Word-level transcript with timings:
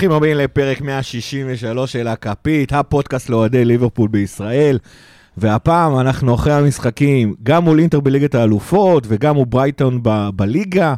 ברוכים 0.00 0.16
הבאים 0.16 0.36
לפרק 0.36 0.80
163 0.80 1.92
של 1.92 2.08
הכפית, 2.08 2.72
הפודקאסט 2.72 3.28
לאוהדי 3.28 3.64
ליברפול 3.64 4.08
בישראל. 4.08 4.78
והפעם 5.36 6.00
אנחנו 6.00 6.34
אחרי 6.34 6.52
המשחקים, 6.52 7.34
גם 7.42 7.64
מול 7.64 7.80
אינטר 7.80 8.00
בליגת 8.00 8.34
האלופות 8.34 9.04
וגם 9.08 9.34
מול 9.34 9.44
ברייטון 9.44 10.00
ב- 10.02 10.28
בליגה. 10.34 10.94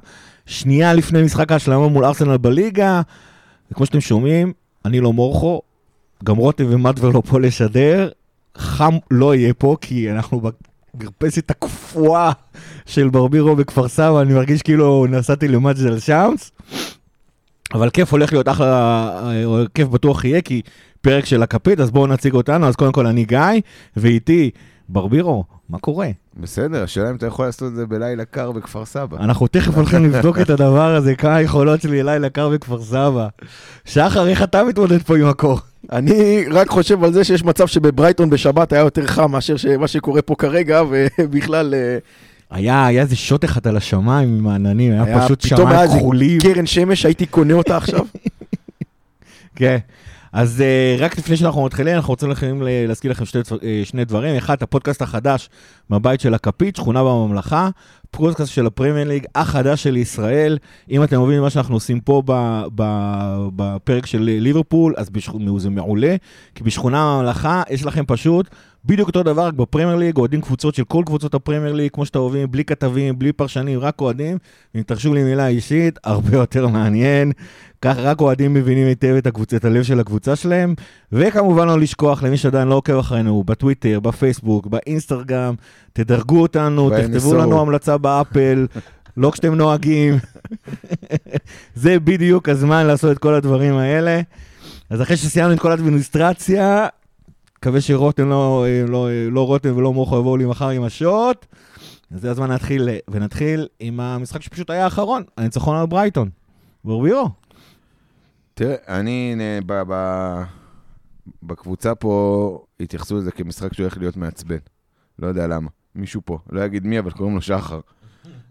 שנייה 0.46 0.95
לפני 0.95 1.23
משחק 1.23 1.52
ההשלמה 1.52 1.88
מול 1.88 2.05
ארסנל 2.05 2.37
בליגה. 2.37 3.02
וכמו 3.73 3.87
שאתם 3.87 4.01
שומעים, 4.01 4.52
אני 4.84 5.01
לא 5.01 5.12
מורכו, 5.12 5.62
גם 6.24 6.37
רותם 6.37 6.65
ומטבר 6.69 7.09
לא 7.09 7.23
פה 7.29 7.41
לשדר. 7.41 8.09
חם 8.57 8.95
לא 9.10 9.34
יהיה 9.34 9.55
פה, 9.55 9.77
כי 9.80 10.10
אנחנו 10.10 10.41
במרפסת 10.95 11.51
הקפואה 11.51 12.32
של 12.87 13.09
ברבירו 13.09 13.57
בכפר 13.57 13.88
סבא, 13.88 14.21
אני 14.21 14.34
מרגיש 14.34 14.62
כאילו 14.62 15.07
נסעתי 15.09 15.48
למג'דל 15.48 15.98
שמס. 15.98 16.52
אבל 17.74 17.90
כיף 17.90 18.12
הולך 18.12 18.32
להיות 18.32 18.48
אחלה, 18.48 19.10
או 19.44 19.58
כיף 19.74 19.88
בטוח 19.88 20.24
יהיה, 20.24 20.40
כי 20.40 20.62
פרק 21.00 21.24
של 21.24 21.42
הכפית, 21.42 21.80
אז 21.80 21.90
בואו 21.90 22.06
נציג 22.06 22.34
אותנו. 22.34 22.66
אז 22.66 22.76
קודם 22.76 22.92
כל 22.92 23.06
אני 23.06 23.24
גיא, 23.24 23.38
ואיתי 23.96 24.51
ברבירו, 24.88 25.45
מה 25.68 25.79
קורה? 25.79 26.09
בסדר, 26.37 26.82
השאלה 26.82 27.10
אם 27.10 27.16
אתה 27.16 27.26
יכול 27.26 27.46
לעשות 27.46 27.73
את 27.73 27.76
זה 27.76 27.87
בלילה 27.87 28.24
קר 28.24 28.52
בכפר 28.52 28.84
סבא. 28.84 29.16
אנחנו 29.16 29.46
תכף 29.46 29.76
הולכים 29.76 30.04
לבדוק 30.04 30.38
את 30.38 30.51
הדבר 30.51 30.95
הזה, 30.95 31.14
כמה 31.20 31.37
היכולות 31.37 31.80
שלי 31.80 32.02
לילה 32.02 32.29
קר 32.29 32.48
בכפר 32.48 32.82
סבא. 32.82 33.29
שחר, 33.84 34.29
איך 34.29 34.42
אתה 34.42 34.64
מתמודד 34.64 35.02
פה 35.02 35.16
עם 35.16 35.26
הקור? 35.26 35.59
אני 35.92 36.45
רק 36.51 36.68
חושב 36.68 37.04
על 37.04 37.12
זה 37.12 37.24
שיש 37.24 37.45
מצב 37.45 37.66
שבברייטון 37.66 38.30
בשבת 38.30 38.73
היה 38.73 38.80
יותר 38.80 39.07
חם 39.07 39.32
מאשר 39.32 39.54
מה 39.79 39.88
שקורה 39.88 40.23
פה 40.23 40.34
כרגע, 40.34 40.82
ובכלל 41.18 41.74
אה, 41.74 41.98
היה, 42.52 42.86
היה 42.86 43.02
איזה 43.02 43.16
שוט 43.16 43.45
אחד 43.45 43.66
על 43.66 43.76
השמיים 43.76 44.38
עם 44.38 44.46
העננים, 44.46 44.92
היה, 44.92 45.04
היה 45.04 45.24
פשוט 45.24 45.46
פתאום 45.46 45.68
היה 45.68 45.70
שמיים 45.70 45.82
איזה 45.82 45.98
כחולים. 45.98 46.40
קרן 46.40 46.66
שמש, 46.66 47.06
הייתי 47.06 47.26
קונה 47.26 47.54
אותה 47.54 47.76
עכשיו. 47.76 48.04
כן. 49.56 49.78
אז 50.32 50.62
uh, 50.98 51.02
רק 51.02 51.18
לפני 51.18 51.36
שאנחנו 51.36 51.64
מתחילים, 51.64 51.95
אנחנו 51.96 52.10
רוצים 52.12 52.30
לכם, 52.30 52.62
ל- 52.62 52.86
להזכיר 52.88 53.10
לכם 53.10 53.24
דבר- 53.24 53.58
אה, 53.62 53.80
שני 53.84 54.04
דברים. 54.04 54.36
אחד, 54.36 54.62
הפודקאסט 54.62 55.02
החדש 55.02 55.48
מהבית 55.90 56.20
של 56.20 56.34
הכפית, 56.34 56.76
שכונה 56.76 57.02
בממלכה. 57.04 57.68
פודקאסט 58.10 58.52
של 58.52 58.66
הפרמייר 58.66 59.08
ליג 59.08 59.24
החדש 59.34 59.82
של 59.82 59.96
ישראל. 59.96 60.58
אם 60.90 61.02
אתם 61.04 61.23
מבינים 61.23 61.42
מה 61.42 61.50
שאנחנו 61.50 61.74
עושים 61.74 62.00
פה 62.00 62.23
ב, 62.26 62.62
ב, 62.74 62.82
בפרק 63.56 64.06
של 64.06 64.19
ליברפול, 64.22 64.94
אז 64.97 65.10
בשכ... 65.10 65.32
זה 65.58 65.70
מעולה. 65.70 66.16
כי 66.54 66.64
בשכונה 66.64 67.16
בממלכה 67.16 67.62
יש 67.70 67.84
לכם 67.84 68.04
פשוט 68.06 68.48
בדיוק 68.84 69.09
אותו 69.09 69.22
דבר, 69.22 69.47
רק 69.47 69.55
בפרמייר 69.55 69.97
ליג, 69.97 70.16
אוהדים 70.16 70.41
קבוצות 70.41 70.75
של 70.75 70.84
כל 70.84 71.03
קבוצות 71.06 71.34
הפרמייר 71.34 71.72
ליג, 71.72 71.91
כמו 71.93 72.06
שאתם 72.06 72.19
אוהבים, 72.19 72.50
בלי 72.50 72.65
כתבים, 72.65 73.19
בלי 73.19 73.33
פרשנים, 73.33 73.78
רק 73.78 74.00
אוהדים. 74.00 74.38
אם 74.75 74.83
תרשו 74.83 75.15
לי 75.15 75.22
מילה 75.22 75.47
אישית, 75.49 75.99
הרבה 76.05 76.37
יותר 76.37 76.69
מעניין. 76.69 77.33
ככה 77.83 78.00
רק 78.00 78.21
אוהדים 78.21 78.55
מבינים 78.55 78.87
היטב 78.87 79.15
את, 79.19 79.27
הקבוצ... 79.27 79.55
את 79.55 79.65
הלב 79.65 79.83
של 79.83 80.00
הקבוצה 80.00 80.37
שלהם. 80.37 80.75
וכמובן 81.12 81.66
לא 81.66 81.81
לשכוח, 81.81 82.22
למי 82.22 82.37
שעדיין 82.37 82.69
לא 82.69 82.75
עוקב 82.75 82.99
אחרינו, 82.99 83.44
בטוויטר, 83.44 84.00
בפייסבוק, 84.00 84.66
באינסטגרם, 84.66 85.55
תדרגו 85.93 86.43
אותנו. 86.43 86.91
תכתבו 86.91 87.34
לנו 87.34 87.60
המלצה 87.60 87.98
באפל, 87.98 88.66
לא 89.16 89.31
כשאתם 89.31 89.54
נוהגים. 89.54 90.19
זה 91.75 92.00
בדיוק 92.00 92.48
הזמן 92.48 92.87
לעשות 92.87 93.12
את 93.12 93.19
כל 93.19 93.34
הדברים 93.34 93.76
האלה. 93.76 94.21
אז 94.91 95.03
אחרי 95.03 95.16
שסיימנו 95.16 95.53
את 95.53 95.60
כל 95.60 95.71
האדמיניסטרציה, 95.71 96.87
מקווה 97.62 97.80
שרותם 97.80 98.28
לא, 98.28 98.66
לא, 98.88 99.08
לא 99.30 99.46
רותם 99.46 99.76
ולא 99.76 99.92
מוחו 99.92 100.18
יבואו 100.18 100.36
לי 100.36 100.44
מחר 100.46 100.68
עם 100.68 100.82
השוט. 100.82 101.46
אז 102.10 102.20
זה 102.20 102.30
הזמן 102.30 102.50
להתחיל, 102.50 102.88
ונתחיל 103.10 103.68
עם 103.80 104.00
המשחק 104.00 104.42
שפשוט 104.42 104.70
היה 104.70 104.84
האחרון, 104.84 105.22
הניצחון 105.36 105.76
על 105.76 105.86
ברייטון. 105.86 106.30
ברבירו. 106.84 107.28
תראה, 108.54 108.74
אני, 108.88 109.34
נ- 109.36 109.66
ב, 109.66 109.82
ב, 109.88 109.94
בקבוצה 111.42 111.94
פה 111.94 112.64
התייחסו 112.80 113.16
לזה 113.16 113.30
כמשחק 113.30 113.72
שהולך 113.72 113.98
להיות 113.98 114.16
מעצבן. 114.16 114.58
לא 115.18 115.26
יודע 115.26 115.46
למה. 115.46 115.68
מישהו 115.94 116.20
פה, 116.24 116.38
לא 116.50 116.64
אגיד 116.64 116.86
מי, 116.86 116.98
אבל 116.98 117.10
קוראים 117.10 117.34
לו 117.34 117.42
שחר. 117.42 117.80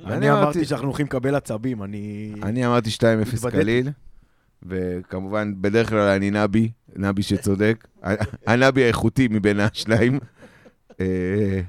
אני 0.06 0.32
אמרתי 0.32 0.66
שאנחנו 0.66 0.88
הולכים 0.88 1.06
לקבל 1.06 1.36
עצבים, 1.36 1.84
אני... 1.84 2.34
אני 2.44 2.66
אמרתי 2.66 2.90
2-0 2.90 3.02
התבדיתי. 3.36 3.52
קליל, 3.52 3.90
וכמובן, 4.66 5.54
בדרך 5.62 5.90
כלל 5.90 6.00
אני 6.10 6.32
נבי, 6.32 6.72
נבי 6.96 7.24
שצודק. 7.24 7.88
הנבי 8.48 8.84
האיכותי 8.84 9.28
מבין 9.32 9.60
השניים. 9.60 10.20
אה, 11.00 11.62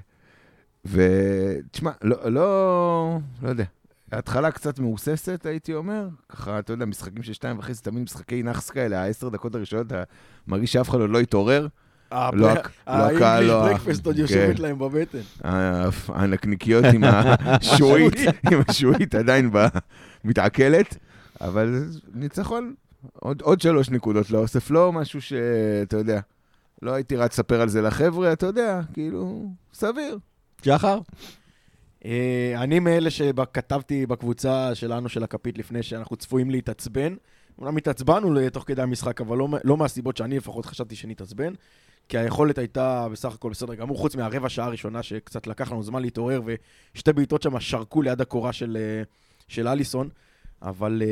ותשמע, 0.85 1.91
לא, 2.03 2.31
לא, 2.31 3.19
לא 3.43 3.49
יודע. 3.49 3.65
ההתחלה 4.13 4.51
קצת 4.51 4.79
מהוססת, 4.79 5.47
הייתי 5.47 5.75
אומר. 5.75 6.09
ככה, 6.29 6.59
אתה 6.59 6.73
יודע, 6.73 6.85
משחקים 6.87 7.23
של 7.23 7.33
שתיים 7.33 7.59
וחצי, 7.59 7.83
תמיד 7.83 8.03
משחקי 8.03 8.43
נאחס 8.43 8.71
כאלה, 8.71 9.03
העשר 9.03 9.29
דקות 9.29 9.55
הראשונות, 9.55 9.87
אתה 9.87 10.03
מרגיש 10.47 10.73
שאף 10.73 10.89
אחד 10.91 11.01
עוד 11.01 11.11
לא 11.11 11.21
התעורר. 11.21 11.67
לא 12.13 12.51
הק- 12.51 12.71
לא 12.87 12.93
הקהל, 12.93 13.45
לא 13.45 13.63
ה- 13.63 13.67
האנגליש 13.67 13.85
ברקפסט 13.87 14.07
עוד 14.07 14.19
יושבת 14.19 14.57
כן. 14.57 14.63
להם 14.63 14.79
בבטן. 14.79 15.19
ה- 15.45 15.89
הנקניקיות 16.09 16.85
עם 16.95 17.05
השעועית, 17.05 18.15
עם 18.53 18.61
השעועית 18.69 19.15
עדיין 19.15 19.51
מתעכלת, 20.25 20.97
אבל 21.41 21.85
ניצחון, 22.15 22.75
עוד, 23.13 23.43
עוד 23.43 23.61
שלוש 23.61 23.91
נקודות 23.91 24.31
לאוסף, 24.31 24.71
לא 24.71 24.93
משהו 24.93 25.23
שאתה 25.23 25.97
יודע, 25.97 26.21
לא 26.83 26.93
הייתי 26.93 27.17
רץ 27.17 27.33
לספר 27.33 27.61
על 27.61 27.69
זה 27.69 27.83
לחבר'ה, 27.83 28.33
אתה 28.33 28.47
יודע, 28.47 28.81
כאילו, 28.93 29.49
סביר. 29.75 30.19
שחר? 30.65 30.99
אה, 32.05 32.55
אני 32.57 32.79
מאלה 32.79 33.11
שכתבתי 33.11 34.07
בקבוצה 34.07 34.75
שלנו, 34.75 35.09
של 35.09 35.25
הכפית, 35.25 35.59
לפני 35.59 35.83
שאנחנו 35.83 36.17
צפויים 36.17 36.51
להתעצבן. 36.51 37.15
אומנם 37.59 37.77
התעצבנו 37.77 38.49
תוך 38.51 38.65
כדי 38.67 38.83
המשחק, 38.83 39.21
אבל 39.21 39.39
לא, 39.39 39.49
לא 39.65 39.77
מהסיבות 39.77 40.17
שאני 40.17 40.37
לפחות 40.37 40.67
חשבתי 40.67 40.97
שנתעצבן, 40.97 41.53
כי 42.09 42.19
היכולת 42.19 42.59
הייתה 42.59 43.09
בסך 43.13 43.35
הכל 43.35 43.51
בסדר 43.51 43.75
גמור, 43.75 43.99
חוץ 43.99 44.17
מהרבע 44.17 44.49
שעה 44.49 44.67
הראשונה 44.67 45.03
שקצת 45.03 45.47
לקח 45.47 45.73
לנו 45.73 45.83
זמן 45.83 46.03
להתעורר, 46.03 46.41
ושתי 46.95 47.13
בעיטות 47.13 47.43
שם 47.43 47.61
שרקו 47.61 48.03
ליד 48.03 48.21
הקורה 48.21 48.53
של, 48.53 48.77
אה, 48.81 49.03
של 49.49 49.69
אליסון. 49.69 50.09
אבל 50.63 51.03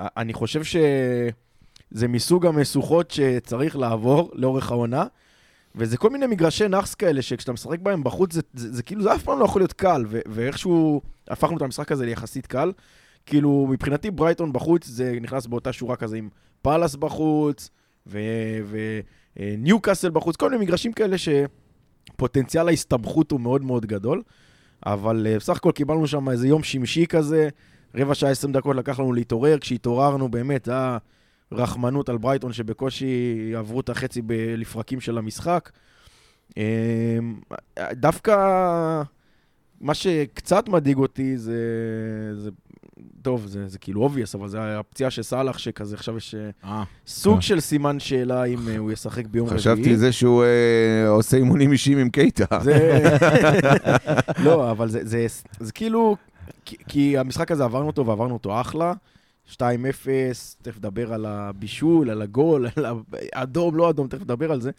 אה, 0.00 0.06
אני 0.16 0.32
חושב 0.32 0.64
שזה 0.64 2.08
מסוג 2.08 2.46
המשוכות 2.46 3.10
שצריך 3.10 3.76
לעבור 3.76 4.30
לאורך 4.34 4.70
העונה. 4.70 5.04
וזה 5.74 5.96
כל 5.96 6.10
מיני 6.10 6.26
מגרשי 6.26 6.68
נאחס 6.68 6.94
כאלה, 6.94 7.22
שכשאתה 7.22 7.52
משחק 7.52 7.78
בהם 7.78 8.04
בחוץ, 8.04 8.32
זה, 8.32 8.40
זה, 8.54 8.68
זה, 8.68 8.76
זה 8.76 8.82
כאילו, 8.82 9.02
זה 9.02 9.14
אף 9.14 9.22
פעם 9.22 9.38
לא 9.38 9.44
יכול 9.44 9.60
להיות 9.60 9.72
קל, 9.72 10.04
ו, 10.08 10.20
ואיכשהו 10.28 11.00
הפכנו 11.28 11.56
את 11.56 11.62
המשחק 11.62 11.92
הזה 11.92 12.06
ליחסית 12.06 12.46
קל. 12.46 12.72
כאילו, 13.26 13.66
מבחינתי 13.70 14.10
ברייטון 14.10 14.52
בחוץ, 14.52 14.86
זה 14.86 15.18
נכנס 15.20 15.46
באותה 15.46 15.72
שורה 15.72 15.96
כזה 15.96 16.16
עם 16.16 16.28
פאלאס 16.62 16.96
בחוץ, 16.96 17.70
וניוקאסל 19.36 20.10
בחוץ, 20.10 20.36
כל 20.36 20.50
מיני 20.50 20.64
מגרשים 20.64 20.92
כאלה 20.92 21.16
שפוטנציאל 21.18 22.68
ההסתבכות 22.68 23.30
הוא 23.30 23.40
מאוד 23.40 23.64
מאוד 23.64 23.86
גדול. 23.86 24.22
אבל 24.86 25.26
uh, 25.26 25.40
בסך 25.40 25.56
הכל 25.56 25.72
קיבלנו 25.72 26.06
שם 26.06 26.28
איזה 26.28 26.48
יום 26.48 26.62
שמשי 26.62 27.06
כזה, 27.06 27.48
רבע 27.94 28.14
שעה, 28.14 28.30
20 28.30 28.52
דקות 28.52 28.76
לקח 28.76 29.00
לנו 29.00 29.12
להתעורר, 29.12 29.58
כשהתעוררנו 29.58 30.28
באמת, 30.28 30.64
זה 30.64 30.72
היה 30.72 30.98
רחמנות 31.52 32.08
על 32.08 32.18
ברייטון 32.18 32.52
שבקושי 32.52 33.52
עברו 33.56 33.80
את 33.80 33.88
החצי 33.88 34.22
לפרקים 34.56 35.00
של 35.00 35.18
המשחק. 35.18 35.70
אמ, 36.56 36.62
דווקא 37.92 38.36
מה 39.80 39.94
שקצת 39.94 40.68
מדאיג 40.68 40.96
אותי 40.96 41.38
זה, 41.38 41.54
זה 42.36 42.50
טוב, 43.22 43.46
זה, 43.46 43.68
זה 43.68 43.78
כאילו 43.78 44.08
obvious, 44.08 44.38
אבל 44.38 44.48
זה 44.48 44.78
הפציעה 44.78 45.10
של 45.10 45.22
סאלח, 45.22 45.58
שכזה 45.58 45.94
עכשיו 45.94 46.16
יש 46.16 46.34
אה, 46.34 46.50
אה. 46.64 46.84
סוג 47.06 47.34
כן. 47.34 47.40
של 47.40 47.60
סימן 47.60 48.00
שאלה 48.00 48.44
אם 48.44 48.68
אה, 48.68 48.76
הוא 48.76 48.92
ישחק 48.92 49.26
ביום 49.26 49.46
רביעי. 49.46 49.60
חשבתי 49.60 49.96
זה 49.96 50.12
שהוא 50.12 50.44
אה, 50.44 51.08
עושה 51.08 51.36
אימונים 51.36 51.72
אישיים 51.72 51.98
עם 51.98 52.10
קייטה. 52.10 52.44
זה... 52.62 53.00
לא, 54.44 54.70
אבל 54.70 54.88
זה, 54.88 55.00
זה, 55.02 55.26
זה 55.60 55.72
כאילו, 55.72 56.16
כי, 56.88 57.18
המשחק 57.18 57.50
הזה 57.50 57.64
עברנו 57.64 57.86
אותו 57.86 58.06
ועברנו 58.06 58.34
אותו 58.34 58.60
אחלה. 58.60 58.92
2-0, 59.52 59.58
תכף 60.62 60.76
נדבר 60.78 61.12
על 61.12 61.26
הבישול, 61.26 62.10
על 62.10 62.22
הגול, 62.22 62.66
על 62.76 62.86
האדום, 63.32 63.76
לא 63.76 63.90
אדום, 63.90 64.08
תכף 64.08 64.22
נדבר 64.22 64.52
על 64.52 64.60
זה. 64.60 64.70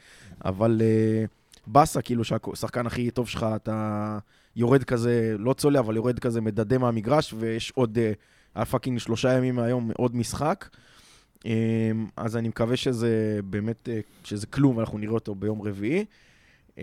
אבל 0.45 0.81
uh, 0.81 1.27
באסה, 1.67 2.01
כאילו 2.01 2.23
שהשחקן 2.23 2.87
הכי 2.87 3.11
טוב 3.11 3.27
שלך, 3.27 3.45
אתה 3.55 4.17
יורד 4.55 4.83
כזה, 4.83 5.35
לא 5.39 5.53
צולע, 5.53 5.79
אבל 5.79 5.95
יורד 5.95 6.19
כזה 6.19 6.41
מדדה 6.41 6.77
מהמגרש, 6.77 7.33
ויש 7.37 7.71
עוד, 7.75 7.97
uh, 7.97 8.15
היה 8.55 8.65
fucking 8.65 8.99
שלושה 8.99 9.33
ימים 9.33 9.55
מהיום, 9.55 9.91
עוד 9.97 10.15
משחק. 10.15 10.69
Um, 11.39 11.47
אז 12.15 12.37
אני 12.37 12.47
מקווה 12.47 12.75
שזה 12.77 13.39
באמת, 13.43 13.87
uh, 13.87 14.27
שזה 14.27 14.47
כלום, 14.47 14.77
ואנחנו 14.77 14.97
נראה 14.97 15.13
אותו 15.13 15.35
ביום 15.35 15.61
רביעי. 15.61 16.05
Uh, 16.75 16.79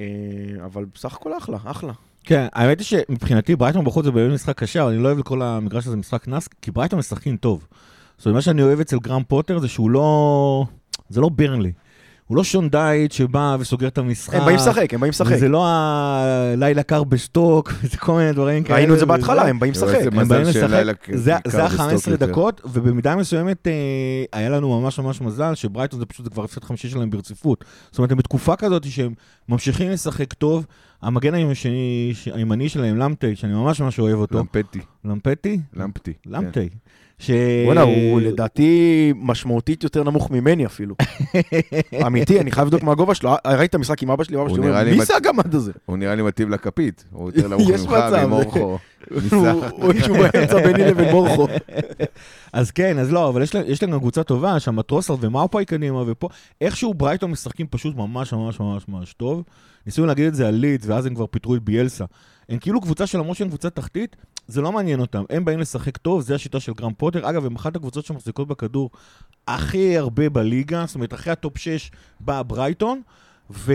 אבל 0.65 0.85
בסך 0.85 1.15
הכל 1.15 1.37
אחלה, 1.39 1.59
אחלה. 1.65 1.93
כן, 2.25 2.47
האמת 2.53 2.79
היא 2.79 2.87
שמבחינתי 2.87 3.57
ברייטון 3.57 3.85
בחוץ 3.85 4.05
זה 4.05 4.11
באמת 4.11 4.35
משחק 4.35 4.59
קשה, 4.59 4.83
אבל 4.83 4.93
אני 4.93 5.03
לא 5.03 5.09
אוהב 5.09 5.19
את 5.19 5.25
כל 5.25 5.43
המגרש 5.43 5.87
הזה 5.87 5.97
משחק 5.97 6.29
נאס, 6.29 6.49
כי 6.63 6.71
ברייטון 6.71 6.99
משחקים 6.99 7.37
טוב. 7.37 7.67
זאת 8.19 8.27
אומרת, 8.27 8.35
מה 8.35 8.43
שאני 8.43 8.63
אוהב 8.63 8.81
אצל 8.81 8.99
גרהאם 8.99 9.23
פוטר 9.29 9.59
זה 9.59 9.69
שהוא 9.69 9.91
לא... 9.91 10.65
זה 11.09 11.21
לא 11.21 11.29
ברנלי. 11.29 11.73
הוא 12.27 12.37
לא 12.37 12.45
שון 12.45 12.69
דייץ' 12.69 13.13
שבא 13.13 13.57
וסוגר 13.61 13.89
את 13.89 13.99
המשחק. 13.99 14.35
הם 14.35 14.45
באים 14.45 14.57
לשחק, 14.57 14.95
הם 14.95 15.01
באים 15.01 15.11
לשחק. 15.11 15.33
וזה 15.35 15.49
לא 15.49 15.67
הלילה 15.67 16.83
קר 16.83 17.05
בסטוק, 17.05 17.73
וזה 17.83 17.97
כל 17.97 18.13
מיני 18.13 18.33
דברים 18.33 18.65
כאלה. 18.65 18.79
ראינו 18.79 18.95
את 18.95 18.99
זה 18.99 19.07
בהתחלה, 19.07 19.49
הם 19.49 19.59
באים 19.59 19.73
לשחק. 19.73 20.03
זה 20.03 20.21
הם 20.21 20.29
באים 20.29 20.43
לשחק, 20.43 21.07
זה 21.15 21.33
קר 21.43 21.51
זה 21.51 21.63
בסטוק 21.63 21.81
ה-15 21.81 22.11
יותר. 22.11 22.27
דקות, 22.27 22.61
ובמידה 22.65 23.17
מסוימת 23.17 23.67
אה, 23.67 23.73
היה 24.33 24.49
לנו 24.49 24.81
ממש 24.81 24.99
ממש 24.99 25.21
מזל 25.21 25.55
שברייטון 25.55 26.01
זה 26.01 26.07
פשוט 26.07 26.33
כבר 26.33 26.45
הפסד 26.45 26.65
חמישי 26.65 26.89
שלהם 26.89 27.11
ברציפות. 27.11 27.65
זאת 27.91 27.99
אומרת, 27.99 28.13
הם 28.13 28.19
בתקופה 28.19 28.57
כזאת 28.57 28.91
שהם 28.91 29.15
ממשיכים 29.49 29.91
לשחק 29.91 30.33
טוב, 30.33 30.67
המגן 31.03 31.35
הימני- 31.35 31.55
הימני 32.33 32.69
שלהם, 32.69 32.97
למטי, 32.99 33.37
שאני 33.37 33.53
ממש 33.53 33.81
ממש 33.81 33.99
אוהב 33.99 34.19
אותו, 34.19 34.39
למפטי, 34.39 34.79
למפטי? 35.05 35.61
למפטי. 35.77 36.13
כן. 36.23 36.31
למטי. 36.31 36.69
ש... 37.19 37.31
בוא'נה, 37.67 37.83
הוא 37.83 38.21
לדעתי 38.21 39.13
משמעותית 39.17 39.85
יותר 39.85 40.03
נמוך 40.05 40.31
ממני 40.31 40.67
אפילו. 40.67 40.95
אמיתי, 42.07 42.41
אני 42.41 42.51
חייב 42.51 42.67
לבדוק 42.67 42.83
מה 42.83 42.93
הגובה 42.93 43.15
שלו. 43.15 43.31
אה, 43.47 43.57
ראית 43.57 43.71
את 43.71 43.75
המשחק 43.75 44.03
עם 44.03 44.11
אבא 44.11 44.25
שלי, 44.25 44.37
הוא 44.37 44.49
שלי 44.49 44.59
אומר, 44.59 44.85
מי 44.85 45.05
זה 45.05 45.17
הגמד 45.17 45.55
הזה? 45.55 45.73
הוא 45.87 45.97
נראה 45.99 46.15
לי 46.15 46.23
מתאים 46.23 46.51
לכפית, 46.51 47.05
הוא 47.13 47.31
יותר 47.35 47.49
נמוך 47.57 47.71
יש 47.71 47.81
ממך. 47.81 47.93
ממורכו. 48.27 48.79
הוא- 49.71 49.93
שהוא 50.05 50.17
באמצע 50.19 50.63
ביני 50.67 50.85
לבין 50.91 51.11
מורכו. 51.11 51.47
אז 52.53 52.71
כן, 52.71 52.99
אז 52.99 53.13
לא, 53.13 53.29
אבל 53.29 53.43
יש 53.67 53.81
גם 53.85 53.99
קבוצה 53.99 54.23
טובה, 54.23 54.61
שם 54.61 54.83
טרוסארד 54.83 55.25
ומופאי 55.25 55.65
קדימה, 55.65 56.03
ופה 56.07 56.29
איכשהו 56.61 56.95
ברייטון 56.95 57.31
משחקים 57.31 57.67
פשוט 57.71 57.97
ממש 57.97 58.33
ממש 58.33 58.61
ממש 58.61 58.85
ממש 58.89 59.13
טוב. 59.15 59.43
ניסינו 59.87 60.07
להגיד 60.07 60.27
את 60.27 60.35
זה 60.35 60.49
על 60.49 60.55
לידס, 60.55 60.87
ואז 60.87 61.07
הם 61.07 61.15
כבר 61.15 61.27
פיטרו 61.27 61.55
את 61.55 61.63
ביאלסה. 61.63 62.05
הם 62.49 62.59
כאילו 62.59 62.81
קבוצה 62.81 63.07
שלמרות 63.07 63.37
שהם 63.37 63.49
קבוצה 63.49 63.71
תחתית, 63.71 64.17
זה 64.49 64.61
לא 64.61 64.73
מעניין 64.73 65.01
אותם. 65.01 65.25
הם 65.31 65.45
באים 65.45 65.61
לשחק 65.61 65.97
טוב, 65.97 66.21
זה 66.21 66.35
השיטה 66.35 66.61
של 66.61 66.73
גרהאם 66.73 66.93
פוטר. 66.95 67.31
אגב, 67.31 67.47
הם 67.47 67.57
אחת 67.57 67.77
הקבוצות 67.77 68.05
שמחזיקות 68.05 68.49
בכדור 68.49 68.91
הכי 69.49 69.99
הרבה 69.99 70.29
בליגה, 70.29 70.85
זאת 70.87 70.95
אומרת, 70.95 71.15
אחרי 71.15 71.33
הטופ 71.33 71.59
6 71.59 71.91
באה 72.21 72.43
ברייטון, 72.43 73.01
ו... 73.51 73.73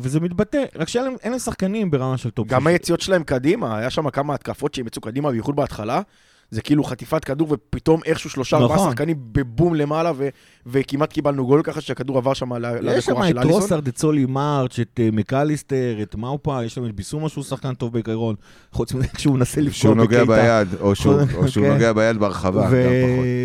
וזה 0.00 0.20
מתבטא, 0.20 0.64
רק 0.76 0.88
שאין 0.88 1.16
להם, 1.24 1.38
שחקנים 1.38 1.90
ברמה 1.90 2.18
של 2.18 2.30
טופ 2.30 2.46
6. 2.46 2.52
גם 2.52 2.66
היציאות 2.66 3.00
שלהם 3.00 3.24
קדימה, 3.24 3.78
היה 3.78 3.90
שם 3.90 4.10
כמה 4.10 4.34
התקפות 4.34 4.74
שהם 4.74 4.86
יצאו 4.86 5.02
קדימה, 5.02 5.30
בייחוד 5.30 5.56
בהתחלה. 5.56 6.02
זה 6.50 6.62
כאילו 6.62 6.84
חטיפת 6.84 7.24
כדור, 7.24 7.48
ופתאום 7.50 8.00
איכשהו 8.06 8.30
שלושה 8.30 8.56
ארבעה 8.56 8.76
נכון. 8.76 8.90
שחקנים 8.90 9.16
בבום 9.32 9.74
למעלה, 9.74 10.12
ו- 10.16 10.28
וכמעט 10.66 11.12
קיבלנו 11.12 11.46
גול 11.46 11.62
ככה 11.62 11.80
שהכדור 11.80 12.18
עבר 12.18 12.34
שם 12.34 12.52
ל- 12.54 12.88
יש 12.96 13.04
שם 13.04 13.10
למקומה 13.12 13.28
של 13.28 13.38
את 13.38 13.42
אליסון. 13.42 13.60
טרוסארד, 13.60 13.88
את 13.88 13.98
סולי 13.98 14.26
מרץ', 14.26 14.78
את 14.78 15.00
אה, 15.02 15.08
מקליסטר, 15.12 15.98
את 16.02 16.14
מופאי, 16.14 16.64
יש 16.64 16.74
שם 16.74 16.84
את 16.86 16.92
ביסומה 16.94 17.28
שהוא 17.28 17.44
שחקן 17.44 17.74
טוב 17.74 17.92
בעיקרון, 17.92 18.34
חוץ 18.72 18.94
מזה 18.94 19.08
כשהוא 19.08 19.34
מנסה 19.34 19.60
לפגוע 19.60 19.72
שהוא 19.74 19.94
נוגע 19.94 20.24
בקייטה. 20.24 20.64
ביד, 20.64 20.80
או 20.80 20.94
שהוא 20.94 21.14
או 21.36 21.48
שהוא 21.48 21.64
כן. 21.66 21.72
נוגע 21.72 21.92
ביד. 21.92 22.16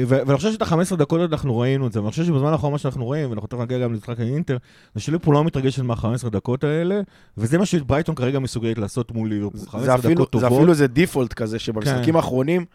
ו- 0.07 0.19
ואני 0.25 0.37
חושב 0.37 0.51
שאת 0.51 0.61
ה-15 0.61 0.95
דקות 0.95 1.19
האלה 1.19 1.31
אנחנו 1.31 1.57
ראינו 1.59 1.87
את 1.87 1.91
זה, 1.93 1.99
ואני 2.01 2.11
חושב 2.11 2.23
שבזמן 2.25 2.51
האחרון 2.51 2.71
מה 2.71 2.77
שאנחנו 2.77 3.05
רואים, 3.05 3.29
ואנחנו 3.29 3.47
תכף 3.47 3.59
נגיע 3.59 3.79
גם 3.79 3.93
למשחק 3.93 4.19
האינטר, 4.19 4.57
זה 4.95 5.01
שליברפול 5.01 5.35
לא 5.35 5.43
מתרגשת 5.43 5.81
מה-15 5.81 6.29
דקות 6.29 6.63
האלה, 6.63 7.01
וזה 7.37 7.57
מה 7.57 7.65
שברייטון 7.65 8.15
כרגע 8.15 8.39
מסוגלת 8.39 8.77
לעשות 8.77 9.11
מול 9.11 9.29
ליברפול. 9.29 9.59
זה 9.59 9.69
15 9.69 9.95
אפילו, 9.95 10.13
דקות 10.13 10.27
זה 10.27 10.31
טובות. 10.31 10.57
אפילו 10.57 10.71
איזה 10.71 10.87
דיפולט 10.87 11.33
כזה, 11.33 11.59
שבמשחקים 11.59 12.03
כן. 12.03 12.15
האחרונים, 12.15 12.65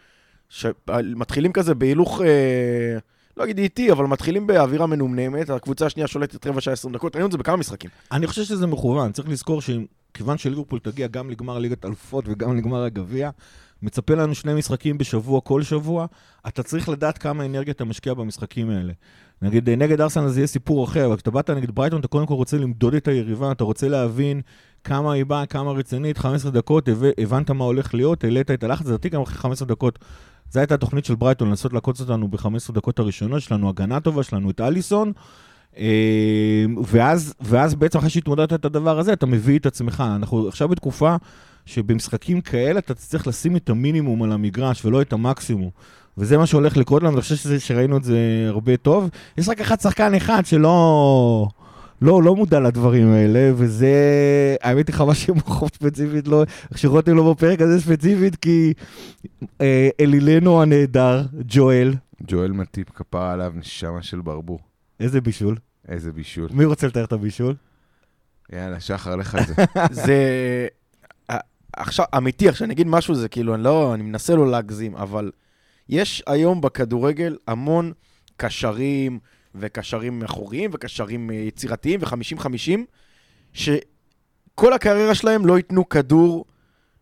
שמתחילים 0.49 1.53
כזה 1.53 1.75
בהילוך, 1.75 2.21
אה, 2.21 2.99
לא 3.37 3.45
אגיד 3.45 3.59
איטי, 3.59 3.93
אבל 3.93 4.05
מתחילים 4.05 4.47
באווירה 4.47 4.87
מנומנמת, 4.87 5.51
הקבוצה 5.51 5.87
השנייה 5.87 6.09
שולטת 6.09 6.47
רבע 6.47 6.61
שעה 6.61 6.73
20 6.73 6.95
דקות, 6.95 7.15
ראינו 7.17 7.27
את 7.27 7.33
זה 7.33 7.39
בכמה 7.39 7.57
משחקים. 7.57 7.91
אני 8.13 8.27
חושב 8.27 8.45
שזה 8.45 8.67
מכוון, 8.67 9.13
צריך 9.13 9.29
לזכור 9.29 9.61
שכיוון 9.61 10.39
שליברפול 10.39 10.79
תגיע 10.79 11.07
גם 11.07 11.31
לגמר 11.31 11.59
ליגת 11.59 11.85
אלופות 11.85 12.25
וגם 12.29 12.57
לגמר 12.57 12.83
הגביע, 12.83 13.31
מצפה 13.83 14.15
לנו 14.15 14.35
שני 14.35 14.55
משחקים 14.55 14.99
בשבוע 14.99 15.41
כל 15.41 15.63
שבוע, 15.63 16.07
אתה 16.49 16.63
צריך 16.63 16.89
לדעת 16.89 17.19
כמה 17.19 17.45
אנרגיה 17.47 17.73
אתה 17.73 17.85
משקיע 17.85 18.15
במשחקים 18.15 18.71
האלה. 18.71 18.93
נגיד, 19.43 19.71
נגד 19.71 20.01
ארסנל 20.01 20.29
זה 20.29 20.41
יהיה 20.41 20.47
סיפור 20.47 20.85
אחר, 20.85 21.07
אבל 21.07 21.17
כשאתה 21.17 21.31
באת 21.31 21.51
נגד 21.51 21.71
ברייטון, 21.71 22.01
אתה 22.01 22.09
קודם 22.09 22.27
כל 22.27 22.35
רוצה 22.35 22.59
למדוד 22.59 22.95
את 22.95 23.09
היריבה, 23.09 23.53
אתה 23.53 23.65
רוצה 23.65 23.89
להבין 23.89 24.41
כמה 24.85 25.13
היא 25.13 25.25
באה, 25.27 25.47
כמה 25.47 25.71
רצינית, 25.71 26.19
15 26.19 26.51
דקות, 26.51 26.89
הבנת 27.19 27.51
מה 27.51 27.65
הולך 27.65 27.95
להיות, 27.95 28.25
העלית 28.25 28.51
את 28.51 28.65
הלחץ, 28.65 28.87
לדעתי 28.87 29.09
גם 29.09 29.23
אחרי 29.23 29.35
15 29.35 29.69
דקות. 29.69 29.99
זו 30.51 30.61
הייתה 30.61 30.75
התוכנית 30.75 31.05
של 31.05 31.15
ברייטון, 31.15 31.49
לנסות 31.49 31.73
לעקוץ 31.73 32.01
אותנו 32.01 32.29
ב-15 32.29 32.73
דקות 32.73 32.99
הראשונות, 32.99 33.39
יש 33.39 33.53
לנו 33.53 33.69
הגנה 33.69 34.01
טובה, 34.01 34.21
יש 34.21 34.33
לנו 34.33 34.51
את 34.51 34.61
אליסון, 34.61 35.13
אה, 35.79 36.65
ואז, 36.87 37.35
ואז 37.41 37.75
בעצם 37.75 37.99
אחרי 37.99 38.11
שהתמודדת 38.11 38.53
את 38.53 38.65
הדבר 38.65 38.99
הזה, 38.99 39.13
אתה 39.13 39.27
מביא 39.27 39.59
את 39.59 39.67
עצמך. 39.67 40.05
אנחנו 40.17 40.49
עכשיו 40.49 40.69
בתקופה 40.69 41.17
שבמשחקים 41.67 42.41
כאלה 42.41 42.79
אתה 42.79 42.95
צריך 42.95 43.27
לשים 43.27 43.57
את 43.57 43.71
המינימום 43.71 44.23
על 44.23 44.33
המגרש 44.33 44.85
ולא 44.85 45.03
את 45.03 45.13
המקסימום. 45.13 45.71
וזה 46.19 46.39
מה 46.39 46.47
שהולך 46.47 46.77
לקרות 46.77 47.03
לנו, 47.03 47.13
אני 47.13 47.21
חושב 47.21 47.59
שראינו 47.59 47.97
את 47.97 48.05
זה 48.05 48.19
הרבה 48.49 48.77
טוב. 48.77 49.09
יש 49.39 49.49
רק 49.49 49.61
אחד 49.61 49.81
שחקן 49.81 50.15
אחד 50.15 50.47
שלא... 50.47 51.49
לא, 52.03 52.23
לא 52.23 52.37
מודע 52.37 52.61
לדברים 52.61 53.09
האלה, 53.13 53.53
וזה... 53.57 53.97
האמת 54.63 54.89
היא 54.89 54.95
חבל 54.95 55.15
שמוחוב 55.15 55.69
ספציפית 55.75 56.29
לא... 56.29 56.45
שרותם 56.77 57.17
לא 57.17 57.33
בפרק 57.33 57.61
הזה 57.61 57.81
ספציפית, 57.81 58.37
כי 58.37 58.73
אה, 59.61 59.89
אלילנו 60.01 60.63
הנהדר, 60.63 61.27
ג'ואל, 61.49 61.95
ג'ואל 62.23 62.53
מטיפ 62.53 62.91
כפרה 62.91 63.33
עליו, 63.33 63.53
נשמה 63.57 64.03
של 64.03 64.21
ברבור. 64.21 64.59
איזה 65.01 65.21
בישול. 65.21 65.57
איזה 65.89 66.13
בישול. 66.13 66.49
מי 66.53 66.65
רוצה 66.65 66.87
לתאר 66.87 67.05
את 67.05 67.13
הבישול? 67.13 67.55
יאללה, 68.53 68.81
שחר, 68.81 69.17
לך 69.17 69.35
על 69.35 69.45
זה. 69.45 69.55
זה... 70.05 70.69
עכשיו, 71.77 72.07
אמיתי, 72.17 72.49
עכשיו 72.49 72.65
אני 72.65 72.75
אגיד 72.75 72.87
משהו, 72.87 73.15
זה 73.15 73.29
כאילו, 73.29 73.55
אני 73.55 73.63
לא, 73.65 73.95
אני 73.95 74.03
מנסה 74.03 74.35
לא 74.35 74.51
להגזים, 74.51 74.97
אבל 74.97 75.31
יש 75.89 76.23
היום 76.27 76.61
בכדורגל 76.61 77.37
המון 77.47 77.93
קשרים, 78.37 79.19
וקשרים 79.55 80.23
אחוריים, 80.23 80.71
וקשרים 80.75 81.31
אה, 81.31 81.35
יצירתיים, 81.35 82.01
ו-50-50, 82.03 82.79
שכל 83.53 84.73
הקריירה 84.73 85.15
שלהם 85.15 85.47
לא 85.47 85.57
ייתנו 85.57 85.89
כדור 85.89 86.45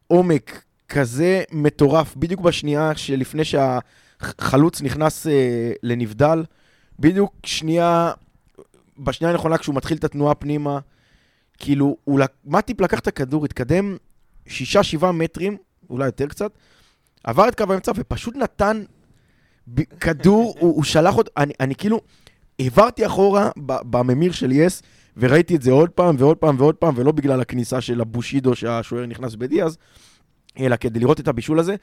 עומק 0.07 0.63
כזה 0.89 1.43
מטורף, 1.53 2.17
בדיוק 2.17 2.41
בשנייה 2.41 2.97
שלפני 2.97 3.43
שהחלוץ 3.45 4.83
נכנס 4.83 5.27
אה, 5.27 5.73
לנבדל, 5.83 6.45
בדיוק 6.99 7.35
שנייה, 7.47 8.13
בשנייה 8.99 9.33
הנכונה 9.33 9.59
כשהוא 9.59 9.75
מתחיל 9.75 9.99
את 9.99 10.05
התנועה 10.05 10.35
פנימה, 10.35 10.79
כאילו, 11.59 11.97
הוא, 12.05 12.21
מטיפ 12.45 12.81
לקח 12.81 12.99
את 12.99 13.07
הכדור, 13.07 13.45
התקדם 13.45 13.97
שישה, 14.47 14.83
שבעה 14.83 15.13
מטרים, 15.13 15.57
אולי 15.91 16.07
יותר 16.07 16.27
קצת, 16.27 16.53
עבר 17.25 17.49
את 17.49 17.55
קו 17.55 17.65
האמצע 17.73 17.93
ופשוט 17.97 18.37
נתן 18.37 18.83
כדור, 20.01 20.55
הוא, 20.59 20.75
הוא 20.75 20.85
שלח 20.85 21.17
אותו, 21.17 21.31
אני, 21.37 21.53
אני 21.61 21.75
כאילו, 21.75 22.01
העברתי 22.61 23.07
אחורה 23.07 23.51
בממיר 23.67 24.33
של 24.33 24.53
יס, 24.53 24.83
וראיתי 25.17 25.57
את 25.57 25.63
זה 25.63 25.73
עוד 25.73 25.91
פעם 25.91 26.17
ועוד 26.19 26.37
פעם 26.37 26.57
ועוד 26.59 26.75
פעם, 26.75 26.95
ולא 26.97 27.13
בגלל 27.13 27.41
הכניסה 27.41 27.81
של 27.81 28.01
הבושידו 28.01 28.55
שהשוער 28.55 29.07
נכנס 29.07 29.35
בדיאז, 29.35 29.79
אלא 30.59 30.77
כדי 30.77 31.01
לראות 31.01 31.21
את 31.21 31.29
הבישול 31.29 31.59
הזה. 31.59 31.75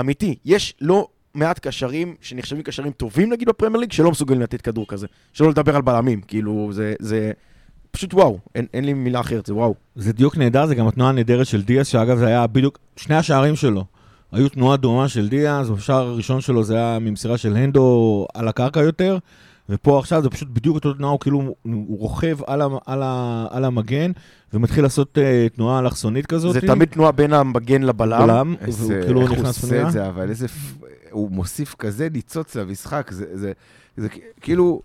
אמיתי, 0.00 0.34
יש 0.44 0.74
לא 0.80 1.08
מעט 1.34 1.58
קשרים 1.66 2.14
שנחשבים 2.20 2.62
קשרים 2.62 2.92
טובים 2.92 3.32
נגיד 3.32 3.48
בפרמייר 3.48 3.80
ליג, 3.80 3.92
שלא 3.92 4.10
מסוגלים 4.10 4.40
לתת 4.40 4.60
כדור 4.60 4.86
כזה. 4.88 5.06
שלא 5.32 5.50
לדבר 5.50 5.76
על 5.76 5.82
בלמים, 5.82 6.20
כאילו, 6.20 6.68
זה, 6.72 6.94
זה 6.98 7.32
פשוט 7.90 8.14
וואו, 8.14 8.38
אין, 8.54 8.66
אין 8.74 8.84
לי 8.84 8.92
מילה 8.92 9.20
אחרת, 9.20 9.46
זה 9.46 9.54
וואו. 9.54 9.74
זה 9.94 10.12
דיוק 10.12 10.36
נהדר, 10.36 10.66
זה 10.66 10.74
גם 10.74 10.86
התנועה 10.86 11.10
הנהדרת 11.10 11.46
של 11.46 11.62
דיאז, 11.62 11.86
שאגב 11.86 12.18
זה 12.18 12.26
היה 12.26 12.46
בדיוק, 12.46 12.78
שני 12.96 13.14
השערים 13.14 13.56
שלו. 13.56 13.84
היו 14.32 14.48
תנועה 14.48 14.76
דומה 14.76 15.08
של 15.08 15.28
דיאז, 15.28 15.70
השער 15.70 16.06
הראשון 16.06 16.40
שלו 16.40 16.64
זה 16.64 16.76
היה 16.76 16.98
ממסירה 16.98 17.38
של 17.38 17.56
הנדו 17.56 18.26
על 18.34 18.48
הקרקע 18.48 18.80
יותר, 18.80 19.18
ופה 19.68 19.98
עכשיו 19.98 20.22
זה 20.22 20.30
פשוט 20.30 20.48
בדיוק 20.48 20.74
אותו 20.74 20.92
תנועה, 20.92 21.12
הוא 21.12 21.20
כאילו, 21.20 21.54
הוא 21.62 21.98
רוכב 21.98 22.38
על, 22.46 22.60
ה, 22.62 22.66
על, 22.86 23.02
ה, 23.02 23.46
על 23.50 23.64
המגן, 23.64 24.10
ומתחיל 24.54 24.82
לעשות 24.84 25.18
uh, 25.18 25.56
תנועה 25.56 25.78
אלכסונית 25.78 26.26
כזאת. 26.26 26.52
זה 26.52 26.60
תמיד 26.60 26.88
תנועה 26.88 27.12
בין 27.12 27.32
המגן 27.32 27.82
לבלם. 27.82 28.26
בלם, 28.26 28.54
והוא 28.58 28.66
איזה, 28.66 29.00
כאילו 29.04 29.20
איך 29.22 29.30
הוא 29.30 29.38
נכנס 29.38 29.56
עושה 29.56 29.68
פנימה. 29.68 29.88
את 29.88 29.92
זה, 29.92 30.08
אבל 30.08 30.28
איזה... 30.28 30.46
הוא 31.10 31.30
מוסיף 31.30 31.74
כזה 31.74 32.08
ניצוץ 32.12 32.56
למשחק, 32.56 33.10
זה, 33.10 33.26
זה, 33.32 33.52
זה 33.96 34.08
כ- 34.08 34.18
כאילו... 34.40 34.82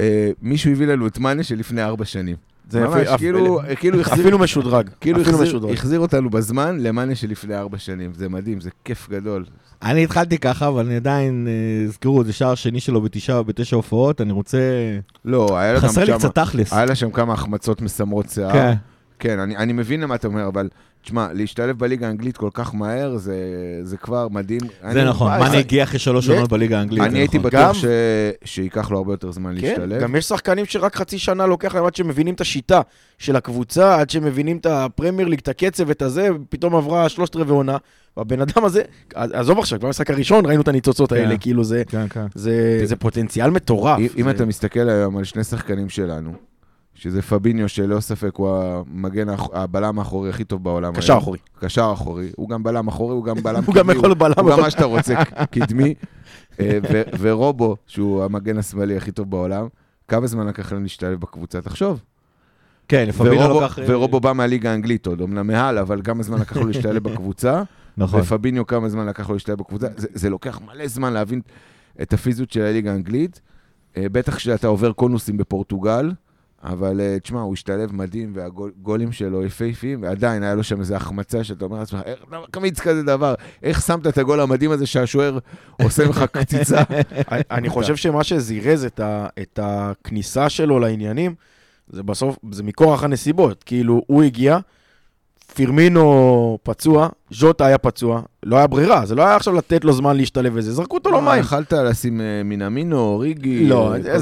אה, 0.00 0.30
מישהו 0.42 0.70
הביא 0.70 0.86
לנו 0.86 1.06
את 1.06 1.18
מאנה 1.18 1.42
שלפני 1.42 1.82
ארבע 1.82 2.04
שנים. 2.04 2.36
זה 2.70 2.80
ממש, 2.80 3.06
אפילו- 3.06 3.38
כאילו, 3.38 3.60
כאילו 3.80 4.00
החזיר, 4.00 4.20
אפילו 4.24 4.38
משודרג. 4.38 4.90
כאילו 5.00 5.20
אפילו 5.22 5.36
החזיר, 5.36 5.48
משודרג. 5.48 5.72
החזיר 5.72 6.00
אותנו 6.00 6.30
בזמן 6.30 6.76
למאנה 6.80 7.14
שלפני 7.14 7.54
ארבע 7.56 7.78
שנים. 7.78 8.10
זה 8.14 8.28
מדהים, 8.28 8.60
זה 8.60 8.70
כיף 8.84 9.08
גדול. 9.10 9.44
אני 9.82 10.04
התחלתי 10.04 10.38
ככה, 10.38 10.68
אבל 10.68 10.86
אני 10.86 10.96
עדיין, 10.96 11.48
אה, 11.48 11.88
זכרו, 11.90 12.24
זה 12.24 12.32
שער 12.32 12.54
שני 12.54 12.80
שלו 12.80 13.00
בתשע, 13.00 13.42
בתשע 13.42 13.76
הופעות, 13.76 14.20
אני 14.20 14.32
רוצה... 14.32 14.58
לא, 15.24 15.58
היה 15.58 15.72
לה 15.72 15.80
חסר 15.80 16.04
לי 16.04 16.12
קצת 16.18 16.34
תכלס. 16.34 16.72
היה 16.72 16.84
לה 16.84 16.94
שם 16.94 17.10
כמה 17.10 17.32
החמצות 17.32 17.80
מסמרות 17.82 18.28
שיער. 18.30 18.52
כן. 18.52 18.74
כן, 19.20 19.38
אני, 19.38 19.56
אני 19.56 19.72
מבין 19.72 20.00
למה 20.00 20.14
אתה 20.14 20.28
אומר, 20.28 20.46
אבל 20.48 20.68
תשמע, 21.02 21.28
להשתלב 21.32 21.78
בליגה 21.78 22.06
האנגלית 22.06 22.36
כל 22.36 22.48
כך 22.54 22.74
מהר, 22.74 23.16
זה, 23.16 23.34
זה 23.82 23.96
כבר 23.96 24.28
מדהים. 24.28 24.60
זה 24.92 25.04
נכון, 25.04 25.30
מאני 25.38 25.50
זה- 25.50 25.58
הגיע 25.58 25.82
אחרי 25.84 25.98
שלוש 25.98 26.28
עונות 26.28 26.50
בליגה 26.50 26.78
האנגלית. 26.78 27.02
אני 27.02 27.18
הייתי 27.18 27.38
נכון. 27.38 27.50
בטוח 27.50 27.60
גם- 27.68 27.74
ש... 27.74 27.84
שייקח 28.44 28.90
לו 28.90 28.98
הרבה 28.98 29.12
יותר 29.12 29.32
זמן 29.32 29.54
כן, 29.60 29.66
להשתלב. 29.66 30.02
גם 30.02 30.16
יש 30.16 30.24
שחקנים 30.24 30.66
שרק 30.66 30.96
חצי 30.96 31.18
שנה 31.18 31.46
לוקח 31.46 31.74
להם 31.74 31.84
עד 31.84 31.94
שמבינים 31.96 32.34
את 32.34 32.40
השיטה 32.40 32.80
של 33.18 33.36
הקבוצה, 33.36 34.00
עד 34.00 34.10
שמבינים 34.10 34.56
את 34.56 34.66
הפרמייר 34.66 35.28
ליג, 35.28 35.38
את 35.42 35.48
הקצב, 35.48 35.90
את 35.90 36.02
הזה, 36.02 36.28
פתאום 36.48 36.74
עברה 36.76 37.08
שלושת 37.08 37.36
רבעי 37.36 37.54
עונה, 37.56 37.76
והבן 38.16 38.40
אדם 38.40 38.64
הזה, 38.64 38.82
עזוב 39.14 39.58
עכשיו, 39.58 39.78
כבר 39.78 39.88
במשחק 39.88 40.10
הראשון 40.10 40.46
ראינו 40.46 40.62
את 40.62 40.68
הניצוצות 40.68 41.12
האלה, 41.12 41.30
כן. 41.30 41.36
כאילו 41.40 41.64
זה, 41.64 41.82
כן, 41.88 42.08
כן. 42.08 42.26
זה, 42.34 42.80
זה 42.84 42.96
פוטנציאל 42.96 43.50
מטורף. 43.50 44.00
אם, 44.16 44.28
אתה 44.30 44.44
מסתכל 44.46 44.88
היום 44.88 45.16
על 45.16 45.24
שני 45.24 45.44
שחקנים 45.44 45.88
שלנו, 45.88 46.32
שזה 47.00 47.22
פביניו, 47.22 47.68
שללא 47.68 48.00
ספק 48.00 48.36
הוא 48.36 48.48
המגן, 48.50 49.26
הבלם 49.52 49.98
האחורי 49.98 50.30
הכי 50.30 50.44
טוב 50.44 50.64
בעולם 50.64 50.94
קשר. 50.94 51.18
אחורי. 51.18 51.38
קשר 51.58 51.90
אחורי. 51.92 52.30
הוא 52.36 52.48
גם 52.48 52.62
בלם 52.62 52.88
אחורי, 52.88 53.14
הוא 53.14 53.24
גם 53.24 53.36
בלם 53.42 53.62
הוא 53.66 53.74
גם 53.74 53.90
יכול 53.90 54.14
בלם, 54.14 54.32
הוא 54.38 54.50
גם 54.50 54.60
מה 54.60 54.70
שאתה 54.70 54.84
רוצה, 54.84 55.14
קדמי. 55.54 55.94
אה, 56.60 56.78
ורובו, 57.18 57.76
שהוא 57.86 58.24
המגן 58.24 58.58
השמאלי 58.58 58.96
הכי 58.96 59.12
טוב 59.12 59.30
בעולם, 59.30 59.66
כמה 60.08 60.26
זמן 60.26 60.46
לקח 60.46 60.72
להם 60.72 60.82
להשתלב 60.82 61.20
בקבוצה? 61.20 61.60
תחשוב. 61.60 62.00
כן, 62.88 63.08
ורובו, 63.16 63.60
לקח... 63.60 63.78
אה, 63.78 63.84
ורובו 63.88 64.20
בא 64.20 64.32
מהליגה 64.32 64.70
האנגלית 64.70 65.06
עוד, 65.06 65.22
אמנם 65.22 65.46
מעל, 65.46 65.78
אבל 65.78 66.00
כמה 66.04 66.22
זמן 66.22 66.40
לקח 66.40 66.56
לו 66.56 66.66
להשתלב 66.66 67.02
בקבוצה, 67.02 67.62
נכון. 67.96 68.20
ופביניו 68.20 68.66
כמה 68.66 68.88
זמן 68.88 69.06
לקח 69.06 69.28
לו 69.28 69.34
להשתלב 69.34 69.58
בקבוצה. 69.58 69.86
זה, 69.96 70.08
זה 70.14 70.30
לוקח 70.30 70.60
מלא 70.60 70.86
זמן 70.86 71.12
להבין 71.12 71.40
את 72.02 72.12
הפיזיות 72.12 72.50
של 72.50 72.62
הליגה 72.62 72.92
האנגלית. 72.92 73.40
אה, 73.96 74.06
בטח 74.12 74.36
כשאתה 74.36 74.66
עובר 74.66 74.92
קונוסים 74.92 75.36
בפורטוגל, 75.36 76.10
אבל 76.64 77.00
אה, 77.00 77.16
תשמע, 77.22 77.40
הוא 77.40 77.52
השתלב 77.54 77.92
מדהים, 77.92 78.32
והגולים 78.34 79.12
שלו 79.12 79.44
יפהפיים, 79.44 80.02
ועדיין 80.02 80.42
היה 80.42 80.54
לו 80.54 80.64
שם 80.64 80.80
איזו 80.80 80.94
החמצה 80.94 81.44
שאתה 81.44 81.64
אומר 81.64 81.78
לעצמך, 81.78 82.00
איך 82.04 82.18
אתה 82.28 82.36
מחמיץ 82.50 82.80
כזה 82.80 83.02
דבר? 83.02 83.34
איך 83.62 83.82
שמת 83.82 84.06
את 84.06 84.18
הגול 84.18 84.40
המדהים 84.40 84.70
הזה 84.70 84.86
שהשוער 84.86 85.38
עושה 85.82 86.04
לך 86.04 86.24
קציצה? 86.32 86.82
אני- 87.50 87.68
חושב 87.68 87.96
שמה 87.96 88.24
שזירז 88.24 88.84
את 89.42 89.58
הכניסה 89.62 90.48
שלו 90.48 90.78
לעניינים, 90.78 91.34
זה 91.88 92.02
בסוף, 92.02 92.36
זה 92.50 92.62
מכורח 92.62 93.04
הנסיבות. 93.04 93.62
כאילו, 93.64 94.02
הוא 94.06 94.22
הגיע, 94.22 94.58
פירמינו 95.54 96.58
פצוע, 96.62 97.08
ז'וטה 97.30 97.66
היה 97.66 97.78
פצוע, 97.78 98.20
לא 98.42 98.56
היה 98.56 98.66
ברירה, 98.66 99.06
זה 99.06 99.14
לא 99.14 99.22
היה 99.22 99.36
עכשיו 99.36 99.54
לתת 99.54 99.84
לו 99.84 99.92
זמן 99.92 100.16
להשתלב 100.16 100.54
בזה, 100.58 100.72
זרקו 100.72 100.96
אותו 100.96 101.10
לא, 101.10 101.22
למים. 101.22 101.40
יכלת 101.40 101.72
לשים 101.72 102.20
אה, 102.20 102.42
מינמינו, 102.44 103.18
ריגי, 103.18 103.66
לא, 103.68 103.94
אה, 104.08 104.18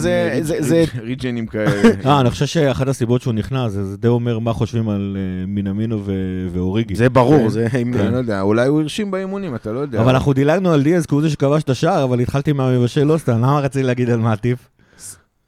זה- 0.60 0.84
ריג'נים 1.00 1.46
כאלה. 1.46 1.70
אה, 2.06 2.20
אני 2.20 2.30
חושב 2.30 2.46
שאחת 2.46 2.88
הסיבות 2.88 3.22
שהוא 3.22 3.34
נכנס, 3.34 3.72
זה 3.72 3.84
זה 3.84 3.96
די 3.96 4.08
אומר 4.08 4.38
מה 4.38 4.52
חושבים 4.52 4.88
על 4.88 5.16
אה, 5.20 5.46
מינמינו 5.46 6.00
ו- 6.04 6.12
ואוריגי. 6.52 6.94
זה 6.96 7.08
ברור, 7.10 7.38
כן. 7.42 7.48
זה... 7.48 7.66
אני 7.74 8.12
לא 8.12 8.16
יודע, 8.16 8.40
אולי 8.40 8.66
הוא 8.68 8.80
הרשים 8.80 9.10
באימונים, 9.10 9.54
אתה 9.54 9.72
לא 9.72 9.78
יודע. 9.80 10.00
אבל 10.00 10.12
אנחנו 10.14 10.32
דילגנו 10.32 10.72
על 10.72 10.82
דיאז 10.82 11.06
כי 11.06 11.14
הוא 11.14 11.22
זה 11.22 11.30
שכבש 11.30 11.62
את 11.62 11.70
השער, 11.70 12.04
אבל 12.04 12.20
התחלתי 12.20 12.52
מהמבשל 12.52 13.04
לא 13.04 13.18
סתם, 13.18 13.32
למה 13.38 13.60
רציתי 13.60 13.82
להגיד 13.86 14.10
על 14.10 14.18
מאטיף? 14.20 14.58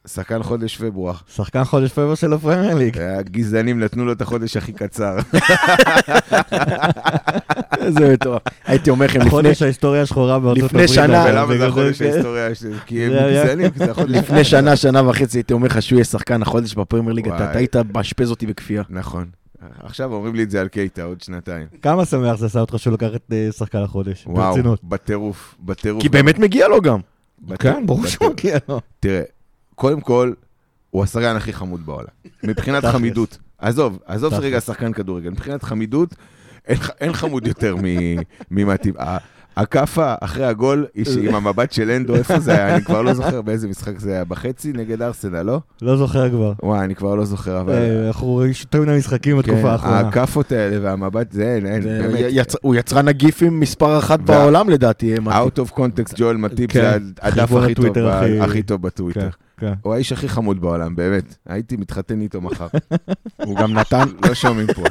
שחקן 0.06 0.42
חודש 0.42 0.76
פברואר. 0.76 1.14
שחקן 1.34 1.64
חודש 1.64 1.92
פברואר 1.92 2.14
של 2.14 2.32
הפרמייר 2.32 2.74
ליג. 2.74 2.98
הגזענים 2.98 3.80
נתנו 3.80 4.04
לו 4.04 4.12
את 4.12 4.22
החודש 4.22 4.56
הכי 4.56 4.72
קצר. 4.72 5.16
זה 7.98 8.12
מטורף. 8.12 8.42
הייתי 8.64 8.90
אומר 8.90 9.06
לכם 9.06 9.18
לפני... 9.18 9.30
חודש 9.30 9.62
ההיסטוריה 9.62 10.02
השחורה 10.02 10.38
בארצות 10.38 10.64
לפני 10.64 10.82
הברית. 10.82 10.94
שנה- 10.94 11.22
אבל 11.22 11.30
ולמה 11.32 11.56
זה 11.58 11.66
החודש. 11.66 12.02
ההיסטוריה. 12.02 12.48
כי 12.86 13.04
הם 13.04 13.12
גזענים, 13.12 13.70
זה 13.76 13.90
החודש... 13.90 14.10
לפני 14.10 14.44
שנה, 14.44 14.76
שנה 14.76 15.08
וחצי, 15.08 15.38
הייתי 15.38 15.52
אומר 15.52 15.66
לך 15.66 15.82
שהוא 15.82 15.96
יהיה 15.96 16.04
שחקן 16.04 16.42
החודש 16.42 16.74
בפרמייר 16.74 17.12
ליג, 17.12 17.28
אתה 17.28 17.50
היית 17.50 17.76
מאשפז 17.94 18.30
אותי 18.30 18.46
בכפייה. 18.46 18.82
נכון. 18.90 19.26
עכשיו 19.82 20.12
אומרים 20.12 20.34
לי 20.34 20.42
את 20.42 20.50
זה 20.50 20.60
על 20.60 20.68
קייטה 20.68 21.02
עוד 21.02 21.20
שנתיים. 21.20 21.66
כמה 21.82 22.04
שמח 22.04 22.36
זה 22.38 22.46
עשה 22.46 22.60
אותך 22.60 22.78
שהוא 22.78 22.94
לקח 22.94 23.08
את 23.14 23.32
אה, 23.32 23.48
שחקן 23.58 23.78
החודש, 23.78 24.24
וואו, 24.26 24.50
ברצינות. 24.54 24.84
בטירוף, 24.84 25.54
בטירוף. 25.60 26.02
כי 26.02 26.08
באמת 26.08 26.38
מגיע 26.38 26.68
לו 26.68 26.80
גם. 26.80 26.98
כן, 27.58 27.86
ברור 27.86 28.00
בטירוף. 28.02 28.28
שמגיע 28.40 28.58
לו. 28.68 28.80
תראה, 29.00 29.22
קודם 29.80 30.00
כל, 30.00 30.32
הוא 30.90 31.02
השחקן 31.04 31.36
הכי 31.36 31.52
חמוד 31.52 31.86
בעולם. 31.86 32.08
מבחינת. 32.44 32.84
חמידות. 32.84 33.38
עזוב, 33.58 33.98
עזוב. 34.06 34.34
רגע 34.34 34.60
שחקן 34.60 34.92
כדורגל. 34.92 35.30
מבחינת 35.30 35.62
חמידות, 35.62 36.14
אין 37.00 37.12
חמוד 37.12 37.46
יותר 37.46 37.76
מ- 37.82 38.16
ממטיב. 38.50 38.94
ה- 39.00 39.16
הכאפה 39.56 40.14
אחרי 40.20 40.44
הגול, 40.44 40.86
עם 41.22 41.34
המבט 41.34 41.72
של 41.72 41.90
אנדו, 41.90 42.14
איפה 42.14 42.38
זה 42.38 42.50
היה? 42.52 42.74
אני 42.76 42.84
כבר 42.84 43.02
לא 43.02 43.14
זוכר 43.14 43.42
באיזה 43.42 43.68
משחק 43.68 43.98
זה 43.98 44.12
היה. 44.12 44.24
בחצי 44.24 44.72
נגד 44.72 45.02
ארסנל, 45.02 45.42
לא? 45.42 45.60
לא 45.82 45.96
זוכר 45.96 46.30
כבר. 46.30 46.52
וואי, 46.62 46.84
אני 46.84 46.94
כבר 46.94 47.14
לא 47.14 47.24
זוכר, 47.24 47.60
אבל... 47.60 47.72
אה, 47.72 48.06
אנחנו 48.06 48.44
שותים 48.52 48.84
מהמשחקים 48.86 49.38
בתקופה 49.38 49.60
כן, 49.62 49.66
האחרונה. 49.68 50.00
הכאפות 50.00 50.52
האלה 50.52 50.76
והמבט, 50.82 51.32
זה 51.32 51.54
אין, 51.54 51.66
אין, 51.66 51.82
זה- 51.82 52.08
באמת. 52.12 52.54
הוא 52.62 52.74
יצרן 52.74 53.08
הגיפים 53.08 53.60
מספר 53.60 53.98
אחת 53.98 54.20
בעולם 54.20 54.68
לדעתי. 54.70 55.16
Out 55.16 55.58
of 55.68 55.72
context, 55.78 56.14
ג'ואל 56.16 56.36
מטיפ 56.36 56.70
כן, 56.72 56.80
זה 56.80 56.98
הדף 57.22 57.52
הכי 57.52 57.74
טוב 57.74 57.86
הכי 58.42 58.62
בטוויטר. 58.80 59.28
כן. 59.60 59.72
הוא 59.82 59.94
האיש 59.94 60.12
הכי 60.12 60.28
חמוד 60.28 60.60
בעולם, 60.60 60.96
באמת. 60.96 61.36
הייתי 61.46 61.76
מתחתן 61.76 62.20
איתו 62.20 62.40
מחר. 62.40 62.66
הוא 63.44 63.56
גם 63.56 63.72
נתן... 63.74 64.08
לא 64.28 64.34
שומעים 64.34 64.66
פה. 64.74 64.82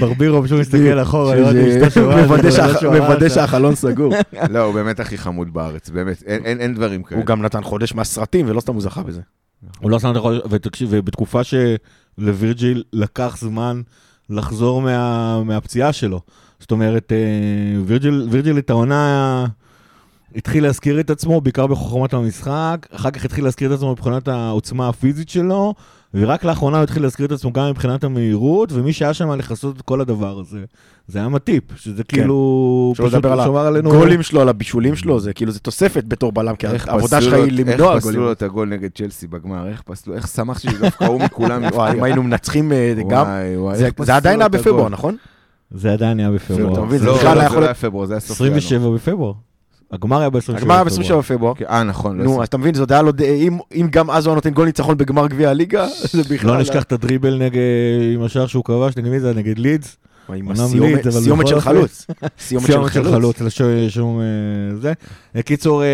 ברבירו 0.00 0.42
פשוט 0.42 0.60
מסתכל 0.60 1.02
אחורה, 1.02 1.34
לראות 1.34 1.56
אם 1.56 1.82
אשתו 1.82 1.90
שומעת, 1.90 2.18
מוודא 3.02 3.22
לא. 3.24 3.28
שהחלון 3.28 3.74
סגור. 3.74 4.14
לא, 4.50 4.58
הוא 4.58 4.74
באמת 4.74 5.00
הכי 5.00 5.18
חמוד 5.18 5.54
בארץ, 5.54 5.90
באמת. 5.90 6.22
אין- 6.26 6.74
דברים 6.74 7.02
כאלה. 7.02 7.20
הוא 7.20 7.26
גם 7.26 7.42
נתן 7.42 7.62
חודש 7.62 7.94
מהסרטים, 7.94 8.46
ולא 8.48 8.60
סתם 8.60 8.72
הוא 8.72 8.82
זכה 8.82 9.02
בזה. 9.02 9.20
הוא 9.80 9.90
לא 9.90 9.98
שם 9.98 10.10
את 10.10 10.16
החודש, 10.16 10.40
ותקשיב, 10.50 10.88
ובתקופה 10.92 11.40
שלווירג'יל 11.44 12.82
לקח 12.92 13.36
זמן 13.40 13.82
לחזור 14.30 14.82
מה, 14.82 15.42
מהפציעה 15.44 15.92
שלו. 15.92 16.20
זאת 16.60 16.70
אומרת, 16.70 17.12
אה, 17.12 17.80
וירג'יל 18.30 18.58
את 18.58 18.70
העונה 18.70 19.46
התחיל 20.38 20.62
להזכיר 20.62 21.00
את 21.00 21.10
עצמו, 21.10 21.40
בעיקר 21.40 21.66
בחוכמת 21.66 22.14
המשחק, 22.14 22.86
אחר 22.92 23.10
כך 23.10 23.24
התחיל 23.24 23.44
להזכיר 23.44 23.68
את 23.72 23.76
עצמו 23.76 23.92
מבחינת 23.92 24.28
העוצמה 24.28 24.88
הפיזית 24.88 25.28
שלו, 25.28 25.74
ורק 26.14 26.44
לאחרונה 26.44 26.76
הוא 26.76 26.82
התחיל 26.82 27.02
להזכיר 27.02 27.26
את 27.26 27.32
עצמו 27.32 27.52
גם 27.52 27.70
מבחינת 27.70 28.04
המהירות, 28.04 28.72
ומי 28.72 28.92
שהיה 28.92 29.14
שם 29.14 29.30
לכסות 29.30 29.76
את 29.76 29.82
כל 29.82 30.00
הדבר 30.00 30.38
הזה, 30.40 30.58
זה 31.08 31.18
היה 31.18 31.28
מטיפ, 31.28 31.64
שזה 31.76 32.04
כאילו, 32.04 32.92
שלא 32.96 33.06
פשוט 33.06 33.14
לדבר 33.18 33.32
על. 33.32 33.76
הגולים 33.76 34.22
שלו, 34.22 34.40
על 34.40 34.48
הבישולים 34.48 34.96
שלו, 34.96 35.20
זה 35.20 35.32
כאילו, 35.32 35.52
זה 35.52 35.60
תוספת 35.60 36.04
בתור 36.08 36.32
בלם, 36.32 36.56
כי 36.56 36.66
העבודה 36.66 37.20
שלך 37.22 37.34
היא 37.34 37.52
למנוע 37.52 37.74
איך 37.94 37.98
פסלו 37.98 38.00
גולים. 38.12 38.20
לו 38.20 38.32
את 38.32 38.42
הגול 38.42 38.68
נגד 38.68 38.90
צ'לסי 38.94 39.26
בגמר? 39.26 39.68
איך 39.68 39.82
פסלו? 39.82 40.14
איך 40.14 40.28
שמחתי 40.28 40.70
שדווקא 40.70 41.04
הוא 41.04 41.20
מכולם 41.20 41.62
וואי, 41.74 41.92
אם 41.98 42.02
היינו 42.02 42.22
מנצחים 42.22 42.72
אה, 42.72 42.94
גם, 43.08 43.26
זה- 43.74 44.16
עדיין 44.16 44.40
היה? 44.40 44.48
בפברואר, 44.48 44.88
נכון? 44.88 45.16
זה 45.70 45.92
עדיין 45.92 46.20
היה 46.20 46.30
בפברואר. 46.30 46.88
זה 46.98 47.06
לא, 47.06 47.16
בכלל 47.16 47.34
לא, 47.34 47.40
היה 47.40 47.46
יכול 47.46 47.56
לא 47.56 47.62
להיות- 47.62 47.76
היה 47.76 47.90
פברואר, 47.90 48.06
זה 48.06 48.12
היה 48.14 48.20
סוף 48.20 48.40
ינואר. 48.40 48.56
27 48.56 48.90
בפברואר. 48.94 49.32
הגמר 49.92 50.20
היה 50.20 50.30
ב-27 50.30 50.38
בפברואר. 50.38 50.58
הגמר 50.58 50.74
היה 50.74 50.84
ב-27 50.84 51.16
בפברואר. 51.18 51.54
כן, 51.54 51.64
אה, 51.68 51.82
נכון. 51.82 52.18
לא 52.18 52.24
נו. 52.24 52.42
אז 52.42 52.48
אתה 52.48 52.58
מבין, 52.58 52.74
עוד 52.80 52.92
היה 52.92 53.02
לו, 53.02 53.12
אם- 53.72 53.88
גם 53.90 54.10
אז 54.10 54.26
הוא 54.26 54.30
היה 54.30 54.34
נותן 54.34 54.50
גול 54.50 54.66
ניצחון 54.66 54.96
בגמר 54.98 55.26
גביע 55.26 55.50
הליגה, 55.50 55.86
זה 56.12 56.22
בכלל... 56.34 56.50
לא 56.50 56.60
נשכח 56.60 56.82
את 56.82 56.92
הדריבל 56.92 57.34
נגד, 57.38 57.60
עם 58.14 58.22
השער 58.22 58.46
שהוא 58.46 58.64
כבש, 58.64 58.96
נגד 58.96 59.08
מי 59.08 59.20
זה? 59.20 59.34
נגד 59.34 59.58
לידס? 59.58 59.96
עם 60.34 60.50
הסיומת- 60.50 61.08
סיומת 61.10 61.46
של 61.46 61.60
חלוץ. 61.60 62.06
סיומת 62.38 62.66
של 62.66 62.72
סיומת 62.72 62.90
חלוץ. 62.90 63.06
חלוץ, 63.14 63.40
לשום 63.40 63.68
שום, 63.88 64.20
אה, 64.20 64.24
זה. 64.76 64.92
קיצור, 65.42 65.82
אה, 65.82 65.88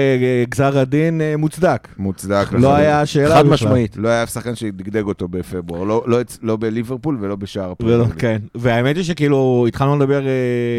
גזר 0.48 0.78
הדין 0.78 1.20
אה, 1.20 1.36
מוצדק. 1.36 1.88
מוצדק. 1.98 2.46
לא. 2.52 2.74
היה 2.74 3.06
שאלה 3.06 3.34
חד 3.34 3.40
בכלל. 3.42 3.52
משמעית. 3.54 3.96
לא 3.96 4.08
היה 4.08 4.22
אף 4.22 4.30
שחקן 4.32 4.54
שדגדג 4.54 5.02
אותו 5.04 5.28
בפברואר, 5.28 5.84
לא- 5.84 6.04
לא 6.06 6.18
לא 6.42 6.56
בליברפול 6.56 7.18
ולא 7.20 7.36
בשער 7.36 7.72
ליג. 7.80 8.00
כן. 8.18 8.38
והאמת 8.54 8.96
היא 8.96 9.04
שכאילו 9.04 9.64
התחלנו 9.68 9.96
לדבר 9.96 10.26
אה, 10.26 10.32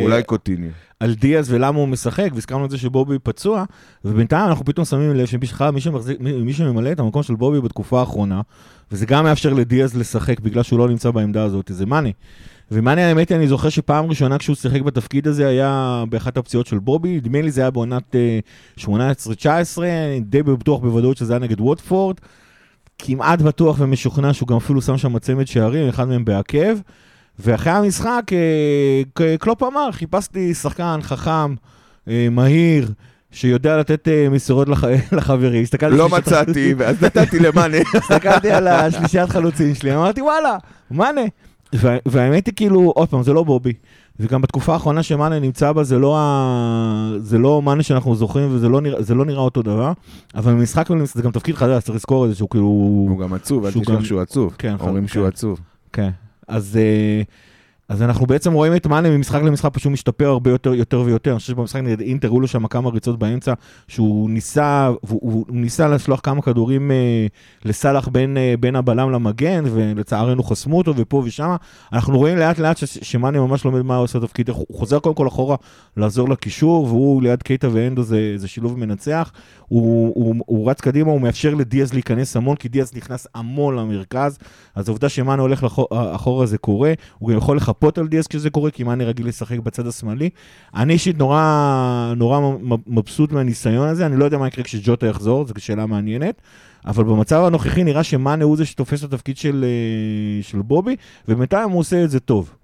אולי 0.04 0.24
קוטיני. 0.24 0.68
על 1.00 1.14
דיאז 1.14 1.52
ולמה 1.52 1.80
הוא 1.80 1.88
משחק, 1.88 2.30
והזכרנו 2.34 2.66
את 2.66 2.70
זה 2.72 2.78
שבובי 2.78 3.20
פצוע, 3.20 3.64
ובינתיים 4.06 4.48
אנחנו 4.50 4.66
פתאום 4.66 4.86
שמים 4.86 5.16
לב 5.16 5.26
שבכלל 5.26 5.72
מי, 5.72 5.82
שמחזיק- 5.82 6.20
מי 6.20 6.54
שממלא 6.54 6.92
את 6.92 7.00
המקום 7.00 7.24
של 7.24 7.36
בובי 7.36 7.62
בתקופה 7.62 8.00
האחרונה, 8.00 8.42
וזה 8.92 9.06
גם 9.06 9.24
מאפשר 9.24 9.54
לדיאז 9.54 9.98
לשחק 9.98 10.40
בגלל 10.40 10.64
שהוא 10.64 10.80
לא 10.80 10.88
נמצא 10.90 11.12
בעמדה 11.12 11.44
הזאת, 11.44 11.72
זה 11.74 11.86
מאני. 11.86 12.14
ומאני 12.72 13.02
האמת 13.04 13.30
היא, 13.30 13.38
אני 13.38 13.48
זוכר 13.48 13.70
שפעם 13.70 14.06
ראשונה 14.06 14.38
כשהוא 14.38 14.56
שיחק 14.56 14.82
בתפקיד 14.82 15.28
הזה 15.28 15.48
היה 15.48 16.04
באחת 16.10 16.38
הפציעות 16.38 16.68
של 16.68 16.80
בובי, 16.80 17.16
נדמה 17.16 17.42
לי 17.42 17.52
זה 17.52 17.62
היה 17.62 17.72
בעונת 17.72 18.16
אה, 18.16 18.40
18-19, 18.80 18.88
אני 19.78 20.20
די 20.20 20.44
בטוח 20.44 20.80
בוודאות 20.82 21.18
שזה 21.18 21.34
היה 21.34 21.40
נגד 21.40 21.62
ווטפורד, 21.62 22.16
כמעט 23.00 23.42
בטוח 23.42 23.76
ומשוכנע 23.80 24.34
שהוא 24.34 24.48
גם 24.48 24.58
אפילו 24.58 24.82
שם 24.82 24.98
שם 24.98 25.20
צמד 25.20 25.48
שערים, 25.48 25.90
אחד 25.90 26.08
מהם 26.08 26.26
בעקב. 26.26 26.78
ואחרי 27.40 27.74
המשחק, 27.74 28.22
אה, 28.34 29.04
קלופ 29.40 29.64
אמר, 29.64 29.90
חיפשתי 29.92 30.54
שחקן 30.54 31.00
חכם, 31.02 31.56
אה, 32.08 32.28
מהיר, 32.32 32.92
שיודע 33.32 33.78
לתת 33.78 34.08
אה, 34.08 34.28
מסירות 34.32 34.70
לח... 34.70 34.84
לחברים. 35.18 35.64
הסתכלתי 35.64 35.98
לא 35.98 36.10
מצאתי, 36.10 36.74
ואז 36.78 37.04
נתתי 37.04 37.40
למאנה. 37.40 37.78
הסתכלתי 37.98 38.52
על 38.52 38.68
השלישיית 38.68 39.30
חלוצים 39.30 39.76
שלי, 39.76 39.96
אמרתי 39.96 40.22
וואלה, 40.22 40.58
מאנה. 40.92 41.22
וה- 41.74 41.98
והאמת 42.06 42.46
היא 42.48 42.54
כאילו, 42.56 42.80
עוד 42.96 43.10
פעם, 43.10 43.24
זה 43.24 43.34
לא 43.34 43.44
בובי. 43.44 43.74
וגם 44.20 44.42
בתקופה 44.42 44.74
האחרונה 44.74 45.04
שמאנה 45.04 45.40
נמצא 45.40 45.72
בה, 45.72 45.84
זה 45.84 45.98
לא, 46.00 46.18
ה... 46.20 47.12
זה 47.18 47.38
לא 47.38 47.62
מאנה 47.62 47.84
שאנחנו 47.84 48.16
זוכרים, 48.16 48.56
וזה 48.56 48.70
לא 48.70 48.82
נראה, 48.82 49.02
זה 49.04 49.16
לא 49.16 49.26
נראה 49.26 49.42
אותו 49.42 49.62
דבר. 49.62 49.92
אבל 50.36 50.54
במשחק 50.54 50.88
זה 51.16 51.22
גם 51.22 51.32
תפקיד 51.32 51.56
חדש, 51.56 51.84
צריך 51.84 51.96
לזכור 51.96 52.26
את 52.26 52.30
זה 52.30 52.36
שהוא 52.36 52.50
כאילו... 52.50 52.66
הוא 52.66 53.20
גם 53.20 53.34
עצוב, 53.34 53.66
אל 53.66 53.72
תשכח 53.72 53.94
גם- 53.94 54.06
שהוא 54.06 54.22
עצוב. 54.22 54.56
כן, 54.58 54.76
אומרים 54.80 55.04
כן. 55.08 55.14
שהוא 55.14 55.28
עצוב. 55.28 55.60
כן. 55.94 56.10
אז, 56.48 56.78
אה, 56.78 57.22
אז 57.90 58.02
אנחנו 58.02 58.26
בעצם 58.26 58.54
רואים 58.54 58.76
את 58.76 58.88
מאנה 58.88 59.10
ממשחק 59.10 59.42
למשחק 59.42 59.74
פשוט 59.74 59.92
משתפר 59.92 60.26
הרבה 60.26 60.52
יותר, 60.52 60.74
יותר 60.74 61.02
ויותר. 61.02 61.32
אני 61.32 61.40
חושב 61.40 61.54
שבמשחק 61.54 61.80
נגד 61.80 62.00
אינטר 62.02 62.28
היו 62.32 62.40
לו 62.40 62.48
שם 62.48 62.68
כמה 62.68 62.90
ריצות 62.90 63.20
באמצע, 63.20 63.54
שהוא 63.88 64.30
ניסה, 64.30 64.92
הוא, 65.02 65.20
הוא 65.22 65.46
ניסה 65.50 65.88
לשלוח 65.88 66.20
כמה 66.24 66.42
כדורים 66.42 66.92
אה, 66.92 67.28
לסאלח 67.66 68.08
בין, 68.08 68.38
אה, 68.38 68.54
בין 68.60 68.76
הבלם 68.76 69.12
למגן, 69.12 69.64
ולצערנו 69.72 70.44
חסמו 70.44 70.78
אותו 70.78 70.94
ופה 70.98 71.22
ושם. 71.26 71.56
אנחנו 71.94 72.18
רואים 72.18 72.38
לאט 72.38 72.60
לאט 72.60 72.78
שמאנה 73.02 73.40
ממש 73.40 73.66
לומד 73.66 73.82
מה 73.82 73.96
הוא 73.96 74.04
עושה 74.04 74.20
תפקיד, 74.20 74.50
הוא 74.50 74.66
חוזר 74.72 75.00
קודם 75.00 75.16
כל 75.16 75.28
אחורה 75.28 75.56
לעזור 75.98 76.30
לקישור, 76.30 76.86
והוא 76.86 77.22
ליד 77.22 77.44
קייטה 77.44 77.68
ואנדו 77.72 78.04
זה, 78.04 78.34
זה 78.36 78.48
שילוב 78.48 78.80
מנצח. 78.80 79.32
הוא, 79.68 80.14
הוא, 80.16 80.36
הוא 80.46 80.70
רץ 80.70 80.82
קדימה, 80.82 81.12
הוא 81.12 81.22
מאפשר 81.22 81.54
לדיאז 81.54 81.94
להיכנס 81.94 82.36
המון, 82.36 82.56
כי 82.56 82.70
דיאז 82.70 82.96
נכנס 82.96 83.28
המון 83.36 83.76
למרכז, 83.76 84.38
אז 84.76 84.90
העובדה 84.90 85.10
שמאנה 85.10 85.42
הולך 85.42 85.66
אחורה 85.92 86.46
זה 86.46 86.58
קורה, 86.58 86.94
הוא 87.20 87.30
גם 87.30 87.38
יכול 87.38 87.58
לחפות 87.76 87.98
על 87.98 88.08
דיאז 88.08 88.28
כשזה 88.28 88.50
קורה, 88.50 88.72
כי 88.72 88.84
מאנה 88.84 89.04
רגיל 89.04 89.28
לשחק 89.28 89.60
בצד 89.60 89.88
השמאלי. 89.88 90.30
אני 90.76 90.94
אישית 90.94 91.18
נורא, 91.18 92.14
נורא 92.16 92.40
מבסוט 92.88 93.32
מהניסיון 93.32 93.88
הזה, 93.88 94.06
אני 94.06 94.18
לא 94.18 94.26
יודע 94.26 94.38
מה 94.38 94.48
יקרה 94.48 94.64
כשג'וטה 94.64 95.08
יחזור, 95.08 95.46
זו 95.48 95.54
שאלה 95.58 95.86
מעניינת. 95.86 96.42
אבל 96.86 97.04
במצב 97.04 97.44
הנוכחי 97.44 97.84
נראה 97.84 98.04
שמאנה 98.04 98.44
הוא 98.44 98.58
זה 98.58 98.66
שתופס 98.66 99.04
את 99.04 99.14
התפקיד 99.14 99.38
של, 99.38 99.66
אה, 99.68 100.44
של 100.44 100.62
בובי, 100.62 100.96
ובינתיים 101.28 101.70
הוא 101.70 101.80
עושה 101.80 102.04
את 102.04 102.10
זה 102.10 102.20
טוב. 102.20 102.56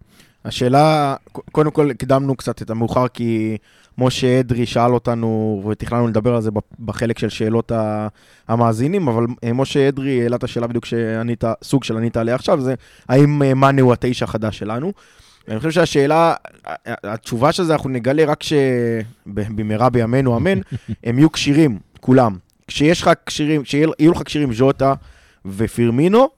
השאלה, 0.46 1.16
קודם 1.52 1.72
כל 1.72 1.92
הקדמנו 1.92 2.36
קצת 2.36 2.62
את 2.62 2.70
המאוחר, 2.70 3.08
כי 3.08 3.58
משה 3.98 4.40
אדרי 4.40 4.66
שאל 4.66 4.94
אותנו, 4.94 5.62
ותכננו 5.70 6.08
לדבר 6.08 6.36
על 6.36 6.42
זה 6.42 6.52
בחלק 6.80 7.20
של 7.20 7.30
שאלות 7.30 7.72
המאזינים, 8.48 9.08
אבל 9.08 9.26
אה, 9.44 9.54
משה 9.54 9.90
אדרי 9.90 10.22
העלה 10.22 10.36
את 10.36 10.44
השאלה 10.44 10.68
בדיוק 10.68 10.86
שענית, 10.86 11.44
סוג 11.64 11.84
של 11.84 11.98
ענית 11.98 12.18
עליה 12.18 12.36
עכשיו, 12.36 12.62
זה 12.62 12.76
האם 13.10 13.44
אה, 13.44 13.54
מאנה 13.54 13.82
הוא 13.82 13.94
התשע 13.94 14.26
החדש 14.26 14.60
שלנו. 14.60 14.92
אני 15.48 15.58
חושב 15.58 15.72
שהשאלה, 15.72 16.34
התשובה 16.86 17.52
של 17.52 17.64
זה 17.64 17.74
אנחנו 17.74 17.90
נגלה 17.90 18.26
רק 18.26 18.44
שבמהרה 18.44 19.90
בימינו 19.90 20.38
אמן, 20.38 20.60
הם 21.04 21.20
יהיו 21.20 21.32
כשירים, 21.32 21.80
כולם. 22.00 22.38
כשיש 22.68 23.02
לך 23.02 23.12
כשירים, 23.26 23.64
כשיהיו 23.64 24.12
לך 24.12 24.22
כשירים 24.26 24.54
ז'וטה 24.54 24.94
ופירמינו, 25.46 26.30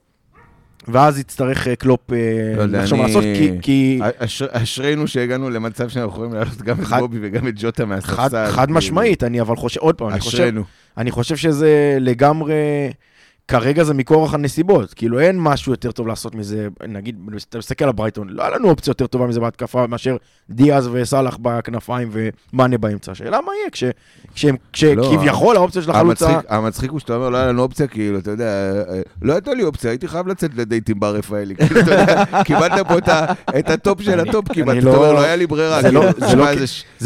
ואז 0.87 1.19
יצטרך 1.19 1.67
אה, 1.67 1.75
קלופ 1.75 2.13
אה, 2.13 2.17
לא 2.57 2.65
לחשוב 2.65 2.97
מה 2.99 3.07
לעשות, 3.07 3.23
כי- 3.23 3.51
כי 3.61 3.99
אשר- 4.17 4.47
אשרינו 4.51 5.07
שהגענו 5.07 5.49
למצב 5.49 5.89
שאנחנו 5.89 6.11
יכולים 6.11 6.33
להעלות 6.33 6.61
גם 6.61 6.79
את 6.79 6.85
חד- 6.85 6.99
בובי 6.99 7.17
וגם 7.21 7.47
את 7.47 7.53
ג'וטה 7.57 7.85
מהספסל. 7.85 8.15
חד, 8.15 8.29
חד 8.51 8.65
כאילו. 8.65 8.77
משמעית, 8.77 9.23
אני 9.23 9.41
אבל 9.41 9.55
חושב, 9.55 9.79
עוד 9.79 9.95
פעם, 9.95 10.09
אני 10.09 10.19
חושב. 10.19 10.51
אני 10.97 11.11
חושב 11.11 11.35
שזה 11.35 11.97
לגמרי, 11.99 12.53
כרגע 13.47 13.83
זה 13.83 13.93
מכורח 13.93 14.33
הנסיבות, 14.33 14.93
כאילו 14.93 15.19
אין 15.19 15.35
משהו 15.39 15.71
יותר 15.71 15.91
טוב 15.91 16.07
לעשות 16.07 16.35
מזה, 16.35 16.67
נגיד, 16.87 17.17
אתה 17.49 17.57
מסתכל 17.57 17.85
על 17.85 17.91
ברייטון, 17.91 18.27
לא 18.29 18.41
היה 18.43 18.51
לנו 18.57 18.69
אופציה 18.69 18.91
יותר 18.91 19.07
טובה 19.07 19.27
מזה 19.27 19.39
בהתקפה 19.39 19.87
מאשר 19.87 20.17
דיאז 20.49 20.89
וסאלח 20.93 21.37
בכנפיים 21.41 22.09
ומאנה 22.53 22.77
באמצע, 22.77 23.11
השאלה 23.11 23.39
מה 23.45 23.51
יהיה, 23.59 23.69
כש- 23.71 23.83
כשהם- 24.33 24.55
לא, 24.97 25.03
כשכביכול 25.03 25.55
האופציה 25.55 25.81
של 25.81 25.91
החלוצה, 25.91 26.27
המצחיק- 26.29 26.51
המצחיק 26.51 26.91
הוא 26.91 26.99
שאתה 26.99 27.15
אומר, 27.15 27.29
לא 27.29 27.37
היה 27.37 27.47
לנו 27.47 27.61
אופציה, 27.61 27.87
כאילו, 27.87 28.19
אתה 28.19 28.31
יודע, 28.31 28.45
אה, 28.89 29.01
לא 29.21 29.33
הייתה 29.33 29.53
לי 29.53 29.63
אופציה, 29.63 29.91
הייתי 29.91 30.07
חייב 30.07 30.27
לצאת 30.27 30.51
לדייט 30.55 30.89
עם 30.89 30.99
בר 30.99 31.15
רפאלי. 31.15 31.55
כאילו, 31.55 31.79
אתה 31.79 31.91
יודע, 31.91 32.23
קיבלת 32.45 32.87
פה 32.87 32.97
את 32.97 33.09
את 33.59 33.69
הטופ 33.69 34.01
של 34.01 34.19
הטופ, 34.19 34.45
אני 34.47 34.55
קיבלת, 34.55 34.77
אתה 34.77 34.85
לא- 34.85 34.95
אומר, 34.95 35.13
לא 35.13 35.21
היה 35.21 35.35
לי 35.35 35.47
ברירה. 35.47 35.81
זה 35.81 35.91
לא- 35.91 36.03
לא 36.37 36.45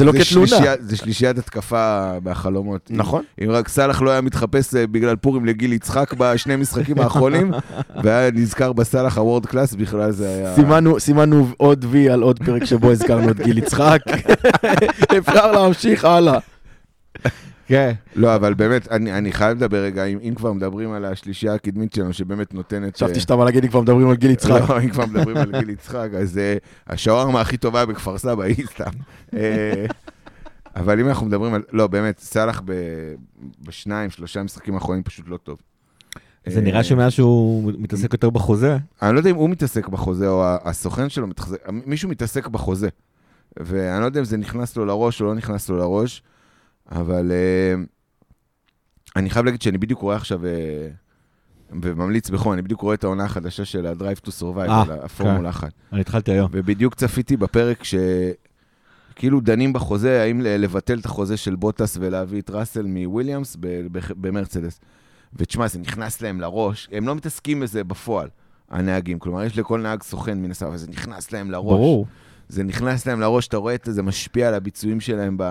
לא 0.06 0.12
כתלונה. 0.12 0.48
זה 0.80 0.98
שלישיית 0.98 1.38
התקפה 1.38 2.12
מהחלומות. 2.24 2.88
נכון. 2.90 3.24
אם 3.44 3.52
רק 3.52 3.68
סאלח 3.68 4.02
לא 4.02 4.12
היה 4.12 4.22
מתחפש 4.22 4.76
אה, 4.76 4.88
בגלל 4.88 5.16
פורים 5.16 5.46
לגיל 5.46 5.74
יצחק 5.74 6.14
בשני 6.34 6.56
משחקים 6.56 7.00
האחרונים, 7.00 7.52
והיה 8.04 8.32
נזכר 8.32 8.74
בסאלח 8.74 9.18
הוורד 9.18 9.46
קלאס, 9.46 9.74
בכלל 9.74 10.12
זה 10.12 10.30
היה... 10.30 10.56
סימנו, 10.56 11.00
סימנו 11.00 11.48
עוד 11.58 11.86
וי 11.90 12.10
על 12.10 12.22
עוד 12.22 12.40
פרק 12.46 12.66
שבו 12.66 12.92
הזכרנו 12.92 13.32
את 13.32 13.40
גיל 13.40 13.58
יצחק, 13.58 14.02
אפשר 15.18 15.52
להמשיך 15.52 16.06
הלאה. 16.06 16.40
כן. 17.68 17.94
לא, 18.16 18.36
אבל 18.36 18.54
באמת, 18.54 18.92
אני, 18.92 19.18
אני 19.18 19.32
חייב 19.32 19.58
לדבר 19.58 19.84
רגע, 19.84 20.06
אם, 20.06 20.20
אם 20.22 20.34
כבר 20.36 20.54
מדברים 20.54 20.92
על 20.92 21.06
השלישייה 21.06 21.54
הקדמית 21.54 21.94
שלנו, 21.94 22.14
שבאמת 22.14 22.54
נותנת... 22.54 22.96
חשבתי 22.96 23.14
אה, 23.14 23.20
שאתה 23.20 23.36
בא 23.36 23.46
להגיד 23.46 23.64
לי 23.64 23.70
כבר 23.70 23.82
מדברים 23.82 24.10
על 24.10 24.16
גיל 24.16 24.32
יצחק. 24.32 24.70
לא, 24.70 24.80
אם 24.80 24.90
כבר 24.90 25.06
מדברים 25.06 25.38
על 25.38 25.60
גיל 25.60 25.70
יצחק, 25.70 26.10
אז 26.20 26.38
uh, 26.38 26.94
השווארמה 26.94 27.42
הכי 27.42 27.58
טובה 27.58 27.86
בכפר 27.86 28.18
סבא 28.18 28.44
היא 28.44 28.66
סתם. 28.66 28.92
אה, 29.34 29.86
אבל 30.76 31.00
אם 31.00 31.08
אנחנו 31.08 31.26
מדברים 31.26 31.54
על... 31.54 31.64
לא, 31.72 31.88
באמת, 31.88 32.20
סאלח 32.20 32.62
ב- 32.66 33.14
בשניים, 33.62 34.10
שלושה 34.10 34.44
משחקים 34.44 34.74
האחרונים 34.74 35.04
פשוט 35.04 35.28
לא 35.28 35.38
טוב. 35.38 35.58
זה 36.50 36.60
אה, 36.60 36.64
נראה 36.66 36.84
שמאז 36.84 37.12
שהוא 37.12 37.72
מתעסק 37.78 38.14
יותר 38.14 38.30
בחוזה, 38.30 38.78
אני 39.02 39.14
לא 39.14 39.20
יודע 39.20 39.30
אם 39.30 39.36
הוא 39.36 39.50
מתעסק 39.50 39.88
בחוזה 39.88 40.30
או 40.30 40.44
הסוכן 40.64 41.10
שלו 41.10 41.28
מתעסק, 41.28 41.58
מישהו 41.70 42.10
מתעסק 42.10 42.48
בחוזה. 42.48 42.90
ואני 43.60 44.02
לא 44.02 44.06
יודע 44.06 44.20
אם 44.20 44.26
זה 44.26 44.38
נכנס 44.38 44.78
לו 44.78 44.86
לראש 44.86 45.22
או 45.22 45.26
לא 45.26 45.36
נכנס 45.36 45.70
לו 45.70 45.78
לראש, 45.78 46.22
אבל 46.92 47.32
uh, 47.32 47.80
אני 49.16 49.30
חייב 49.30 49.46
להגיד 49.46 49.62
שאני 49.62 49.78
בדיוק 49.78 50.02
רואה 50.02 50.16
עכשיו, 50.16 50.42
uh, 50.42 50.46
וממליץ 51.82 52.30
בחום, 52.30 52.54
אני 52.54 52.62
בדיוק 52.62 52.82
רואה 52.82 52.96
את 52.96 53.04
העונה 53.04 53.24
החדשה 53.26 53.66
של 53.66 53.86
ה-Drive 53.86 54.28
to 54.28 54.30
Survive, 54.42 54.70
אה, 54.70 54.84
הפורמולה 55.04 55.50
1. 55.50 55.72
אני 55.94 56.02
התחלתי 56.02 56.32
היום. 56.32 56.50
ובדיוק 56.52 56.96
צפיתי 56.96 57.38
בפרק 57.38 57.84
שכאילו 57.84 59.40
דנים 59.40 59.74
בחוזה, 59.74 60.22
האם 60.22 60.42
לבטל 60.42 61.00
את 61.00 61.06
החוזה 61.06 61.38
של 61.38 61.56
בוטס 61.56 61.98
ולהביא 62.00 62.42
את 62.42 62.50
ראסל 62.50 62.86
מוויליאמס 62.86 63.58
במרצדס. 63.92 64.80
ותשמע, 65.34 65.68
זה 65.68 65.80
נכנס 65.80 66.22
להם 66.22 66.42
לראש, 66.42 66.90
הם 66.92 67.08
לא 67.08 67.16
מתעסקים 67.16 67.60
בזה 67.60 67.84
בפועל, 67.84 68.30
הנהגים. 68.70 69.20
כלומר, 69.20 69.44
יש 69.44 69.58
לכל 69.58 69.82
נהג 69.82 70.04
סוכן 70.04 70.38
מן 70.38 70.52
הסתם, 70.52 70.66
אבל 70.66 70.78
זה 70.78 70.88
נכנס 70.88 71.32
להם 71.32 71.52
לראש. 71.52 71.66
ברור. 71.66 72.08
זה 72.50 72.64
נכנס 72.64 73.06
להם 73.06 73.20
לראש, 73.20 73.48
אתה 73.48 73.58
רואה 73.58 73.76
את 73.76 73.86
זה, 73.86 73.94
זה 73.94 74.04
משפיע 74.04 74.48
על 74.48 74.54
הביצועים 74.54 75.00
שלהם 75.00 75.36
ב... 75.40 75.44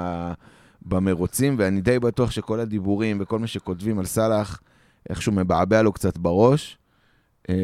במרוצים, 0.83 1.55
ואני 1.59 1.81
די 1.81 1.99
בטוח 1.99 2.31
שכל 2.31 2.61
הדיבורים 2.61 3.19
וכל 3.21 3.39
מה 3.39 3.47
שכותבים 3.47 3.99
על 3.99 4.07
סאלח, 4.07 4.61
איכשהו 5.11 5.33
מבעבע 5.33 5.83
לו 5.83 5.93
קצת 5.93 6.19
בראש. 6.19 6.79
אה, 7.51 7.55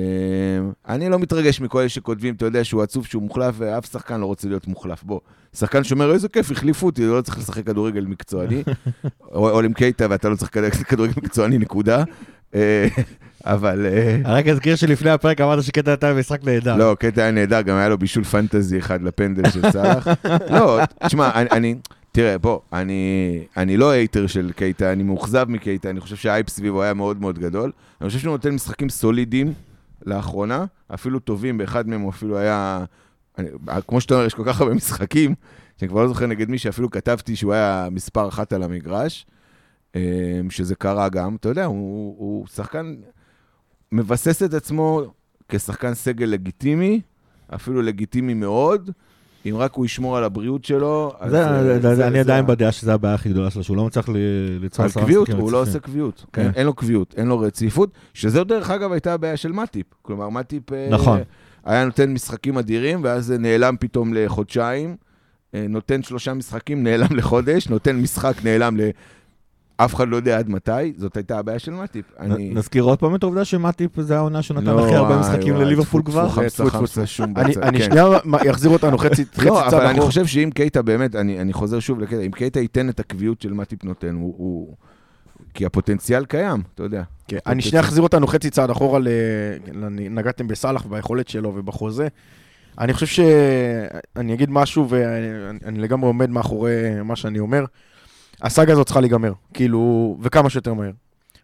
אני 0.88 1.08
לא 1.08 1.18
מתרגש 1.18 1.60
מכל 1.60 1.78
אלה 1.78 1.88
שכותבים, 1.88 2.34
אתה 2.34 2.44
יודע, 2.44 2.64
שהוא 2.64 2.82
עצוב, 2.82 3.06
שהוא 3.06 3.22
מוחלף, 3.22 3.54
ואף 3.58 3.92
שחקן 3.92 4.20
לא 4.20 4.26
רוצה 4.26 4.48
להיות 4.48 4.66
מוחלף. 4.66 5.02
בוא, 5.02 5.20
שחקן 5.56 5.84
שאומר, 5.84 6.12
איזה 6.12 6.28
כיף, 6.28 6.50
החליפו 6.50 6.86
אותי, 6.86 7.06
לא 7.06 7.20
צריך 7.20 7.38
לשחק 7.38 7.66
כדורגל 7.66 8.04
מקצועני. 8.04 8.62
או, 9.34 9.60
עם 9.60 9.72
קייטה, 9.72 10.06
ואתה 10.10 10.28
לא 10.28 10.36
צריך 10.36 10.56
לשחק 10.56 10.86
כדורגל 10.86 11.12
מקצועני, 11.16 11.58
נקודה. 11.58 12.04
אה, 12.54 12.86
אבל... 13.44 13.86
אה, 13.86 14.16
רק 14.24 14.46
אזכיר 14.48 14.76
שלפני 14.76 15.10
הפרק 15.10 15.40
אמרת 15.40 15.62
שקייטה 15.62 15.90
היה 15.90 16.14
משחק 16.14 16.44
נהדר. 16.44 16.76
לא, 16.76 16.96
קייטה 16.98 17.22
היה 17.22 17.30
נהדר, 17.30 17.62
גם 17.62 17.76
היה 17.76 17.88
לו 17.88 17.98
בישול 17.98 18.24
פנטזי 18.24 18.78
אחד 18.78 19.02
לפנדל 19.02 19.50
של 19.50 19.70
סאלח. 19.70 20.06
לא, 20.54 20.80
תשמע, 21.06 21.30
אני, 21.34 21.74
תראה, 22.12 22.38
בוא, 22.38 22.60
אני, 22.72 23.44
אני 23.56 23.76
לא 23.76 23.90
hater 23.90 24.26
של 24.26 24.50
קייטה, 24.56 24.92
אני 24.92 25.02
מאוכזב 25.02 25.46
מקייטה, 25.48 25.90
אני 25.90 26.00
חושב 26.00 26.16
שהאייפ 26.16 26.48
סביבו 26.48 26.82
היה 26.82 26.94
מאוד 26.94 27.20
מאוד 27.20 27.38
גדול. 27.38 27.70
אני 28.00 28.08
חושב 28.08 28.18
שהוא 28.20 28.32
נותן 28.32 28.50
משחקים 28.50 28.88
סולידיים 28.88 29.52
לאחרונה, 30.06 30.64
אפילו 30.94 31.18
טובים, 31.18 31.58
באחד 31.58 31.88
מהם 31.88 32.00
הוא 32.00 32.10
אפילו 32.10 32.38
היה, 32.38 32.84
אני, 33.38 33.48
כמו 33.86 34.00
שאתה 34.00 34.14
אומר, 34.14 34.26
יש 34.26 34.34
כל 34.34 34.42
כך 34.46 34.60
הרבה 34.60 34.74
משחקים, 34.74 35.34
שאני 35.76 35.88
כבר 35.88 36.02
לא 36.02 36.08
זוכר 36.08 36.26
נגד 36.26 36.50
מי 36.50 36.58
שאפילו 36.58 36.90
כתבתי 36.90 37.36
שהוא 37.36 37.52
היה 37.52 37.88
מספר 37.90 38.28
אחת 38.28 38.52
על 38.52 38.62
המגרש, 38.62 39.26
אה, 39.96 40.40
שזה 40.50 40.74
קרה 40.74 41.08
גם, 41.08 41.36
אתה 41.36 41.48
יודע, 41.48 41.64
הוא, 41.64 42.14
הוא 42.18 42.46
שחקן, 42.46 42.94
מבסס 43.92 44.42
את 44.42 44.54
עצמו 44.54 45.02
כשחקן 45.48 45.94
סגל 45.94 46.26
לגיטימי, 46.26 47.00
אפילו 47.54 47.82
לגיטימי 47.82 48.34
מאוד, 48.34 48.90
אם 49.50 49.56
רק 49.56 49.74
הוא 49.74 49.84
ישמור 49.86 50.16
על 50.16 50.24
הבריאות 50.24 50.64
שלו. 50.64 51.12
אז, 51.20 51.30
זה- 51.30 51.46
אה, 51.50 51.78
זה- 51.80 51.94
זה- 51.94 52.06
אני 52.06 52.18
עדיין 52.18 52.46
בדעה 52.46 52.72
שזו 52.72 52.92
הבעיה 52.92 53.14
הכי 53.14 53.28
גדולה 53.28 53.50
שלו, 53.50 53.62
שהוא 53.64 53.76
לא 53.76 53.84
מצליח 53.86 54.08
ליצור 54.60 54.84
על 54.84 54.90
קביעות, 54.90 55.28
הוא 55.30 55.52
לא. 55.52 55.60
עושה 55.62 55.78
קביעות. 55.78 56.24
כן. 56.32 56.50
אין 56.56 56.66
לו 56.66 56.74
קביעות, 56.74 57.14
אין 57.16 57.26
לו 57.28 57.38
רציפות, 57.38 57.90
שזו 58.14 58.44
דרך 58.44 58.70
אגב 58.70 58.92
הייתה 58.92 59.14
הבעיה 59.14 59.36
של 59.36 59.52
מטיפ. 59.52 59.86
כלומר, 60.02 60.28
מטיפ 60.28 60.72
אה, 60.72 60.88
נכון. 60.90 61.20
היה 61.64 61.84
נותן 61.84 62.10
משחקים 62.12 62.58
אדירים, 62.58 63.00
ואז 63.04 63.30
נעלם 63.38 63.74
פתאום 63.80 64.14
לחודשיים, 64.14 64.96
אה, 65.54 65.66
נותן 65.68 66.02
שלושה 66.02 66.34
משחקים, 66.34 66.82
נעלם 66.84 67.08
לחודש, 67.16 67.68
נותן 67.68 67.96
משחק, 67.96 68.34
נעלם 68.44 68.76
ל... 68.76 68.80
אף 69.76 69.94
אחד 69.94 70.08
לא 70.08 70.16
יודע 70.16 70.38
עד 70.38 70.48
מתי, 70.48 70.70
זאת 70.96 71.16
הייתה 71.16 71.38
הבעיה 71.38 71.58
של 71.58 71.72
מטיפ. 71.72 72.04
אני... 72.20 72.50
נ- 72.50 72.58
נזכיר 72.58 72.82
עוד 72.82 72.98
פעם 72.98 73.14
את 73.14 73.22
העובדה 73.22 73.44
שמטיפ 73.44 74.00
זה 74.00 74.16
העונה 74.16 74.42
שהוא 74.42 74.56
נתן 74.56 74.66
לא, 74.66 74.84
הכי 74.86 74.94
הרבה 74.94 75.18
משחקים 75.20 75.56
לליברפול 75.56 76.02
כבר. 76.02 76.28
חמסה, 76.28 76.70
חמסה. 76.70 77.06
שום 77.06 77.34
אני 77.36 77.50
בצד, 77.50 77.62
אני 77.62 77.78
כן. 77.78 77.84
שנייה 77.84 78.06
יחזיר 78.44 78.70
אותנו 78.70 78.98
חצי 78.98 79.24
לא, 79.38 79.44
צעד 79.44 79.74
אבל 79.74 79.84
אני 79.84 79.92
אחורה. 79.92 80.06
חושב 80.06 80.26
שאם 80.26 80.50
קייטה 80.54 80.82
באמת, 80.82 81.16
אני, 81.16 81.40
אני 81.40 81.52
חוזר 81.52 81.80
שוב 81.80 82.00
לקטע, 82.00 82.20
אם 82.20 82.30
קייטה 82.30 82.60
ייתן 82.60 82.88
את 82.88 83.00
הקביעות 83.00 83.40
של 83.40 83.52
מטיפ 83.52 83.84
נותן, 83.84 84.14
הוא. 84.14 84.74
כי 85.54 85.66
הפוטנציאל 85.66 86.24
קיים, 86.24 86.62
אתה 86.74 86.82
יודע. 86.82 87.02
כן, 87.28 87.38
אני 87.46 87.62
שנייה 87.62 87.80
אחזיר 87.84 88.02
אותנו 88.02 88.26
חצי 88.26 88.50
צעד 88.50 88.70
אחורה, 88.70 89.00
נגעתם 89.90 90.48
בסאלח 90.48 90.86
וביכולת 90.86 91.28
שלו 91.28 91.52
ובחוזה. 91.54 92.08
אני 92.78 92.92
חושב 92.92 93.06
ש... 93.06 93.20
אני 94.16 94.34
אגיד 94.34 94.50
משהו 94.50 94.86
ואני 94.88 95.58
אני 95.64 95.78
לגמרי 95.78 96.06
עומד 96.06 96.30
מאחורי 96.30 96.72
מה 97.04 97.16
שאני 97.16 97.38
אומר. 97.38 97.64
הסאגה 98.42 98.72
הזאת 98.72 98.86
צריכה 98.86 99.00
להיגמר, 99.00 99.32
כאילו, 99.54 100.16
וכמה 100.22 100.50
שיותר 100.50 100.74
מהר. 100.74 100.90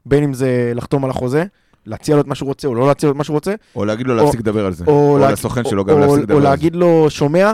בין 0.07 0.23
אם 0.25 0.35
זה 0.35 0.73
לחתום 0.75 1.05
על 1.05 1.11
החוזה, 1.11 1.45
להציע 1.87 2.15
לו 2.15 2.21
את 2.21 2.27
מה 2.27 2.35
שהוא 2.35 2.47
רוצה, 2.47 2.69
או 2.69 2.75
לא 2.75 2.87
להציע 2.87 3.07
לו 3.07 3.13
את 3.13 3.17
מה 3.17 3.25
שהוא 3.25 3.35
רוצה, 3.35 3.55
או 3.77 3.85
להגיד 3.85 4.07
לו 4.07 4.15
להפסיק 4.17 4.41
לדבר 4.41 4.67
על 4.67 4.73
זה. 4.73 4.85
או, 4.87 5.19
או 5.25 5.33
לסוכן 5.33 5.65
או- 5.65 5.71
שלו 5.71 5.85
גם 5.85 5.95
או- 5.95 5.99
להפסיק 6.01 6.17
או 6.19 6.23
לדבר 6.23 6.35
על 6.37 6.43
זה. 6.43 6.49
להגיד 6.49 6.77
לו, 6.77 7.07
שומע, 7.11 7.53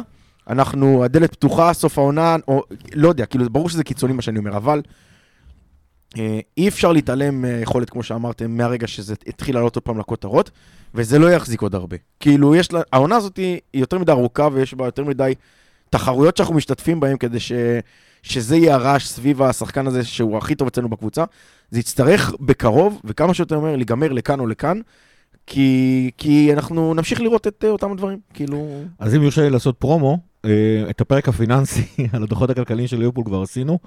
אנחנו, 0.50 1.04
הדלת 1.04 1.32
פתוחה, 1.32 1.72
סוף 1.72 1.98
העונה, 1.98 2.36
או 2.48 2.62
לא 2.94 3.08
יודע, 3.08 3.26
כאילו, 3.26 3.50
ברור 3.50 3.68
שזה 3.68 3.84
קיצוני 3.84 4.12
מה 4.12 4.22
שאני 4.22 4.38
אומר, 4.38 4.56
אבל 4.56 4.82
אה, 6.18 6.40
אי 6.58 6.68
אפשר 6.68 6.92
להתעלם 6.92 7.42
מיכולת, 7.42 7.90
כמו 7.90 8.02
שאמרתם, 8.02 8.50
מהרגע 8.56 8.86
שזה 8.86 9.14
התחיל 9.26 9.54
לעלות 9.54 9.76
עוד 9.76 9.82
פעם 9.82 9.98
לכותרות, 9.98 10.50
וזה 10.94 11.18
לא 11.18 11.30
יחזיק 11.32 11.62
עוד 11.62 11.74
הרבה. 11.74 11.96
כאילו, 12.20 12.54
יש 12.54 12.72
לה, 12.72 12.80
העונה 12.92 13.16
הזאת 13.16 13.36
היא 13.36 13.60
יותר 13.74 13.98
מדי 13.98 14.12
ארוכה, 14.12 14.48
ויש 14.52 14.74
בה 14.74 14.84
יותר 14.84 15.04
מדי 15.04 15.34
תחרויות 15.90 16.36
שאנחנו 16.36 16.54
משתתפים 16.54 17.00
בהן 17.00 17.16
כדי 17.16 17.40
ש, 17.40 17.52
שזה 18.24 18.56
יהיה 18.56 18.74
הרעש 18.74 19.06
סביב 19.06 19.42
השחקן 19.42 19.86
הזה, 19.86 20.04
שהוא 20.04 20.38
הכי 20.38 20.54
טוב 20.54 20.68
אצלנו 20.68 20.88
בקבוצה. 20.88 21.24
זה 21.70 21.80
יצטרך 21.80 22.32
בקרוב, 22.40 23.00
וכמה 23.04 23.34
שיותר 23.34 23.60
מהר, 23.60 23.76
להיגמר 23.76 24.12
לכאן 24.12 24.40
או 24.40 24.46
לכאן, 24.46 24.80
כי, 25.46 26.10
כי 26.18 26.52
אנחנו 26.52 26.94
נמשיך 26.94 27.20
לראות 27.20 27.46
את 27.46 27.64
אה, 27.64 27.70
אותם 27.70 27.92
הדברים, 27.92 28.18
כאילו... 28.34 28.82
אז 28.98 29.14
אם 29.14 29.22
יורשה 29.22 29.42
לי 29.42 29.50
לעשות 29.50 29.76
פרומו, 29.76 30.18
אה, 30.44 30.50
את 30.90 31.00
הפרק 31.00 31.28
הפיננסי 31.28 31.82
על 32.12 32.22
הדוחות 32.22 32.50
הכלכליים 32.50 32.88
של 32.88 32.98
ליברפול 32.98 33.24
כבר 33.24 33.42
עשינו. 33.42 33.78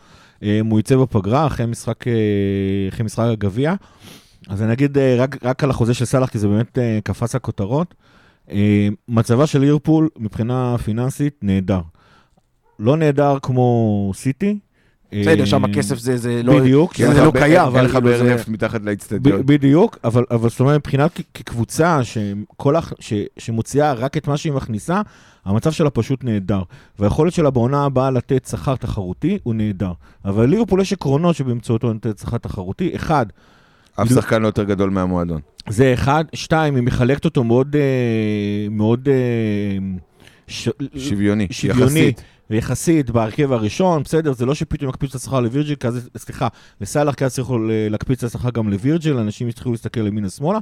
אה, 0.43 0.59
הוא 0.69 0.79
יצא 0.79 0.95
בפגרה 0.95 1.47
אחרי 1.47 1.65
משחק, 1.65 2.05
משחק 3.03 3.25
הגביע. 3.31 3.73
אז 4.47 4.61
אני 4.61 4.73
אגיד 4.73 4.97
רק, 4.97 5.37
רק 5.43 5.63
על 5.63 5.69
החוזה 5.69 5.93
של 5.93 6.05
סאלח, 6.05 6.29
כי 6.29 6.39
זה 6.39 6.47
באמת 6.47 6.77
קפץ 7.03 7.35
הכותרות. 7.35 7.95
מצבה 9.07 9.47
של 9.47 9.59
ליברפול 9.59 10.09
מבחינה 10.17 10.75
פיננסית 10.77 11.39
נהדר. 11.41 11.81
לא 12.79 12.97
נהדר 12.97 13.37
כמו 13.41 14.11
סיטי. 14.15 14.57
בסדר, 15.11 15.41
אה, 15.41 15.45
שם 15.45 15.65
הכסף 15.65 15.97
זה, 15.97 16.17
זה 16.17 16.41
לא... 16.43 16.59
בדיוק, 16.59 16.97
זה 16.97 17.11
אין 17.11 17.25
לא 17.25 17.31
קיים, 17.31 17.75
אין 17.75 17.85
לך 17.85 17.95
אבל 17.95 18.03
באר 18.11 18.17
זה- 18.23 18.33
נפט 18.35 18.47
מתחת 18.47 18.81
לאצטדיון. 18.83 19.41
בדיוק, 19.45 19.97
אבל, 20.03 20.23
אבל 20.31 20.49
זאת 20.49 20.59
אומרת, 20.59 20.75
מבחינת 20.79 21.19
כקבוצה 21.33 21.99
שכל. 22.03 22.75
ש... 22.99 23.13
שמוציאה 23.37 23.93
רק 23.93 24.17
את 24.17 24.27
מה 24.27 24.37
שהיא 24.37 24.53
מכניסה, 24.53 25.01
המצב 25.45 25.71
שלה 25.71 25.89
פשוט 25.89 26.23
נהדר. 26.23 26.61
והיכולת 26.99 27.33
שלה 27.33 27.49
בעונה 27.49 27.85
הבאה 27.85 28.11
לתת 28.11 28.45
שכר 28.45 28.75
תחרותי 28.75 29.37
הוא 29.43 29.53
נהדר. 29.55 29.91
אבל 30.25 30.45
ליברפול 30.45 30.81
יש 30.81 30.93
עקרונות 30.93 31.35
שבאמצעותו 31.35 31.93
נותנת 31.93 32.17
שכר 32.19 32.37
תחרותי. 32.37 32.95
אחד, 32.95 33.25
אף 34.01 34.09
שחקן 34.09 34.41
לא 34.41 34.47
יותר 34.47 34.63
גדול 34.63 34.89
מהמועדון. 34.89 35.41
זה 35.69 35.93
אחד. 35.93 36.25
שתיים, 36.33 36.75
היא 36.75 36.83
מחלקת 36.83 37.25
אותו 37.25 37.43
מאוד... 37.43 37.75
אה, 37.75 37.81
מאוד... 38.71 39.09
אה. 39.09 39.77
שוויוני, 40.97 41.47
שוויוני. 41.51 41.83
יחסית. 41.83 42.23
יחסית 42.49 43.09
בהרכב 43.09 43.51
הראשון, 43.51 44.03
בסדר, 44.03 44.33
זה 44.33 44.45
לא 44.45 44.55
שפתאום 44.55 44.89
יקפיץ 44.89 45.09
את 45.09 45.15
השכר 45.15 45.39
לווירג'יל, 45.39 45.75
סליחה, 46.17 46.47
לסאלח 46.81 47.15
כי 47.15 47.25
אז 47.25 47.33
צריך 47.33 47.49
להקפיץ 47.89 48.23
את 48.23 48.29
השכר 48.29 48.49
גם 48.49 48.69
לווירג'יל, 48.69 49.17
אנשים 49.17 49.47
יצטרכו 49.47 49.71
להסתכל 49.71 50.07
ימינה 50.07 50.29
שמאלה. 50.29 50.59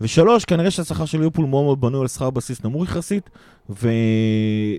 ושלוש, 0.00 0.44
כנראה 0.44 0.70
שהשכר 0.70 1.04
של 1.04 1.18
ליברפול 1.18 1.46
מאוד 1.46 1.64
מאוד 1.64 1.80
בנוי 1.80 2.00
על 2.00 2.08
שכר 2.08 2.30
בסיס 2.30 2.64
נמוך 2.64 2.84
יחסית, 2.84 3.30
ו... 3.70 3.88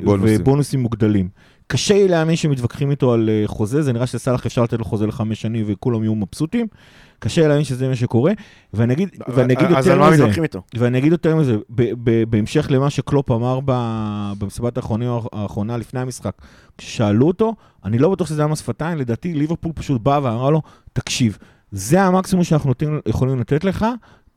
בונוסים. 0.03 0.41
ובונוסים 0.41 0.79
מוגדלים. 0.79 1.29
קשה 1.67 1.93
לי 1.93 2.07
להאמין 2.07 2.35
שמתווכחים 2.35 2.91
איתו 2.91 3.13
על 3.13 3.29
אה, 3.29 3.43
חוזה, 3.45 3.81
זה 3.81 3.93
נראה 3.93 4.07
שסאלח 4.07 4.45
אפשר 4.45 4.63
לתת 4.63 4.79
לו 4.79 4.85
חוזה 4.85 5.07
לחמש 5.07 5.41
שנים 5.41 5.65
וכולם 5.67 6.03
יהיו 6.03 6.15
מבסוטים. 6.15 6.67
קשה 7.23 7.47
להאמין 7.47 7.63
שזה 7.63 7.88
מה 7.88 7.95
שקורה, 7.95 8.31
ואני 8.73 8.93
אגיד, 8.93 9.09
ואני 9.27 9.53
יותר 9.69 10.09
מזה? 10.09 10.23
ואני 10.77 10.97
אגיד 10.97 11.12
יותר 11.12 11.36
מזה, 11.36 11.57
ב- 11.69 11.91
ב- 12.03 12.23
בהמשך 12.29 12.67
למה 12.69 12.89
שקלופ 12.89 13.31
אמר 13.31 13.59
ב- 13.65 14.33
במסיבת 14.38 14.77
האחרונה 15.33 15.77
לפני 15.77 15.99
המשחק, 15.99 16.33
כששאלו 16.77 17.27
אותו, 17.27 17.55
אני 17.86 17.97
לא 17.97 18.09
בטוח 18.09 18.27
שזה 18.27 18.41
היה 18.41 18.47
מס 18.47 18.59
שפתיים, 18.59 18.97
לדעתי 18.97 19.33
ליברפול 19.33 19.71
פשוט 19.75 20.01
בא 20.01 20.19
ואמר 20.23 20.49
לו, 20.49 20.62
תקשיב, 20.93 21.38
זה 21.71 22.01
המקסימום 22.01 22.43
שאנחנו 22.43 22.73
יכולים 23.07 23.39
לתת 23.39 23.63
לך, 23.63 23.86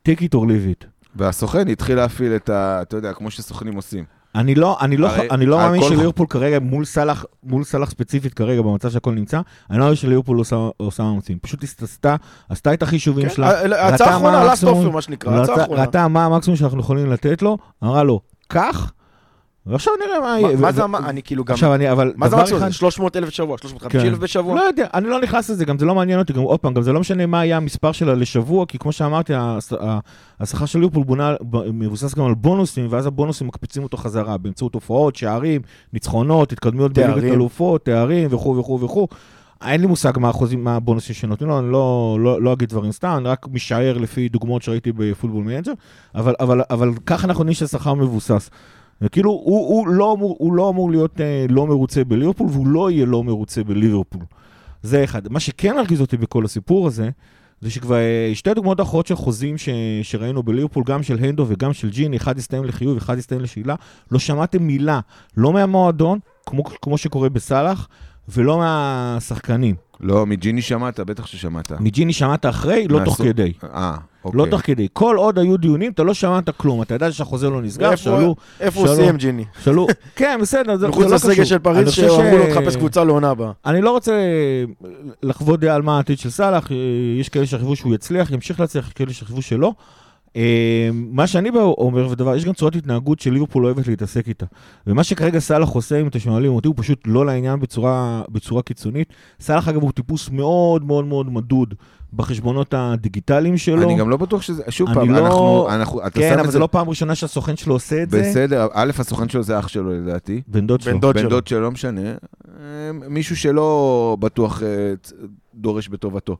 take 0.08 0.20
it 0.20 0.34
or 0.34 0.42
leave 0.44 0.82
it. 0.82 0.86
והסוכן 1.16 1.68
התחיל 1.68 1.96
להפעיל 1.96 2.36
את 2.36 2.48
ה... 2.48 2.82
אתה 2.82 2.96
יודע, 2.96 3.12
כמו 3.12 3.30
שסוכנים 3.30 3.74
עושים. 3.74 4.04
אני 4.36 4.54
לא, 4.54 4.76
אני 4.80 4.96
לא, 4.96 5.08
הרי 5.08 5.28
אני 5.30 5.46
לא 5.46 5.56
מאמין 5.58 5.80
כל- 5.80 5.88
שליברפול 5.88 6.26
כרגע, 6.26 6.58
מול 6.60 6.84
סאלח, 6.84 7.24
מול 7.44 7.64
סאלח 7.64 7.90
ספציפית 7.90 8.34
כרגע, 8.34 8.62
במצב 8.62 8.90
שהכל 8.90 9.12
נמצא, 9.14 9.40
אני 9.70 9.78
לא 9.78 9.84
מאמין 9.84 9.96
שליברפול 9.96 10.38
עושה, 10.38 10.56
עושה 10.76 11.02
מאמצים. 11.02 11.38
פשוט 11.38 11.62
הסתסתה, 11.64 12.16
עשתה 12.48 12.74
את 12.74 12.82
החישובים 12.82 13.28
כן, 13.28 13.34
שלה, 13.34 13.48
ה- 13.50 13.62
ראתה 13.62 13.82
ההצעה 13.84 14.08
מה 14.08 14.14
האחרונה, 14.14 14.44
לאסט 14.44 14.64
אופר, 14.64 14.90
מה 14.90 15.02
שנקרא, 15.02 15.32
ההצעה 15.32 15.54
ראתה- 15.54 15.60
האחרונה. 15.62 15.80
ראתה 15.82 16.08
מה 16.08 16.24
המקסימום 16.24 16.56
שאנחנו 16.56 16.80
יכולים 16.80 17.10
לתת 17.12 17.42
לו, 17.42 17.58
אמרה 17.84 18.02
לו, 18.02 18.20
קח, 18.48 18.92
ועכשיו 19.66 19.92
נראה 20.06 20.20
מה 20.20 20.40
יהיה. 20.40 20.56
מה- 20.56 20.72
זה, 20.72 20.84
המ- 20.84 20.96
אני 20.96 21.22
כאילו 21.22 21.44
גם... 21.44 21.54
עכשיו 21.54 21.74
אני, 21.74 21.92
אבל 21.92 22.12
מה 22.16 22.28
זה? 22.28 22.36
אחד- 22.42 22.70
300 22.70 23.16
אלף 23.16 23.28
בשבוע, 23.28 23.58
350 23.58 24.00
כן. 24.00 24.06
אלף 24.08 24.18
בשבוע? 24.18 24.54
לא 24.54 24.60
יודע, 24.60 24.86
אני 24.94 25.08
לא 25.08 25.20
נכנס 25.20 25.50
לזה, 25.50 25.64
גם 25.64 25.78
זה 25.78 25.86
לא 25.86 25.94
מעניין 25.94 26.18
אותי, 26.18 26.32
גם 26.32 26.42
עוד 26.42 26.60
פעם, 26.60 26.74
גם 26.74 26.82
זה 26.82 26.92
לא 26.92 27.00
משנה 27.00 27.26
מה 27.26 27.40
היה 27.40 27.56
המספר 27.56 27.92
שלה 27.92 28.14
לשבוע, 28.14 28.66
כי 28.66 28.78
כמו 28.78 28.92
שאמרתי, 28.92 29.32
השכר 30.40 30.66
של 30.66 30.78
ליברפול 30.78 31.20
מבוסס 31.72 32.14
גם 32.14 32.24
על 32.24 32.34
בונוסים, 32.34 32.86
ואז 32.90 33.06
הבונוסים 33.06 33.46
מקפיצים 33.46 33.82
אותו 33.82 33.96
חזרה, 33.96 34.38
באמצעות 34.38 34.74
הופעות, 34.74 35.16
שערים, 35.16 35.60
ניצחונות, 35.92 36.52
התקדמויות. 36.52 36.92
בליגת 36.92 37.24
אלופות, 37.24 37.84
תארים 37.84 38.28
וכו' 38.30 38.56
וכו' 38.56 38.80
וכו'. 38.80 39.08
אין 39.66 39.80
לי 39.80 39.86
מושג 39.86 40.12
מה 40.18 40.26
האחוזים, 40.28 40.64
מה 40.64 40.76
הבונוסים 40.76 41.14
שנותנים 41.14 41.50
לו, 41.50 41.58
אני 41.58 41.72
לא, 41.72 42.18
לא, 42.20 42.42
לא 42.42 42.52
אגיד 42.52 42.68
דברים 42.68 42.92
סתם, 42.92 43.14
אני 43.18 43.28
רק 43.28 43.46
משער 43.52 43.98
לפי 43.98 44.28
דוגמאות 44.28 44.62
שראיתי 44.62 44.92
בפוטבול 44.92 45.44
מנג'ר, 45.44 45.72
אבל, 46.14 46.34
אבל, 46.40 46.60
אבל 46.70 46.90
ככה 47.06 47.26
אנחנו 47.26 47.40
יודעים 47.42 47.54
שהשכר 47.54 47.94
מבוסס. 47.94 48.50
וכאילו, 49.00 49.30
הוא, 49.30 49.68
הוא, 49.68 49.88
לא 49.88 50.12
אמור, 50.12 50.36
הוא 50.38 50.52
לא 50.52 50.68
אמור 50.68 50.90
להיות 50.90 51.20
אה, 51.20 51.46
לא 51.48 51.66
מרוצה 51.66 52.04
בליברפול, 52.04 52.46
והוא 52.50 52.66
לא 52.66 52.90
יהיה 52.90 53.06
לא 53.06 53.24
מרוצה 53.24 53.64
בליברפול. 53.64 54.22
זה 54.82 55.04
אחד. 55.04 55.32
מה 55.32 55.40
שכן 55.40 55.78
הרגיז 55.78 56.00
אותי 56.00 56.16
בכל 56.16 56.44
הסיפור 56.44 56.86
הזה, 56.86 57.10
זה 57.60 57.70
שכבר 57.70 57.94
אה, 57.94 58.30
שתי 58.34 58.54
דוגמאות 58.54 58.80
אחרות 58.80 59.06
של 59.06 59.14
חוזים 59.14 59.58
ש, 59.58 59.68
שראינו 60.02 60.42
בליברפול, 60.42 60.84
גם 60.86 61.02
של 61.02 61.18
הנדו 61.24 61.44
וגם 61.48 61.72
של 61.72 61.90
ג'יני, 61.90 62.16
אחד 62.16 62.38
הסתיים 62.38 62.64
לחיוב, 62.64 62.96
אחד 62.96 63.18
הסתיים 63.18 63.40
לשאלה, 63.40 63.74
לא 64.10 64.18
שמעתם 64.18 64.62
מילה, 64.62 65.00
לא 65.36 65.52
מהמועדון, 65.52 66.18
כמו, 66.46 66.64
כמו 66.64 66.98
שקורה 66.98 67.28
בסאלח, 67.28 67.88
ולא 68.28 68.58
מהשחקנים. 68.58 69.74
לא, 70.00 70.26
מג'יני 70.26 70.62
שמעת? 70.62 71.00
בטח 71.00 71.26
ששמעת. 71.26 71.72
מג'יני 71.80 72.12
שמעת 72.12 72.46
אחרי, 72.46 72.88
לא 72.88 73.00
תוך 73.04 73.16
כדי. 73.22 73.52
אה, 73.74 73.96
אוקיי. 74.24 74.38
לא 74.38 74.46
תוך 74.50 74.60
כדי. 74.60 74.88
כל 74.92 75.16
עוד 75.16 75.38
היו 75.38 75.56
דיונים, 75.56 75.92
אתה 75.92 76.02
לא 76.02 76.14
שמעת 76.14 76.50
כלום. 76.56 76.82
אתה 76.82 76.94
יודע 76.94 77.12
שהחוזה 77.12 77.50
לא 77.50 77.62
נסגר, 77.62 77.96
שאלו, 77.96 78.36
איפה 78.60 78.80
הוא. 78.80 78.88
סיים, 78.88 79.16
ג'יני? 79.16 79.44
שאלו, 79.64 79.86
כן, 80.16 80.38
בסדר, 80.42 80.76
זה 80.76 80.86
לא 80.86 80.90
מחוץ 80.90 81.04
קשור. 81.04 81.30
לסגל 81.30 81.44
של 81.44 81.58
פריז, 81.58 81.90
שאמרו 81.90 82.38
לו 82.38 82.46
לחפש 82.48 82.76
קבוצה 82.76 83.04
לעונה 83.04 83.30
הבאה. 83.30 83.52
אני 83.66 83.80
לא 83.82 83.90
רוצה 83.90 84.12
לחוות 85.22 85.60
דעה 85.60 85.74
על 85.74 85.82
מה 85.82 85.96
העתיד 85.96 86.18
של 86.18 86.30
סאלח, 86.30 86.68
יש 87.20 87.28
כאלה 87.28 87.46
שחשבו 87.46 87.76
שהוא 87.76 87.94
יצליח, 87.94 88.30
ימשיך 88.30 88.60
להצליח, 88.60 88.86
יש 88.86 88.92
כאלה 88.92 89.12
שחשבו 89.12 89.42
שלא. 89.42 89.72
אה, 90.36 90.88
מה 90.92 91.26
שאני 91.26 91.50
בא 91.50 91.60
אומר, 91.60 92.08
ודבר, 92.10 92.36
יש 92.36 92.44
גם 92.44 92.52
צורת 92.52 92.76
התנהגות 92.76 93.20
שליברפול 93.20 93.62
לא 93.62 93.66
אוהבת 93.68 93.88
להתעסק 93.88 94.28
איתה. 94.28 94.46
ומה 94.86 95.04
שכרגע 95.04 95.38
סאלח 95.38 95.68
עושה, 95.68 96.00
אם 96.00 96.06
אתם 96.08 96.18
שואלים 96.18 96.52
אותי, 96.52 96.68
הוא 96.68 96.74
פשוט 96.78 97.00
לא 97.06 97.26
לעניין 97.26 97.60
בצורה, 97.60 98.22
בצורה 98.28 98.62
קיצונית. 98.62 99.08
סאלח, 99.40 99.68
אגב, 99.68 99.82
הוא 99.82 99.92
טיפוס 99.92 100.30
מאוד 100.30 100.84
מאוד 100.84 101.04
מאוד 101.04 101.32
מדוד 101.32 101.74
בחשבונות 102.12 102.74
הדיגיטליים 102.76 103.56
שלו. 103.56 103.82
אני 103.82 103.96
גם 103.96 104.10
לא 104.10 104.16
בטוח 104.16 104.42
שזה... 104.42 104.62
שוב 104.68 104.88
אני 104.88 104.94
פעם, 104.94 105.10
לא- 105.10 105.26
אנחנו... 105.26 105.68
אנחנו- 105.70 106.00
אתה 106.00 106.10
כן, 106.10 106.30
שם 106.32 106.38
אבל 106.38 106.46
את 106.48 106.52
זה 106.52 106.58
לא 106.58 106.68
פעם 106.72 106.88
ראשונה 106.88 107.14
שהסוכן 107.14 107.56
שלו 107.56 107.74
עושה 107.74 108.02
את 108.02 108.10
זה. 108.10 108.20
בסדר, 108.20 108.66
א', 108.72 108.90
הסוכן 108.98 109.28
שלו 109.28 109.42
זה 109.42 109.58
אח 109.58 109.68
שלו 109.68 109.90
לדעתי. 109.92 110.42
בן 110.48 110.66
דוד 110.66 110.80
שלו. 110.80 110.92
בן 110.92 111.00
דוד 111.00 111.14
בן 111.14 111.20
שלו. 111.20 111.30
דוד 111.30 111.46
שלו, 111.46 111.60
לא 111.60 111.70
משנה. 111.70 112.00
אה, 112.10 112.14
מישהו 112.92 113.36
שלא 113.36 114.16
בטוח 114.20 114.62
אה, 114.62 114.68
דורש 115.54 115.88
בטובתו. 115.88 116.36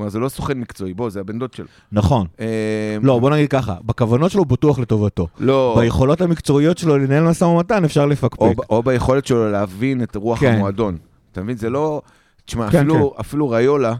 כלומר, 0.00 0.10
זה 0.10 0.18
לא 0.18 0.28
סוכן 0.28 0.58
מקצועי, 0.58 0.94
בוא, 0.94 1.10
זה 1.10 1.20
הבן 1.20 1.38
דוד 1.38 1.54
שלו. 1.54 1.66
נכון. 1.92 2.26
אה, 2.40 2.96
לא, 3.02 3.18
בוא 3.18 3.30
נגיד 3.30 3.50
ככה, 3.50 3.76
בכוונות 3.84 4.30
שלו 4.30 4.42
הוא 4.42 4.46
בטוח 4.46 4.78
לטובתו. 4.78 5.28
לא, 5.38 5.76
ביכולות 5.80 6.20
המקצועיות 6.20 6.78
שלו 6.78 6.98
לנהל 6.98 7.24
משא 7.24 7.44
ומתן 7.44 7.84
אפשר 7.84 8.06
לפקפק. 8.06 8.54
או, 8.70 8.82
ביכולת 8.82 9.26
שלו 9.26 9.50
להבין 9.50 10.02
את 10.02 10.16
רוח 10.16 10.40
כן. 10.40 10.52
המועדון. 10.54 10.96
אתה 11.32 11.42
מבין? 11.42 11.56
זה 11.56 11.70
לא... 11.70 12.02
תשמע, 12.44 12.70
כן, 12.70 12.78
אפילו, 12.78 13.14
אפילו 13.20 13.48
ריולה, 13.50 13.94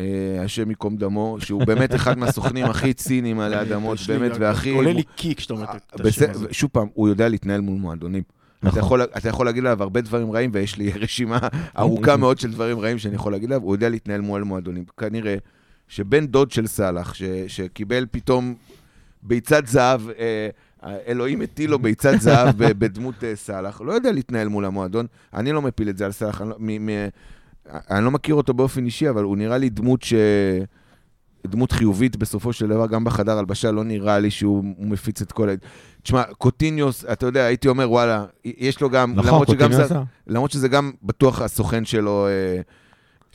אה, 0.00 0.06
השם 0.44 0.70
ייקום 0.70 0.96
דמו, 0.96 1.36
שהוא 1.40 1.64
באמת 1.64 1.94
אחד 1.94 2.18
מהסוכנים 2.18 2.66
הכי 2.66 2.94
ציניים 2.94 3.40
עלי 3.44 3.60
אדמות, 3.60 3.98
באמת, 4.08 4.32
והכי... 4.38 4.70
עולה 4.70 4.92
לי 4.92 5.02
קיק 5.16 5.38
כשאתה 5.38 5.54
אומר 5.54 5.64
את 5.64 6.00
השם 6.00 6.04
בסדר, 6.04 6.30
הזה. 6.30 6.46
שוב 6.52 6.70
פעם, 6.72 6.88
הוא 6.94 7.08
יודע 7.08 7.28
להתנהל 7.28 7.60
מול 7.60 7.78
מועדונים. 7.78 8.22
אתה 8.58 8.68
נכון. 8.68 8.78
יכול, 8.78 9.02
אתה 9.02 9.28
יכול 9.28 9.46
להגיד 9.46 9.64
עליו 9.64 9.82
הרבה 9.82 10.00
דברים 10.00 10.32
רעים, 10.32 10.50
ויש 10.52 10.76
לי 10.76 10.92
רשימה 11.02 11.38
ארוכה 11.78 12.16
מאוד 12.22 12.38
של 12.38 12.50
דברים 12.50 12.78
רעים 12.78 12.98
שאני 12.98 13.14
יכול 13.14 13.32
להגיד 13.32 13.52
עליו, 13.52 13.62
הוא 13.62 13.74
יודע 13.74 13.88
להתנהל 13.88 14.20
מול 14.20 14.42
מועדונים. 14.42 14.84
כנראה 14.96 15.36
שבן 15.88 16.26
דוד 16.26 16.50
של 16.50 16.66
סאלח, 16.66 17.14
ש, 17.14 17.22
שקיבל 17.46 18.06
פתאום 18.10 18.54
ביצת 19.22 19.66
זהב, 19.66 20.00
אה, 20.10 20.48
אלוהים 21.06 21.40
הטיל 21.40 21.70
לו 21.70 21.78
ביצת 21.78 22.20
זהב 22.24 22.56
בדמות 22.58 23.24
אה, 23.24 23.36
סאלח, 23.36 23.80
לא 23.80 23.92
יודע 23.92 24.12
להתנהל 24.12 24.48
מול 24.48 24.64
המועדון. 24.64 25.06
אני 25.34 25.52
לא 25.52 25.62
מפיל 25.62 25.88
את 25.88 25.96
זה 25.98 26.04
על 26.06 26.12
סאלח, 26.12 26.42
אני, 26.42 26.48
לא- 26.50 26.56
אני 27.90 28.04
לא 28.04 28.10
מכיר 28.10 28.34
אותו 28.34 28.54
באופן 28.54 28.84
אישי, 28.84 29.08
אבל 29.08 29.22
הוא 29.22 29.36
נראה 29.36 29.58
לי 29.58 29.70
דמות 29.70 30.02
ש... 30.02 30.14
דמות 31.46 31.72
חיובית 31.72 32.16
בסופו 32.16 32.52
של 32.52 32.68
דבר, 32.68 32.86
גם 32.86 33.04
בחדר 33.04 33.38
הלבשה, 33.38 33.70
לא 33.70 33.84
נראה 33.84 34.18
לי 34.18 34.30
שהוא 34.30 34.64
הוא 34.76 34.86
מפיץ 34.86 35.22
את 35.22 35.32
כל 35.32 35.48
ה... 35.48 35.52
תשמע, 36.02 36.22
קוטיניוס, 36.22 37.04
אתה 37.04 37.26
יודע, 37.26 37.44
הייתי 37.44 37.68
אומר, 37.68 37.90
וואלה, 37.90 38.24
יש 38.44 38.80
לו 38.80 38.90
גם, 38.90 39.12
נכון, 39.16 39.26
למרות, 39.26 39.48
שגם 39.48 39.58
קוטיניו 39.58 39.76
זה, 39.76 39.84
עשה. 39.84 40.02
למרות 40.26 40.50
שזה 40.50 40.68
גם 40.68 40.92
בטוח 41.02 41.42
הסוכן 41.42 41.84
שלו, 41.84 42.26
אה, 42.26 42.60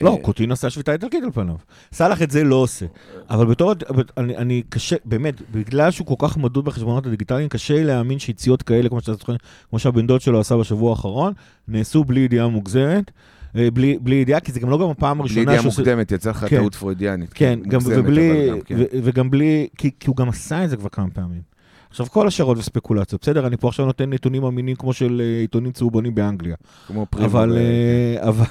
לא, 0.00 0.16
אה, 0.16 0.22
קוטינו 0.22 0.52
עשה 0.52 0.70
שביתה 0.70 0.92
איטלקית 0.92 1.24
על 1.24 1.30
פניו. 1.30 1.54
סאלח 1.92 2.22
את 2.22 2.30
זה 2.30 2.44
לא 2.44 2.54
עושה. 2.56 2.86
אבל 3.30 3.46
בתור, 3.46 3.72
אני, 4.16 4.36
אני 4.36 4.62
קשה, 4.68 4.96
באמת, 5.04 5.50
בגלל 5.50 5.90
שהוא 5.90 6.06
כל 6.06 6.28
כך 6.28 6.36
מדוד 6.36 6.64
בחשבונות 6.64 7.06
הדיגיטליים, 7.06 7.48
קשה 7.48 7.74
לי 7.74 7.84
להאמין 7.84 8.18
שיציאות 8.18 8.62
כאלה, 8.62 8.88
כמו 8.88 9.00
שאתה 9.00 9.32
כמו 9.70 9.78
שהבן 9.78 10.06
דוד 10.06 10.20
שלו 10.20 10.40
עשה 10.40 10.56
בשבוע 10.56 10.90
האחרון, 10.90 11.32
נעשו 11.68 12.04
בלי 12.04 12.20
ידיעה 12.20 12.48
מוגזמת. 12.48 13.10
אה, 13.56 13.70
בלי, 13.70 13.98
בלי 14.00 14.14
ידיעה, 14.14 14.40
כי 14.40 14.52
זה 14.52 14.60
גם 14.60 14.70
לא 14.70 14.78
גם 14.78 14.88
הפעם 14.90 15.18
בלי 15.18 15.22
הראשונה 15.22 15.42
ידיעה 15.42 15.62
שעושה- 15.62 15.80
מוקדמת, 15.82 16.12
יצא 16.12 16.30
לך 16.30 16.44
כן. 16.48 16.56
טעות 16.56 16.74
פרוידיאנית. 16.74 17.30
כן, 17.34 17.58
גם, 17.68 17.80
מוגזמת, 17.82 17.98
ובלי, 18.04 18.48
גם, 18.50 18.60
כן. 18.60 18.76
ו, 18.78 18.84
וגם 18.92 19.30
בלי, 19.30 19.66
כי, 19.78 19.90
כי 20.00 20.06
הוא 20.08 20.16
גם 20.16 20.28
עשה 20.28 20.64
את 20.64 20.70
זה 20.70 20.76
כבר 20.76 20.88
כמה 20.88 21.10
פעמים. 21.10 21.54
עכשיו, 21.90 22.06
כל 22.06 22.26
השערות 22.26 22.58
וספקולציות, 22.58 23.22
בסדר, 23.22 23.46
אני 23.46 23.56
פה 23.56 23.68
עכשיו 23.68 23.86
נותן 23.86 24.10
נתונים 24.12 24.44
אמינים 24.44 24.76
כמו 24.76 24.92
של 24.92 25.22
אה, 25.24 25.40
עיתונים 25.40 25.72
צהובונים 25.72 26.14
באנגליה, 26.14 26.56
כמו 26.86 27.06
פרימו, 27.10 27.26
אבל, 27.28 27.56
אה, 27.58 28.28
אבל, 28.28 28.44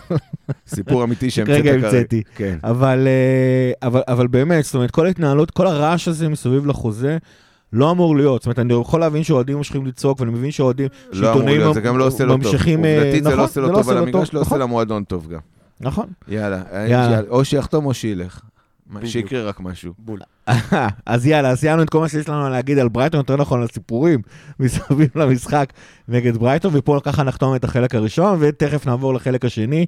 סיפור 0.68 1.04
אמיתי 1.04 1.30
שהמצאת 1.30 1.56
כרגע 1.58 1.72
כרגע. 1.72 1.88
המצאתי. 1.88 2.22
כן. 2.36 2.58
אבל, 2.63 3.08
אבל, 3.84 4.02
אבל 4.08 4.28
באמת, 4.28 4.63
זאת 4.63 4.76
אומרת, 4.76 4.92
כל 4.92 5.06
ההתנהלות, 5.06 5.52
כל 5.52 5.68
הרעש 5.68 6.08
הזה 6.08 6.30
מסביב 6.30 6.66
לחוזה, 6.66 7.18
לא 7.74 7.92
אמור 7.92 8.16
להיות. 8.16 8.42
זאת 8.42 8.46
אומרת, 8.46 8.60
אני 8.60 8.74
יכול 8.74 9.00
להבין 9.00 9.24
שאוהדים 9.24 9.58
ממשיכים 9.58 9.86
לצעוק, 9.86 10.20
ואני 10.20 10.32
מבין 10.32 10.52
שאוהדים, 10.52 10.88
לא 11.12 11.18
אמור 11.20 11.34
שעיתונאים 11.34 11.60
להיות, 11.60 11.74
זה 11.74 11.82
גם 11.82 11.98
לא 11.98 12.08
עושה 12.08 12.24
לו 12.26 12.38
טוב. 12.38 12.46
ממשיכים, 12.46 12.86
אה, 12.86 12.98
עובדתית 12.98 13.24
זה 13.24 13.30
נכון, 13.30 13.40
לא 13.40 13.44
עושה 13.44 13.62
לו 13.62 13.68
זה 13.68 13.72
לא 13.74 13.78
טוב 13.78 13.90
על 13.90 13.98
עושה 13.98 14.12
לו 14.12 14.18
המגרש, 14.18 14.34
לא 14.34 14.40
עושה 14.40 14.48
נכון. 14.48 14.62
למועדון 14.62 15.04
טוב 15.04 15.28
גם. 15.28 15.40
נכון. 15.82 16.06
יאללה, 16.28 16.62
יאללה. 16.88 17.22
או 17.30 17.46
שיחתום 17.46 17.86
או 17.86 17.94
שילך. 17.94 18.42
שיקרה 19.04 19.44
רק 19.44 19.60
משהו. 19.60 19.94
בול. 19.98 20.20
אז 21.06 21.28
יאללה, 21.28 21.50
אז 21.50 21.60
סיימנו 21.60 21.84
את 21.84 21.90
כל 21.90 22.00
מה 22.00 22.10
שיש 22.10 22.30
לנו 22.30 22.50
להגיד 22.50 22.80
על 22.80 22.90
ברייטון, 22.90 23.18
יותר 23.18 23.36
נכון 23.36 23.62
על 23.62 23.68
סיפורים 23.68 24.22
מסביב 24.60 25.10
למשחק 25.16 25.74
נגד 26.08 26.38
ברייטון, 26.38 26.72
ופה 26.74 27.00
ככה 27.04 27.24
נחתום 27.24 27.56
את 27.56 27.64
החלק 27.64 27.96
הראשון, 27.96 28.38
ותכף 28.40 28.86
נעבור 28.86 29.14
לחלק 29.14 29.46
השני, 29.46 29.86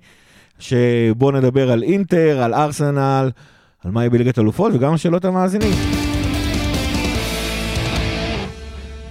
שבו 0.60 1.32
נדבר 1.32 1.72
על 1.72 1.84
אינטר, 1.84 2.42
על 2.44 2.54
ארסנל, 2.54 3.32
על 3.84 3.92
מה 3.92 4.02
יהיה 4.02 4.10
בליגת 4.10 4.40
אלופות, 4.40 4.74
וגם 4.74 4.92
על 4.92 4.98
שאלות 4.98 5.26
המאזינים. 5.26 6.05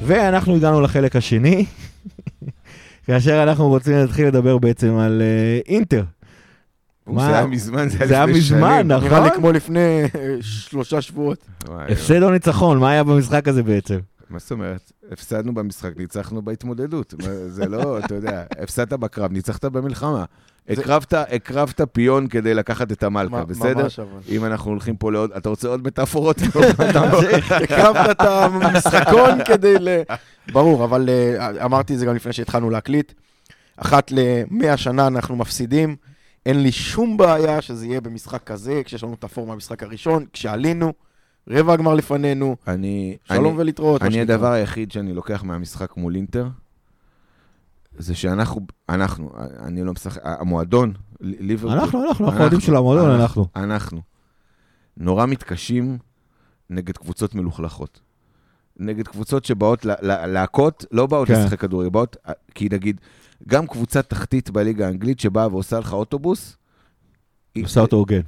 ואנחנו 0.06 0.56
הגענו 0.56 0.80
לחלק 0.80 1.16
השני, 1.16 1.64
כאשר 3.06 3.42
אנחנו 3.42 3.68
רוצים 3.68 3.92
להתחיל 3.96 4.26
לדבר 4.26 4.58
בעצם 4.58 4.96
על 4.96 5.22
אה, 5.22 5.60
אינטר. 5.66 6.04
מה? 7.06 7.26
זה 7.26 7.36
היה 7.36 7.46
מזמן, 7.46 7.88
זה 7.88 7.98
זה 7.98 8.04
היה 8.04 8.14
היה 8.14 8.26
לפני 8.26 8.38
מזמן, 8.38 8.78
שנים. 8.78 8.92
נכון? 8.92 9.08
נראה 9.08 9.24
לי 9.24 9.30
כמו 9.34 9.52
לפני 9.52 10.02
אה, 10.14 10.36
שלושה 10.40 11.00
שבועות. 11.00 11.38
הפסד 11.68 12.22
או 12.22 12.30
ניצחון, 12.30 12.78
מה 12.78 12.90
היה 12.90 13.04
במשחק 13.04 13.48
הזה 13.48 13.62
בעצם? 13.62 13.98
מה 14.30 14.38
זאת 14.38 14.52
אומרת? 14.52 14.92
הפסדנו 15.12 15.54
במשחק, 15.54 15.96
ניצחנו 15.96 16.42
בהתמודדות. 16.42 17.14
זה 17.48 17.68
לא, 17.68 17.98
אתה 17.98 18.14
יודע, 18.14 18.44
הפסדת 18.62 18.92
בקרב, 18.92 19.32
ניצחת 19.32 19.64
במלחמה. 19.64 20.24
הקרבת, 20.68 21.12
הקרבת 21.12 21.80
פיון 21.92 22.26
כדי 22.26 22.54
לקחת 22.54 22.92
את 22.92 23.02
המלכה, 23.02 23.44
בסדר? 23.44 23.82
ממש 23.82 23.98
אבל. 23.98 24.20
אם 24.28 24.44
אנחנו 24.44 24.70
הולכים 24.70 24.96
פה 24.96 25.12
לעוד, 25.12 25.32
אתה 25.32 25.48
רוצה 25.48 25.68
עוד 25.68 25.86
מטאפורות? 25.86 26.36
הקרבת 27.62 28.10
את 28.10 28.20
המשחקון 28.20 29.44
כדי 29.44 29.74
ל... 29.80 29.88
ברור, 30.52 30.84
אבל 30.84 31.08
אה, 31.08 31.64
אמרתי 31.64 31.94
את 31.94 31.98
זה 31.98 32.06
גם 32.06 32.14
לפני 32.14 32.32
שהתחלנו 32.32 32.70
להקליט. 32.70 33.12
אחת 33.76 34.10
למאה 34.10 34.76
שנה 34.76 35.06
אנחנו 35.06 35.36
מפסידים. 35.36 35.96
אין 36.46 36.62
לי 36.62 36.72
שום 36.72 37.16
בעיה 37.16 37.60
שזה 37.60 37.86
יהיה 37.86 38.00
במשחק 38.00 38.44
כזה, 38.44 38.82
כשיש 38.84 39.04
לנו 39.04 39.14
את 39.14 39.24
הפורמה 39.24 39.54
במשחק 39.54 39.82
הראשון, 39.82 40.24
כשעלינו, 40.32 40.92
רבע 41.48 41.72
הגמר 41.72 41.94
לפנינו, 41.94 42.56
אני, 42.68 43.16
שלום 43.24 43.46
אני, 43.46 43.60
ולהתראות. 43.60 44.02
אני. 44.02 44.20
הדבר 44.20 44.52
היחיד 44.52 44.92
שאני 44.92 45.14
לוקח 45.14 45.44
מהמשחק 45.44 45.96
מול 45.96 46.16
אינטר, 46.16 46.46
זה 47.98 48.14
שאנחנו, 48.14 48.60
אנחנו, 48.88 49.30
אני 49.58 49.84
לא 49.84 49.92
משחק, 49.92 50.20
המועדון, 50.24 50.92
ליברפול, 51.20 51.78
אנחנו, 51.78 52.08
אנחנו, 52.08 52.26
אנחנו 52.26 52.40
אוהדים 52.40 52.60
של 52.60 52.76
המועדון, 52.76 53.10
אנחנו. 53.10 53.46
אנחנו. 53.56 54.00
נורא 54.96 55.26
מתקשים 55.26 55.98
נגד 56.70 56.96
קבוצות 56.96 57.34
מלוכלכות. 57.34 58.00
נגד 58.78 59.08
קבוצות 59.08 59.44
שבאות 59.44 59.84
להכות, 60.02 60.84
לא 60.92 61.06
באות 61.06 61.28
כן. 61.28 61.34
לשחק 61.44 61.60
כדורגל, 61.60 61.90
באות, 61.90 62.16
כי 62.54 62.68
נגיד, 62.72 63.00
גם 63.48 63.66
קבוצה 63.66 64.02
תחתית 64.02 64.50
בליגה 64.50 64.86
האנגלית 64.86 65.20
שבאה 65.20 65.48
ועושה 65.48 65.78
לך 65.78 65.92
אוטובוס, 65.92 66.56
היא- 67.54 67.64
עושה 67.64 67.80
אותו 67.80 67.96
הוגן. 67.96 68.20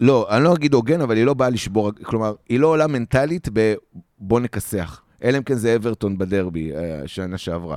לא, 0.00 0.36
אני 0.36 0.44
לא 0.44 0.54
אגיד 0.54 0.74
הוגן, 0.74 1.00
אבל 1.00 1.16
היא 1.16 1.24
לא 1.24 1.34
באה 1.34 1.50
לשבור, 1.50 1.90
כלומר, 2.02 2.34
היא 2.48 2.60
לא 2.60 2.66
עולה 2.66 2.86
מנטלית 2.86 3.48
בבוא 3.52 4.40
נכסח. 4.40 5.02
אלא 5.24 5.38
אם 5.38 5.42
כן 5.42 5.54
זה 5.54 5.76
אברטון 5.76 6.18
בדרבי, 6.18 6.76
אה, 6.76 7.02
שנה 7.06 7.38
שעברה. 7.38 7.76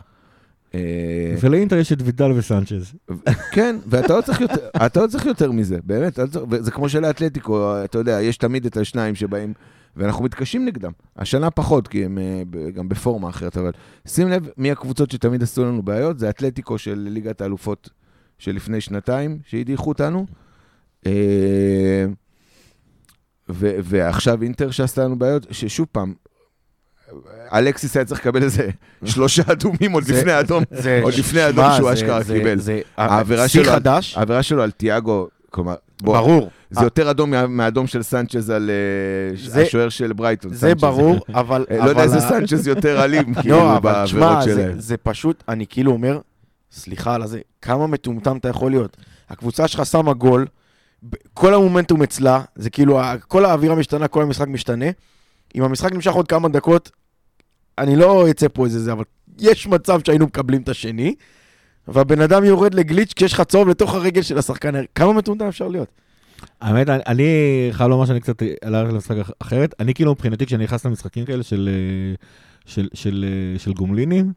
אה, 0.73 1.35
ולאינטר 1.41 1.77
יש 1.77 1.93
את 1.93 1.97
וידל 2.01 2.31
וסנצ'ז. 2.31 2.93
כן, 3.51 3.75
ואתה 3.87 4.17
לא 4.17 4.21
צריך 4.21 4.41
יותר, 4.41 4.67
אתה 4.85 5.01
לא 5.01 5.07
צריך 5.07 5.25
יותר 5.25 5.51
מזה, 5.51 5.77
באמת, 5.83 6.19
וזה 6.49 6.71
כמו 6.71 6.89
שלאתלטיקו, 6.89 7.83
אתה 7.83 7.97
יודע, 7.97 8.21
יש 8.21 8.37
תמיד 8.37 8.65
את 8.65 8.77
השניים 8.77 9.15
שבאים, 9.15 9.53
ואנחנו 9.95 10.23
מתקשים 10.23 10.65
נגדם. 10.65 10.91
השנה 11.17 11.51
פחות, 11.51 11.87
כי 11.87 12.05
הם 12.05 12.17
אה, 12.17 12.43
גם 12.71 12.89
בפורמה 12.89 13.29
אחרת, 13.29 13.57
אבל 13.57 13.71
שים 14.07 14.29
לב 14.29 14.49
מי 14.57 14.71
הקבוצות 14.71 15.11
שתמיד 15.11 15.43
עשו 15.43 15.65
לנו 15.65 15.81
בעיות, 15.81 16.19
זה 16.19 16.29
אתלטיקו 16.29 16.77
של 16.77 17.07
ליגת 17.11 17.41
האלופות 17.41 17.89
של 18.37 18.55
לפני 18.55 18.81
שנתיים, 18.81 19.39
שהדיחו 19.45 19.89
אותנו. 19.89 20.25
אה, 21.05 22.05
ועכשיו 23.49 24.43
אינטר 24.43 24.71
שעשתה 24.71 25.03
לנו 25.03 25.19
בעיות, 25.19 25.47
ששוב 25.51 25.87
פעם, 25.91 26.13
אלקסיס 27.53 27.95
היה 27.97 28.05
צריך 28.05 28.19
לקבל 28.21 28.43
איזה 28.43 28.69
שלושה 29.05 29.43
אדומים 29.51 29.91
עוד 29.91 30.07
לפני 30.07 30.31
האדום, 30.31 30.63
עוד 31.03 31.13
לפני 31.13 31.41
האדום 31.41 31.65
שהוא 31.77 31.93
אשכרה 31.93 32.23
קיבל. 32.23 32.59
זה 32.59 32.81
העבירה 32.97 33.47
שיא 33.47 33.63
שלו- 33.63 33.71
חדש, 33.73 34.17
העבירה 34.17 34.43
שלו 34.43 34.63
על 34.63 34.71
תיאגו, 34.71 35.27
כלומר, 35.49 35.75
ברור. 36.01 36.49
זה 36.71 36.83
יותר 36.83 37.11
אדום 37.11 37.31
מה- 37.31 37.47
מהאדום 37.47 37.87
של 37.87 38.03
סנצ'ז 38.03 38.49
על 38.49 38.69
אה, 39.55 39.61
השוער 39.61 39.89
של 39.89 40.13
ברייטון. 40.13 40.53
זה. 40.53 40.75
ברור, 40.75 41.19
אבל... 41.33 41.65
אה, 41.71 41.77
לא 41.85 41.89
יודע 41.89 42.03
איזה 42.03 42.19
סנצ'ז 42.19 42.67
יותר 42.67 42.99
אלים, 43.03 43.33
כאילו, 43.33 43.57
לא, 43.57 43.77
אבל 43.77 44.03
תשמע, 44.05 44.19
בעבירות 44.19 44.43
זה- 44.43 44.51
שלהם. 44.51 44.79
זה 44.79 44.97
פשוט, 44.97 45.43
אני 45.49 45.65
כאילו 45.69 45.91
אומר, 45.91 46.19
סליחה 46.71 47.15
על 47.15 47.21
הזה, 47.21 47.39
כמה 47.61 47.87
מטומטם 47.87 48.37
אתה 48.37 48.49
יכול 48.49 48.71
להיות. 48.71 48.97
הקבוצה 49.29 49.67
שלך 49.67 49.85
שמה 49.85 50.13
גול, 50.13 50.45
כל 51.33 51.53
המומנטום 51.53 52.03
אצלה, 52.03 52.41
זה 52.55 52.69
כאילו, 52.69 52.99
כל 53.27 53.45
האווירה 53.45 53.75
משתנה, 53.75 54.07
כל 54.07 54.21
המשחק 54.23 54.47
משתנה. 54.47 54.85
אם 55.55 55.63
המשחק 55.63 55.91
נמשך 55.93 56.11
עוד 56.11 56.27
כמה 56.27 56.49
דקות, 56.49 56.91
אני 57.77 57.95
לא 57.95 58.29
אצא 58.29 58.47
פה 58.53 58.65
איזה 58.65 58.79
זה, 58.79 58.91
אבל 58.91 59.03
יש 59.39 59.67
מצב 59.67 59.99
שהיינו 60.05 60.25
מקבלים 60.25 60.61
את 60.61 60.69
השני, 60.69 61.15
והבן 61.87 62.21
אדם 62.21 62.43
יורד 62.45 62.73
לגליץ' 62.73 63.13
כשיש 63.15 63.33
לך 63.33 63.41
צהוב 63.41 63.67
לתוך 63.69 63.93
הרגל 63.95 64.21
של 64.21 64.37
השחקן, 64.37 64.73
כמה 64.95 65.13
מטומטם 65.13 65.45
אפשר 65.47 65.67
להיות? 65.67 65.87
האמת, 66.61 66.89
אני- 66.89 67.03
אני 67.07 67.27
חייב 67.71 67.89
לומר 67.89 68.05
שאני 68.05 68.19
קצת 68.19 68.41
הלכתי 68.63 68.93
למשחק 68.93 69.17
אח- 69.17 69.31
אחרת. 69.39 69.73
אני 69.79 69.93
כאילו 69.93 70.11
מבחינתי, 70.11 70.45
כשאני 70.45 70.63
נכנס 70.63 70.85
למשחקים 70.85 71.25
כאלה 71.25 71.43
של, 71.43 71.69
אה, 71.71 72.15
של, 72.65 72.87
של, 72.93 73.25
אה, 73.53 73.59
של 73.59 73.73
גומלינים, 73.73 74.33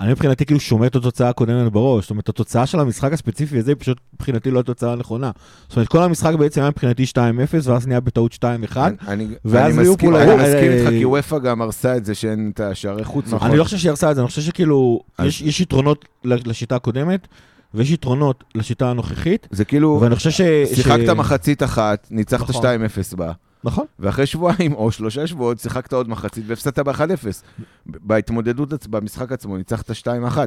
אני 0.00 0.10
מבחינתי 0.12 0.46
כאילו 0.46 0.60
שומע 0.60 0.86
את 0.86 0.96
התוצאה 0.96 1.28
הקודמת 1.28 1.72
בראש. 1.72 2.04
זאת 2.04 2.10
אומרת, 2.10 2.28
התוצאה 2.28 2.66
של 2.66 2.80
המשחק 2.80 3.12
הספציפי 3.12 3.58
הזה 3.58 3.70
היא 3.70 3.76
פשוט 3.78 3.98
מבחינתי 4.14 4.50
לא 4.50 4.60
התוצאה 4.60 4.92
הנכונה. 4.92 5.30
זאת 5.68 5.76
אומרת, 5.76 5.88
כל 5.88 6.02
המשחק 6.02 6.34
בעצם 6.34 6.60
היה 6.60 6.70
מבחינתי 6.70 7.04
2-0, 7.06 7.16
ואז 7.64 7.86
נהיה 7.86 8.00
בטעות 8.00 8.32
2-1. 8.32 8.76
אני- 9.08 9.26
ואז 9.44 9.74
אני 9.78 9.82
ליברפול 9.84 10.16
אני 10.16 10.34
מסכים 10.34 10.70
איתך, 10.72 10.86
אה, 10.86 10.90
כי 10.90 11.04
וופא 11.04 11.38
גם 11.38 11.62
הרסה 11.62 11.96
את 11.96 12.04
זה 12.04 12.14
שאין 12.14 12.50
את 12.54 12.60
השערי 12.60 13.04
חוץ. 13.04 13.24
נכון. 13.32 13.48
אני 13.48 13.58
לא 13.58 13.64
חושב 13.64 13.76
שהיא 13.76 13.90
הרסה 13.90 14.10
את 14.10 14.14
זה, 14.16 14.20
אני 14.22 14.28
חושב 14.28 14.42
שכאילו, 14.42 15.00
יש 15.18 15.60
יתרונות 15.60 16.04
לשיטה 16.24 16.76
הקודמת, 16.76 17.28
ויש 17.74 17.90
יתרונות 17.90 18.44
לשיטה 18.54 18.90
הנוכחית, 18.90 19.48
זה 19.50 19.64
כאילו, 19.64 19.98
ואני 20.02 20.16
חושב 20.16 20.30
ש... 20.30 20.40
שיחקת 20.74 21.06
ש- 21.06 21.08
מחצית 21.08 21.62
אחת, 21.62 22.08
ניצחת 22.10 22.50
נכון. 22.50 22.62
2-0 22.62 23.16
בה. 23.16 23.32
נכון. 23.64 23.84
ואחרי 23.98 24.26
שבועיים 24.26 24.72
או 24.72 24.92
שלושה 24.92 25.26
שבועות 25.26 25.58
שיחקת 25.58 25.92
עוד 25.92 26.08
מחצית 26.08 26.44
והפסדת 26.46 26.78
ב-1-0. 26.78 27.26
בהתמודדות, 27.86 28.86
במשחק 28.86 29.32
עצמו 29.32 29.56
ניצחת 29.56 29.90
2-1 29.90 29.92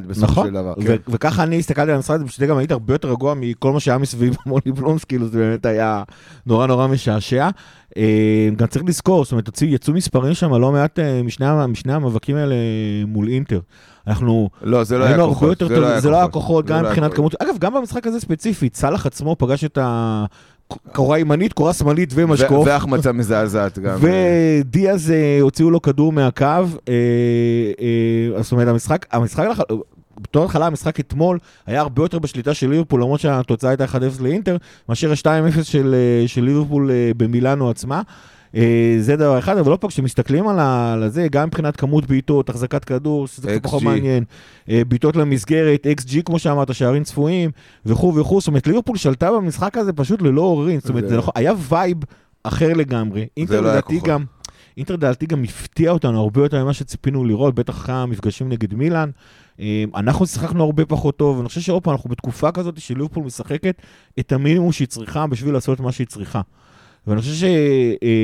בסופו 0.06 0.26
נכון, 0.26 0.46
של 0.46 0.52
דבר. 0.52 0.74
כן. 0.86 0.96
וככה 1.08 1.42
אני 1.42 1.58
הסתכלתי 1.58 1.90
על 1.90 1.96
המשחק 1.96 2.14
הזה, 2.14 2.26
פשוט 2.26 2.40
גם 2.40 2.56
הייתי 2.56 2.72
הרבה 2.72 2.94
יותר 2.94 3.10
רגוע 3.10 3.34
מכל 3.36 3.72
מה 3.72 3.80
שהיה 3.80 3.98
מסביב 3.98 4.36
מולי 4.46 4.72
בלומס, 4.74 5.04
כאילו 5.04 5.28
זה 5.28 5.38
באמת 5.38 5.66
היה 5.66 6.02
נורא 6.46 6.66
נורא 6.66 6.86
משעשע. 6.86 7.48
אה, 7.96 8.48
גם 8.56 8.66
צריך 8.66 8.84
לזכור, 8.88 9.24
זאת 9.24 9.32
אומרת, 9.32 9.62
יצאו 9.62 9.94
מספרים 9.94 10.34
שם 10.34 10.54
לא 10.54 10.72
מעט 10.72 10.98
אה, 10.98 11.22
משני 11.22 11.46
משני 11.68 11.92
המאבקים 11.92 12.36
האלה 12.36 12.54
מול 13.06 13.28
אינטר. 13.28 13.60
אנחנו 14.06 14.50
לא, 14.62 14.84
זה 14.84 14.98
לא 14.98 15.04
היה 15.04 15.16
כוחות. 15.16 15.60
יותר 15.60 15.68
טוב, 15.68 15.98
זה 15.98 16.10
לא 16.10 16.16
היה 16.16 16.28
כוחות, 16.28 16.66
זה 16.66 16.72
גם 16.72 16.82
לא 16.82 16.82
היה 16.82 16.90
מבחינת. 16.90 17.14
כמות, 17.14 17.34
אגב, 17.42 17.58
גם 17.58 17.74
במשחק 17.74 18.06
הזה 18.06 18.20
ספציפית, 18.20 18.76
סאלח 18.76 19.06
עצמו 19.06 19.36
פגש 19.38 19.64
את 19.64 19.78
ה... 19.78 20.24
קורה 20.68 21.18
ימנית, 21.18 21.52
קורה 21.52 21.72
שמאלית 21.72 22.10
ומשקוף. 22.14 22.66
והחמצה 22.66 23.12
מזעזעת 23.12 23.78
גם. 23.78 23.98
ודיאז 24.00 25.10
אה, 25.10 25.38
הוציאו 25.40 25.70
לו 25.70 25.82
כדור 25.82 26.12
מהקו, 26.12 26.44
אה, 26.44 26.92
אה, 28.36 28.42
זאת 28.42 28.52
אומרת, 28.52 28.68
המשחק, 28.68 29.06
המשחק, 29.12 29.46
בתור 30.20 30.44
התחלה, 30.44 30.66
המשחק 30.66 31.00
אתמול 31.00 31.38
היה 31.66 31.80
הרבה 31.80 32.02
יותר 32.02 32.18
בשליטה 32.18 32.54
של 32.54 32.70
ליברפול, 32.70 33.00
למרות 33.00 33.20
שהתוצאה 33.20 33.70
הייתה 33.70 33.84
1-0 33.84 33.96
לאינטר, 34.20 34.56
מאשר 34.88 35.10
ה-2-0 35.10 35.62
של, 35.62 35.94
של 36.26 36.44
ליברפול 36.44 36.90
במילאנו 37.16 37.70
עצמה. 37.70 38.02
אה, 38.56 38.96
זה 39.00 39.16
דבר 39.16 39.38
אחד, 39.38 39.58
אבל 39.58 39.70
לא 39.70 39.76
פעם, 39.76 39.90
כשמסתכלים 39.90 40.48
על 40.48 41.08
זה, 41.08 41.28
גם 41.30 41.46
מבחינת 41.46 41.76
כמות 41.76 42.06
בעיטות, 42.06 42.48
החזקת 42.48 42.84
כדור, 42.84 43.26
שזה 43.26 43.50
קצת. 43.50 43.62
פחות 43.62 43.82
מעניין, 43.82 44.24
אה, 44.68 44.82
בעיטות 44.88 45.16
למסגרת, 45.16 45.86
XG, 46.00 46.22
כמו 46.24 46.38
שאמרת, 46.38 46.74
שערים 46.74 47.04
צפויים, 47.04 47.50
וכו' 47.86 48.14
וכו', 48.14 48.40
זאת 48.40 48.48
אומרת, 48.48 48.66
ליברפול 48.66 48.96
שלטה 48.96 49.32
במשחק 49.32 49.76
הזה 49.76 49.92
פשוט 49.92 50.22
ללא 50.22 50.40
עוררין, 50.40 50.80
זאת 50.80 50.88
אומרת, 50.88 51.04
נכון, 51.04 51.32
היה 51.34 51.52
vibe 51.68 51.98
אחר 52.42 52.72
לגמרי. 52.72 53.26
אינטר 53.36 53.60
לא 53.60 53.66
היה 53.66 53.76
לדעתי. 53.76 54.00
גם, 54.04 54.24
אינטר 54.76 54.94
לדעתי 54.94 55.26
גם 55.26 55.44
הפתיע 55.44 55.90
אותנו 55.90 56.20
הרבה 56.20 56.42
יותר 56.42 56.64
ממה 56.64 56.72
שציפינו 56.72 57.24
לראות, 57.24 57.54
בטח 57.54 57.74
אחרי 57.74 57.94
המפגשים 57.94 58.48
נגד 58.48 58.74
מילאן. 58.74 59.10
אה, 59.60 59.84
אנחנו 59.94 60.26
שיחקנו 60.26 60.64
הרבה 60.64 60.84
פחות 60.84 61.16
טוב, 61.16 61.36
ואני 61.36 61.48
חושב 61.48 61.60
שעוד 61.60 61.82
פעם, 61.82 61.92
אנחנו 61.92 62.10
בתקופה 62.10 62.52
כזאת 62.52 62.80
שליברפול 62.80 63.24
משחקת 63.24 63.82
את 64.18 64.32
המינימום 64.32 64.72
שהיא 64.72 64.88
צריכה 64.88 65.26
בשביל 65.26 65.54
לעשות 65.54 65.80
מה 65.80 65.92
שהיא 65.92 66.06
צריכה. 66.06 66.40
ואני 67.06 67.20
חושב 67.20 67.46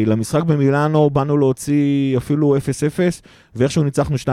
שלמשחק 0.06 0.42
במילאנו 0.42 1.10
באנו 1.10 1.36
להוציא 1.36 2.16
אפילו 2.16 2.56
0-0, 2.56 2.60
ואיכשהו 3.54 3.82
ניצחנו 3.82 4.16
2-0, 4.16 4.28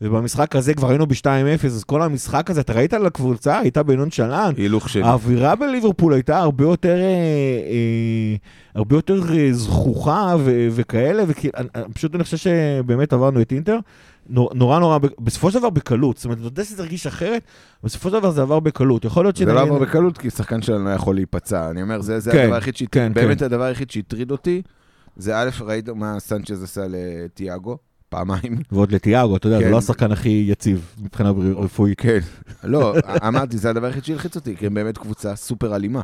ובמשחק 0.00 0.56
הזה 0.56 0.74
כבר 0.74 0.88
היינו 0.88 1.06
ב-2-0, 1.06 1.66
אז 1.66 1.84
כל 1.84 2.02
המשחק 2.02 2.50
הזה, 2.50 2.60
אתה 2.60 2.72
ראית 2.72 2.94
על 2.94 3.06
הקבוצה, 3.06 3.58
הייתה 3.58 3.82
בנונשלנט, 3.82 4.58
הילוך 4.58 4.88
שלי. 4.88 5.02
האווירה 5.02 5.54
בליברפול 5.54 6.12
הייתה 6.12 6.38
הרבה 6.38 6.64
יותר, 6.64 6.96
אה, 6.96 7.02
אה, 7.02 8.36
הרבה 8.74 8.96
יותר 8.96 9.20
אה, 9.34 9.48
זכוכה 9.52 10.36
ו- 10.38 10.68
וכאלה, 10.70 11.24
ופשוט 11.88 12.14
אני 12.14 12.24
חושב 12.24 12.36
שבאמת 12.36 13.12
עברנו 13.12 13.40
את 13.40 13.52
אינטר, 13.52 13.78
נור- 14.28 14.50
נורא 14.54 14.78
נורא, 14.78 14.98
בסופו 15.20 15.50
של 15.50 15.58
דבר 15.58 15.70
בקלות, 15.70 16.16
זאת 16.16 16.24
אומרת, 16.24 16.38
אני 16.38 16.46
יודע 16.46 16.64
שזה 16.64 16.82
הרגיש 16.82 17.06
אחרת, 17.06 17.42
בסופו 17.84 18.08
של 18.08 18.14
דבר 18.18 18.30
זה 18.30 18.42
עבר 18.42 18.60
בקלות, 18.60 19.04
יכול 19.04 19.24
להיות 19.24 19.36
זה 19.36 19.44
לא 19.44 19.60
עבר 19.60 19.78
בקלות, 19.78 20.18
כי 20.18 20.30
שחקן 20.30 20.62
שלנו 20.62 20.88
היה 20.88 20.94
יכול 20.94 21.14
להיפצע. 21.14 21.70
אני 21.70 21.82
אומר, 21.82 22.00
זה 22.00 22.20
זה 22.20 22.32
כן, 22.32 22.42
הדבר 22.42 22.54
היחיד 22.54 22.76
שהטריד, 22.76 23.04
כן, 23.04 23.14
באמת 23.14 23.38
כן. 23.38 23.44
הדבר 23.44 23.62
היחיד 23.62 23.90
שהטריד 23.90 24.30
אותי, 24.30 24.62
זה 25.16 25.38
א', 25.38 25.50
ראית 25.60 25.88
מה 25.88 26.20
סנצ'ז 26.20 26.62
עשה 26.62 26.80
לתיאגו, 26.88 27.78
פעמיים. 28.08 28.56
ועוד 28.72 28.92
לטיאגו, 28.92 29.36
אתה 29.36 29.46
יודע, 29.46 29.58
זה 29.58 29.64
כן. 29.64 29.70
לא 29.70 29.78
השחקן 29.78 30.12
הכי 30.12 30.46
יציב 30.48 30.94
מבחינה 31.02 31.30
רפואית. 31.56 32.00
כן. 32.00 32.18
לא, 32.64 32.94
אמרתי, 33.28 33.58
זה 33.58 33.70
הדבר 33.70 33.86
היחיד 33.86 34.04
שהלחיץ 34.04 34.36
אותי, 34.36 34.56
כי 34.56 34.66
הם 34.66 34.74
באמת 34.74 34.98
קבוצה 34.98 35.36
סופר 35.36 35.76
אלימה. 35.76 36.00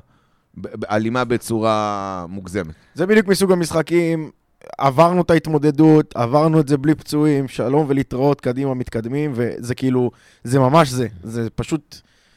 אלימה 0.90 1.24
בצורה 1.24 2.26
מוגזמת. 2.28 2.74
זה 2.94 3.07
בדיוק 3.07 3.26
מסוג 3.28 3.52
המשחקים, 3.52 4.31
עברנו 4.78 5.22
את 5.22 5.31
ההתמודדות, 5.31 6.16
עברנו 6.16 6.61
את 6.61 6.68
זה 6.68 6.76
בלי 6.76 6.94
פצועים, 6.94 7.48
שלום 7.48 7.85
ולהתראות, 7.88 8.40
קדימה, 8.40 8.74
מתקדמים, 8.74 9.33
וזה 9.35 9.74
כאילו, 9.74 10.11
זה 10.44 10.59
ממש 10.59 10.88
זה. 10.90 11.07
זה 11.22 11.50
פשוט, 11.54 11.96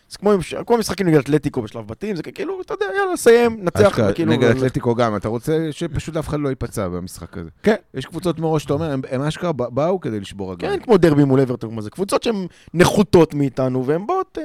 זה 0.09 0.17
כמו, 0.17 0.31
כמו 0.67 0.77
משחקים 0.77 1.07
נגד 1.07 1.17
אתלטיקו 1.17 1.61
בשלב 1.61 1.87
בתים, 1.87 2.15
זה 2.15 2.23
כאילו, 2.23 2.61
אתה 2.61 2.73
יודע, 2.73 2.85
יאללה, 2.99 3.17
סיים, 3.17 3.57
נצח, 3.61 3.99
כאילו... 4.15 4.31
נגד 4.31 4.49
אתלטיקו 4.49 4.95
גם, 4.95 5.15
אתה 5.15 5.27
רוצה 5.27 5.67
שפשוט 5.71 6.17
אף 6.17 6.27
אחד 6.27 6.39
לא 6.39 6.49
ייפצע 6.49 6.87
במשחק 6.87 7.37
הזה. 7.37 7.49
כן. 7.63 7.75
יש 7.93 8.05
קבוצות 8.05 8.39
מראש 8.39 8.63
שאתה 8.63 8.73
אומר, 8.73 8.91
הם- 8.91 9.01
הם 9.11 9.21
אשכרה 9.21 9.51
בא- 9.51 9.69
באו 9.69 9.99
כדי 9.99 10.19
לשבור 10.19 10.51
רגליים. 10.51 10.79
כן, 10.79 10.85
כמו 10.85 10.97
דרבי 10.97 11.23
מול 11.23 11.39
אברטון, 11.39 11.69
כמו 11.69 11.81
זה 11.81 11.89
קבוצות 11.89 12.23
שהן 12.23 12.45
נחותות 12.73 13.33
מאיתנו, 13.33 13.85
והן 13.85 14.07
באות... 14.07 14.37
אה, 14.41 14.43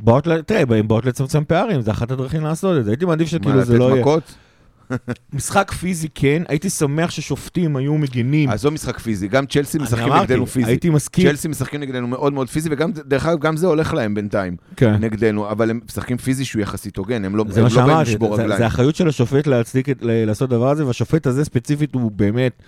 באות, 0.00 0.24
תראה, 0.46 0.60
הן 0.78 0.88
באות 0.88 1.06
לצמצם 1.06 1.44
פערים, 1.44 1.80
זה 1.82 1.90
אחת 1.90 2.10
הדרכים 2.10 2.42
לעשות 2.44 2.78
את 2.78 2.84
זה. 2.84 2.90
הייתי 2.90 3.04
מעדיף 3.04 3.32
מה, 3.32 3.38
שכאילו 3.38 3.62
זה 3.64 3.72
לתת 3.72 3.80
לא 3.80 3.90
יהיה. 3.90 4.00
מכות? 4.00 4.22
משחק 5.32 5.70
פיזי 5.72 6.08
כן, 6.14 6.42
הייתי 6.48 6.70
שמח 6.70 7.10
ששופטים 7.10 7.76
היו 7.76 7.98
מגינים. 7.98 8.50
עזוב 8.50 8.72
משחק 8.74 8.98
פיזי, 8.98 9.28
גם 9.28 9.46
צ'לסי 9.46 9.78
משחקים 9.78 10.04
אמרתי, 10.04 10.22
נגדנו 10.22 10.46
פיזי. 10.46 10.70
הייתי 10.70 10.90
מסכים. 10.90 11.28
צ'לסי 11.28 11.48
משחקים 11.48 11.80
נגדנו 11.80 12.06
מאוד 12.08 12.32
מאוד 12.32 12.48
פיזי, 12.48 12.68
וגם, 12.72 12.90
דרך 12.92 13.26
אגב, 13.26 13.38
גם 13.40 13.56
זה 13.56 13.66
הולך 13.66 13.94
להם 13.94 14.14
בינתיים, 14.14 14.56
כן. 14.76 14.94
נגדנו, 15.00 15.50
אבל 15.50 15.70
הם 15.70 15.80
משחקים 15.88 16.16
פיזי 16.16 16.44
שהוא 16.44 16.62
יחסית 16.62 16.96
הוגן, 16.96 17.24
הם 17.24 17.36
לא 17.36 17.44
זה 17.48 17.60
הם 17.60 17.66
לא 17.76 17.86
באים 17.86 17.98
לשבור 18.00 18.36
זה- 18.36 18.42
רגליים. 18.42 18.58
זה 18.60 18.66
אחריות 18.66 18.96
של 18.96 19.08
השופט 19.08 19.46
להצדיק, 19.46 19.86
לעשות 20.00 20.50
דבר 20.50 20.70
הזה, 20.70 20.86
והשופט 20.86 21.26
הזה 21.26 21.44
ספציפית 21.44 21.94
הוא 21.94 22.10
באמת 22.10 22.62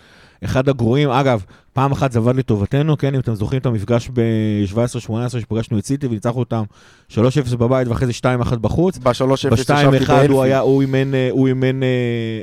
אחד 0.44 0.68
הגרועים. 0.68 1.10
אגב, 1.10 1.44
פעם 1.72 1.92
אחת 1.92 2.12
זה 2.12 2.18
עבד 2.18 2.36
לטובתנו, 2.36 2.98
כן, 2.98 3.14
אם 3.14 3.20
אתם 3.20 3.34
זוכרים 3.34 3.60
את 3.60 3.66
המפגש 3.66 4.08
ב-17-18 4.08 5.10
שפגשנו 5.28 5.78
את 5.78 5.86
סיטי 5.86 6.06
וניצחנו 6.06 6.38
אותם 6.40 6.62
3-0 7.10 7.16
בבית 7.56 7.88
ואחרי 7.88 8.06
זה 8.06 8.12
2-1 8.52 8.56
בחוץ. 8.56 8.98
ב-3-0 8.98 9.50
ב-2-1 9.50 10.12
הוא 10.28 10.42
היה, 10.42 10.60
הוא 10.60 10.82
אימן, 10.82 11.14
אה, 11.14 11.28
הוא 11.30 11.48
אימן, 11.48 11.82
אה, 11.82 11.88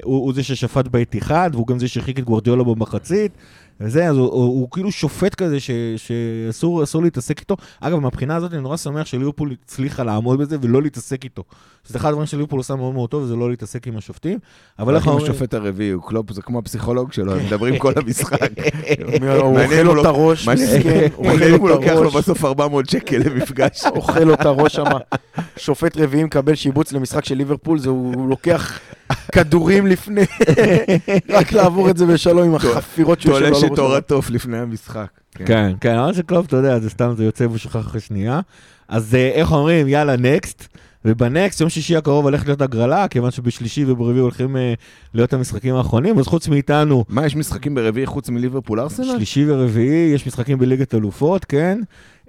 הוא 0.04 0.26
הוא 0.26 0.34
זה 0.34 0.44
ששפט 0.44 0.88
באתיחד, 0.88 1.50
והוא 1.54 1.68
גם 1.68 1.80
זה 1.80 1.88
שהרחיק 1.88 2.20
את 2.20 2.24
גוורדיולה 2.24 2.64
במחצית. 2.64 3.32
וזה, 3.80 4.10
אז 4.10 4.18
הוא, 4.18 4.26
הוא, 4.26 4.44
הוא 4.44 4.68
כאילו 4.72 4.92
שופט 4.92 5.36
כזה 5.36 5.60
ש, 5.60 5.72
שאסור 5.98 6.84
אסור 6.84 7.04
להתעסק 7.04 7.40
איתו. 7.40 7.58
אגב, 7.80 8.00
מהבחינה 8.00 8.36
הזאת 8.36 8.54
אני 8.54 8.62
נורא 8.62 8.78
שמח 8.78 9.06
שליברפול 9.06 9.56
הצליחה 9.64 10.04
לעמוד 10.04 10.40
בזה 10.40 10.58
ולא 10.62 10.82
להתעסק 10.82 11.24
איתו. 11.24 11.44
שזה 11.88 11.98
אחד 11.98 12.10
הדברים 12.10 12.26
שליברפול 12.26 12.60
עושה 12.60 12.76
מאוד 12.76 12.94
מאוד 12.94 13.10
טוב, 13.10 13.24
וזה 13.24 13.36
לא 13.36 13.50
להתעסק 13.50 13.88
עם 13.88 13.98
השופטים. 13.98 14.40
אבל 14.80 14.96
איך 14.96 15.08
אומרים... 15.08 15.26
השופט 15.26 15.54
הרביעי, 15.54 15.90
הוא 15.90 16.04
קלופ, 16.04 16.32
זה 16.32 16.42
כמו 16.42 16.60
הפסיכולוג 16.60 17.14
שלו, 17.14 17.36
הם 17.36 17.46
מדברים 17.46 17.78
כל 17.78 17.94
המשחק. 17.96 18.50
הוא 19.42 19.60
אוכל 19.60 19.82
לו 19.84 20.02
את 20.02 20.06
הראש, 20.06 20.48
מסכן, 20.48 21.08
הוא 21.16 21.26
מעניין 21.26 21.54
אם 21.54 21.60
הוא 21.60 21.70
לוקח 21.70 21.92
לו 21.92 22.04
לו 22.04 22.10
את 22.10 22.14
הראש, 22.14 22.24
בסוף 22.24 22.46
400 22.46 22.90
שקל 22.90 23.18
למפגש. 23.18 23.84
אוכל 23.96 24.20
לו 24.20 24.34
את 24.34 24.46
הראש 24.46 24.76
שם. 24.76 24.84
שופט 25.58 25.98
רביעי 25.98 26.24
מקבל 26.24 26.56
שיבוץ 26.56 26.92
למשחק 26.92 27.26
של 27.26 27.36
ליברפול, 27.36 27.80
זה 27.80 27.90
הוא 27.90 28.30
לוקח 28.30 28.80
כדורים 29.32 29.88
לפני, 29.88 30.22
רק 31.30 31.52
לעבור 31.52 31.90
את 31.90 31.98
זה 31.98 32.06
בשלום 32.06 32.44
עם 32.44 32.56
החפירות 32.56 33.22
שהוא 33.22 33.40
תולש 33.40 33.60
שלו 33.62 33.74
את 33.74 33.80
אור 33.80 33.96
התוף 33.96 34.30
לפני 34.30 34.58
המשחק. 34.58 35.08
כן, 35.46 35.72
כן, 35.82 35.98
אבל 35.98 36.14
שקלופ, 36.14 36.46
אתה 36.46 36.56
יודע, 36.56 36.80
זה 36.80 36.90
סתם, 36.90 37.14
זה 37.18 37.26
יוצא 37.26 37.48
ושוכח 37.52 37.80
אחרי 37.80 38.02
שנייה. 38.02 38.40
אז 38.88 39.16
אה, 39.16 39.32
איך 39.34 39.52
אומרים, 39.52 39.88
יאללה, 39.88 40.16
נקסט. 40.18 40.68
ובנקסט, 41.08 41.62
יום 41.62 41.70
שישי 41.70 41.96
הקרוב 41.96 42.26
הולך 42.26 42.46
להיות 42.46 42.62
הגרלה, 42.62 43.08
כיוון 43.08 43.32
שבשלישי 43.32 43.86
וברביעי 43.88 44.20
הולכים 44.20 44.58
אה, 44.58 44.74
להיות 45.14 45.34
המשחקים 45.34 45.76
האחרונים, 45.76 46.20
אז 46.20 46.28
חוץ 46.28 46.48
מאיתנו, 46.48 47.06
מה, 47.10 47.26
יש 47.26 47.36
משחקים 47.36 47.76
ברביעי 47.76 48.06
חוץ 48.06 48.30
מליברפול 48.30 48.80
ארסנל? 48.80 49.06
שלישי 49.06 49.52
ורביעי, 49.52 50.12
יש 50.14 50.28
משחקים 50.28 50.58
בליגת 50.58 50.96
אלופות, 50.96 51.46
כן? 51.46 51.80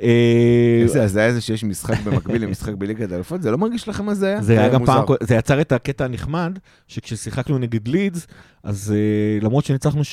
אה, 0.02 0.80
איזה 0.82 1.02
הזיה 1.02 1.32
זה 1.32 1.40
שיש 1.40 1.64
משחק 1.64 2.00
במקביל 2.04 2.42
למשחק 2.42 2.74
בליגת 2.74 3.12
האלופות? 3.12 3.42
זה 3.42 3.50
לא 3.50 3.58
מרגיש 3.58 3.88
לכם 3.88 4.08
הזיה? 4.08 4.42
זה 4.42 4.52
היה 4.52 4.68
גם. 4.68 4.86
פעם, 4.86 5.04
זה 5.20 5.34
יצר 5.34 5.60
את 5.60 5.72
הקטע 5.72 6.04
הנחמד, 6.04 6.58
שכששיחקנו 6.88 7.58
נגד 7.58 7.88
לידס, 7.88 8.26
אז 8.62 8.94
אה, 8.96 9.46
למרות 9.46 9.64
שניצחנו 9.64 10.00
6-0, 10.00 10.04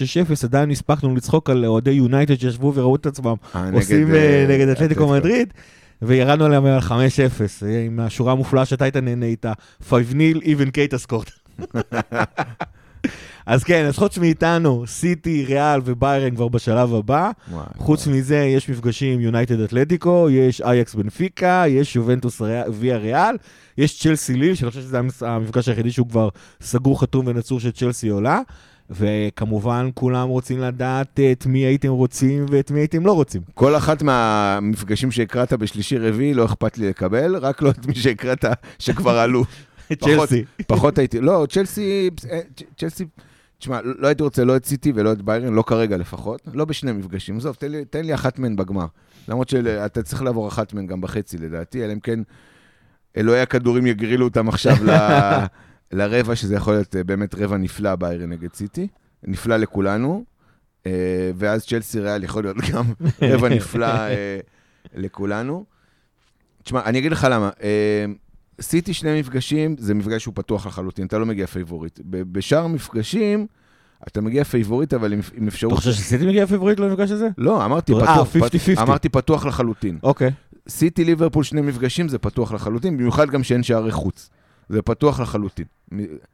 עדיין 0.43 0.71
הספקנו 0.71 1.15
לצחוק 1.15 1.49
על 1.49 1.65
אוהדי 1.65 1.91
יונייטד 1.91 2.39
שישבו 2.39 2.73
וראו 2.75 2.95
את 2.95 3.05
עצמם 3.05 3.35
אה, 3.55 3.69
עושים 3.73 4.07
נגד 4.49 4.67
אתלטיקו 4.67 5.07
מדריד, 5.07 5.53
וירדנו 6.05 6.45
עליהם 6.45 6.65
על 6.65 6.79
5-0, 6.79 6.91
אה, 7.65 7.85
עם 7.85 7.99
השורה 7.99 8.31
המופלאה 8.31 8.65
שאתה 8.65 8.85
היית 8.85 8.97
נהנה 8.97 9.25
איתה, 9.25 9.53
5-0 9.89 9.93
even 10.43 10.71
קייטה 10.73 10.97
סקורט. 10.97 11.31
אז 13.45 13.63
כן, 13.63 13.85
אז 13.85 13.97
חוץ 13.97 14.17
מאיתנו, 14.17 14.83
סיטי, 14.87 15.45
ריאל 15.45 15.81
וביירן 15.85 16.35
כבר 16.35 16.47
בשלב 16.47 16.93
הבא. 16.93 17.31
וואי, 17.51 17.65
חוץ 17.77 18.07
מזה, 18.07 18.37
יש 18.37 18.69
מפגשים 18.69 19.19
יונייטד 19.19 19.59
אתלטיקו, 19.59 20.27
יש 20.29 20.61
אייקס 20.61 20.95
בנפיקה, 20.95 21.63
יש 21.67 21.95
יובנטוס 21.95 22.41
ויה 22.71 22.97
ריאל, 22.97 23.35
יש 23.77 23.99
צ'לסי 23.99 24.33
ליל, 24.33 24.55
שאני 24.55 24.69
חושב 24.69 24.81
שזה 24.81 24.99
המפגש 25.21 25.69
היחידי 25.69 25.91
שהוא 25.91 26.09
כבר 26.09 26.29
סגור, 26.61 27.01
חתום 27.01 27.27
ונצור 27.27 27.59
של 27.59 27.71
צ'לסי 27.71 28.09
עולה. 28.09 28.41
וכמובן, 28.89 29.89
כולם 29.93 30.27
רוצים 30.27 30.59
לדעת 30.59 31.19
את 31.31 31.45
מי 31.45 31.59
הייתם 31.59 31.89
רוצים 31.89 32.45
ואת 32.49 32.71
מי 32.71 32.79
הייתם 32.79 33.05
לא 33.05 33.11
רוצים. 33.11 33.41
כל 33.53 33.75
אחת 33.75 34.01
מהמפגשים 34.01 35.11
שהקראת 35.11 35.53
בשלישי 35.53 35.97
רביעי 35.97 36.33
לא 36.33 36.45
אכפת 36.45 36.77
לי 36.77 36.89
לקבל, 36.89 37.35
רק 37.35 37.61
לא 37.61 37.69
את 37.69 37.85
מי 37.85 37.95
שהקראת 37.95 38.45
שכבר 38.79 39.17
עלו. 39.17 39.43
צ'לסי. 40.03 40.43
פחות 40.67 40.97
הייתי, 40.97 41.21
לא, 41.21 41.47
צ'לסי, 41.49 42.09
אה, 42.31 42.39
צ'לסי, 42.77 43.05
תשמע, 43.59 43.79
לא 43.83 44.07
הייתי 44.07 44.23
רוצה 44.23 44.43
לא 44.43 44.55
את 44.55 44.65
סיטי 44.65 44.91
ולא 44.95 45.11
את 45.11 45.21
ביירן, 45.21 45.53
לא 45.53 45.61
כרגע 45.61 45.97
לפחות, 45.97 46.41
לא 46.53 46.65
בשני 46.65 46.91
מפגשים, 46.91 47.37
עזוב, 47.37 47.55
תן 47.89 48.05
לי 48.05 48.13
אחת 48.13 48.39
מהן 48.39 48.55
בגמר. 48.55 48.85
למרות 49.27 49.49
שאתה 49.49 50.03
צריך 50.03 50.21
לעבור 50.23 50.47
אחת 50.47 50.73
מהן 50.73 50.87
גם 50.87 51.01
בחצי 51.01 51.37
לדעתי, 51.37 51.85
אלא 51.85 51.93
אם 51.93 51.99
כן 51.99 52.19
אלוהי 53.17 53.41
הכדורים 53.41 53.87
יגרילו 53.87 54.25
אותם 54.25 54.49
עכשיו 54.49 54.75
ל- 54.87 55.45
לרבע, 55.91 56.35
שזה 56.35 56.55
יכול 56.55 56.73
להיות 56.73 56.95
אה, 56.95 57.03
באמת 57.03 57.35
רבע 57.35 57.57
נפלא 57.57 57.95
ביירן 57.95 58.29
נגד 58.29 58.53
סיטי, 58.53 58.87
נפלא 59.23 59.57
לכולנו, 59.57 60.23
אה, 60.85 60.91
ואז 61.35 61.65
צ'לסי 61.65 61.99
ריאל 61.99 62.23
יכול 62.23 62.43
להיות 62.43 62.57
גם 62.71 62.85
רבע 63.31 63.49
נפלא 63.49 63.85
אה, 63.85 64.39
לכולנו. 64.95 65.65
תשמע, 66.63 66.85
אני 66.85 66.99
אגיד 66.99 67.11
לך 67.11 67.27
למה. 67.31 67.49
אה, 67.63 68.05
סיטי 68.61 68.93
שני 68.93 69.19
מפגשים, 69.19 69.75
זה 69.79 69.93
מפגש 69.93 70.21
שהוא 70.21 70.35
פתוח 70.35 70.67
לחלוטין, 70.67 71.05
אתה 71.05 71.17
לא 71.17 71.25
מגיע 71.25 71.47
פייבוריט. 71.47 71.99
בשאר 72.05 72.63
המפגשים, 72.63 73.47
אתה 74.07 74.21
מגיע 74.21 74.43
פייבוריט, 74.43 74.93
אבל 74.93 75.13
עם, 75.13 75.19
עם 75.33 75.47
אפשרות... 75.47 75.73
אתה 75.73 75.81
חושב 75.81 75.91
שסיטי 75.91 76.25
מגיע 76.25 76.47
פיבוריט 76.47 76.79
למפגש 76.79 77.11
הזה? 77.11 77.29
לא, 77.37 77.65
אמרתי 77.65 77.93
אה, 77.93 77.99
פתוח, 77.99 78.35
50-50. 78.77 78.81
אמרתי 78.81 79.09
פתוח 79.09 79.45
לחלוטין. 79.45 79.97
אוקיי. 80.03 80.31
סיטי 80.69 81.05
ליברפול 81.05 81.43
שני 81.43 81.61
מפגשים 81.61 82.07
זה 82.07 82.17
פתוח 82.17 82.51
לחלוטין, 82.51 82.97
במיוחד 82.97 83.29
גם 83.29 83.43
שאין 83.43 83.63
שערי 83.63 83.91
חוץ. 83.91 84.29
זה 84.69 84.81
פתוח 84.81 85.19
לחלוטין. 85.19 85.65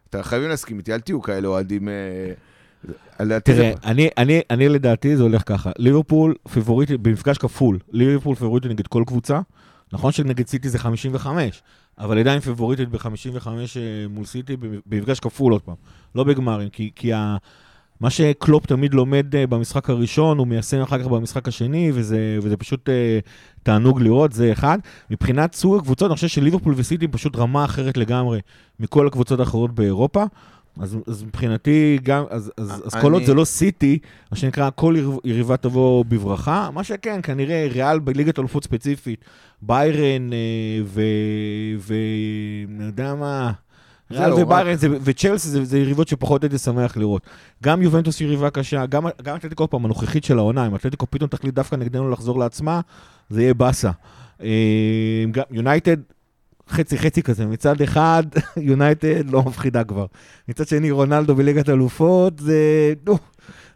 אתה 0.09 0.23
חייבים 0.23 0.49
להסכים 0.49 0.77
איתי, 0.77 0.93
אל 0.93 0.99
תהיו 0.99 1.21
כאלה 1.21 1.47
אוהדים... 1.47 1.89
אה, 1.89 3.39
תראה, 3.39 3.73
אני, 4.49 4.69
לדעתי 4.69 5.17
זה 5.17 5.23
הולך 5.23 5.41
ככה, 5.45 5.71
ליברפול 5.77 6.36
פיבוריטי 6.53 6.97
במפגש 6.97 7.38
כפול, 7.38 7.79
ליברפול 7.91 8.36
פיבוריטי 8.36 8.67
נגד 8.67 8.88
כל 8.88 9.03
קבוצה, 9.07 9.39
נכון 9.93 10.11
שנגד 10.11 10.47
סיטי 10.47 10.69
זה 10.69 10.79
55, 10.79 11.61
אבל 11.97 12.19
עדיין 12.19 12.39
פיבוריטית 12.39 12.89
ב-55 12.89 13.47
מול 14.09 14.25
סיטי, 14.25 14.57
במפגש 14.86 15.19
כפול 15.19 15.53
עוד 15.53 15.61
פעם, 15.61 15.75
לא 16.15 16.23
בגמרים, 16.23 16.69
כי, 16.69 16.91
כי. 16.95 17.11
מה 18.02 18.10
שקלופ 18.10 18.66
תמיד 18.66 18.93
לומד 18.93 19.36
אה, 19.36 19.47
במשחק 19.47 19.89
הראשון, 19.89 20.38
הוא 20.38 20.47
מיישם 20.47 20.82
אחר 20.82 20.99
כך 20.99 21.08
במשחק 21.08 21.47
השני, 21.47 21.91
וזה, 21.93 22.39
וזה 22.41 22.58
פשוט 22.58 22.89
אה, 22.89 23.20
תענוג 23.64 24.02
לראות, 24.02 24.34
זה 24.34 24.52
אחד. 24.52 24.78
מבחינת 25.10 25.54
סוג 25.54 25.78
הקבוצות, 25.78 26.12
אני 26.12 26.16
חושב 26.16 26.28
שליברפול 26.28 26.74
וסיטי 26.78 27.08
פשוט 27.08 27.36
רמה 27.36 27.66
אחרת 27.66 27.97
לגמרי 27.97 28.39
מכל 28.80 29.08
הקבוצות 29.08 29.39
האחרות 29.39 29.76
באירופה. 29.76 30.24
אז, 30.80 30.97
אז 31.08 31.24
מבחינתי, 31.24 31.97
גם, 32.04 32.24
אז, 32.30 32.52
אז, 32.58 32.84
אז 32.86 33.02
כל 33.02 33.14
עוד 33.14 33.24
זה 33.24 33.34
לא 33.34 33.45
סיטי, 33.45 33.99
מה 34.32 34.38
שנקרא, 34.38 34.70
כל 34.76 34.95
יריבה 35.24 35.58
תבוא 35.58 36.06
בברכה. 36.06 36.70
מה 36.74 36.84
שכן, 36.84 37.20
כנראה 37.24 37.68
ריאל 37.72 37.99
בליגת 37.99 38.39
אלופות 38.39 38.64
ספציפית, 38.64 39.26
ביירן 39.62 40.34
אה, 40.34 40.82
ואני 41.78 42.86
יודע 42.86 43.16
מה, 43.16 43.52
ריאל 44.12 44.34
וביירן 44.34 44.76
וצ'לסי 45.03 45.47
זה, 45.47 45.66
זה 45.66 45.80
יריבות 45.80 46.07
שפחות 46.07 46.43
הייתי 46.43 46.57
שמח 46.57 46.97
לראות. 46.97 47.22
גם 47.64 47.82
יובנטוס 47.82 48.20
היא 48.20 48.28
יריבה 48.28 48.49
קשה, 48.49 48.86
גם, 48.86 49.03
גם 49.24 49.36
אתלטיקו 49.36 49.70
פעם 49.70 49.86
הנוכחית 49.86 50.24
של 50.24 50.38
העונה, 50.38 50.68
אם 50.68 50.76
אתלטיקו 50.76 51.07
פתאום 51.09 51.30
תחליט 51.30 51.53
דווקא 51.53 51.76
נגדנו 51.76 52.09
לחזור 52.09 52.39
לעצמה, 52.39 52.82
זה 53.30 53.41
יהיה 53.41 53.53
באסה. 53.53 53.91
אה, 54.43 55.24
יונייטד, 55.51 55.97
חצי 56.70 56.97
חצי 56.97 57.24
כזה, 57.24 57.45
מצד 57.45 57.82
אחד 57.82 58.24
יונייטד 58.57 59.30
לא 59.30 59.43
מפחידה 59.43 59.84
כבר. 59.84 60.05
מצד 60.47 60.68
שני 60.68 60.91
רונלדו 60.91 61.36
בליגת 61.36 61.70
אלופות, 61.70 62.39
זה... 62.39 62.93
נו, 63.05 63.18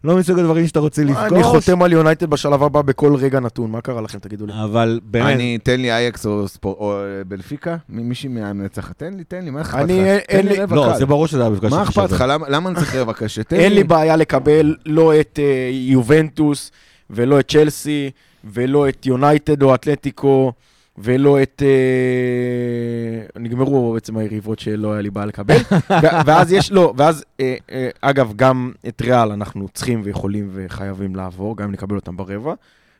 לא 0.06 0.18
מסוג 0.18 0.40
הדברים 0.40 0.68
שאתה 0.68 0.80
רוצה 0.80 1.04
לפגוש. 1.04 1.32
אני 1.32 1.44
חותם 1.44 1.82
על 1.82 1.94
יונייטד 1.94 2.30
בשלב 2.30 2.64
הבא 2.64 2.82
בכל 2.82 3.16
רגע 3.16 3.40
נתון, 3.40 3.72
מה 3.72 3.82
קרה 3.82 4.02
לכם, 4.02 4.20
תגידו 4.20 4.46
לי. 4.46 4.54
אבל 4.64 5.00
באמת... 5.04 5.36
אני, 5.36 5.58
תן 5.64 5.82
לי 5.82 5.92
אייקס 5.92 6.26
או, 6.26 6.46
או 6.64 7.02
בלפיקה, 7.28 7.76
מישהי 7.90 8.30
מהמנצחת, 8.30 8.98
תן 8.98 9.14
לי, 9.14 9.24
תן 9.24 9.46
לי, 9.46 9.50
מה 9.50 9.62
אכפת 9.62 9.74
לך? 9.74 9.84
אני, 9.84 10.18
אין 10.18 10.48
לי... 10.48 10.56
לא, 10.70 10.98
זה 10.98 11.06
ברור 11.06 11.28
שזה 11.28 11.42
היה 11.42 11.50
מפגש 11.50 11.72
מה 11.72 11.84
אכפת 11.84 12.12
לך? 12.12 12.24
למה 12.48 12.70
אני 12.70 12.78
צריך 12.78 12.96
רבע 12.96 13.14
קשה? 13.14 13.42
אין 13.52 13.74
לי 13.74 13.84
בעיה 13.84 14.16
לקבל 14.16 14.76
לא 14.86 15.20
את 15.20 15.40
אה, 15.42 15.70
יובנטוס 15.72 16.72
ולא 17.10 17.40
את 17.40 17.50
צ'לסי 17.50 18.12
ולא 18.44 18.90
את 18.90 19.06
יונייטד 19.06 19.64
או 19.64 19.76
אתלטיקו. 19.76 20.54
ולא 20.98 21.44
את... 21.44 21.64
אה, 21.66 23.42
נגמרו 23.42 23.94
בעצם 23.94 24.18
היריבות 24.18 24.60
שלא 24.60 24.94
היה 24.94 25.02
לי 25.02 25.10
בעיה 25.10 25.26
לקבל. 25.26 25.58
ואז 26.26 26.52
יש, 26.52 26.72
לא, 26.72 26.94
ואז, 26.98 27.26
אה, 27.40 27.56
אה, 27.72 27.90
אגב, 28.02 28.34
גם 28.36 28.72
את 28.88 29.02
ריאל 29.02 29.32
אנחנו 29.32 29.68
צריכים 29.74 30.02
ויכולים 30.04 30.50
וחייבים 30.54 31.16
לעבור, 31.16 31.58
גם 31.58 31.66
אם 31.66 31.72
נקבל 31.72 31.96
אותם 31.96 32.18
ברבע, 32.18 32.54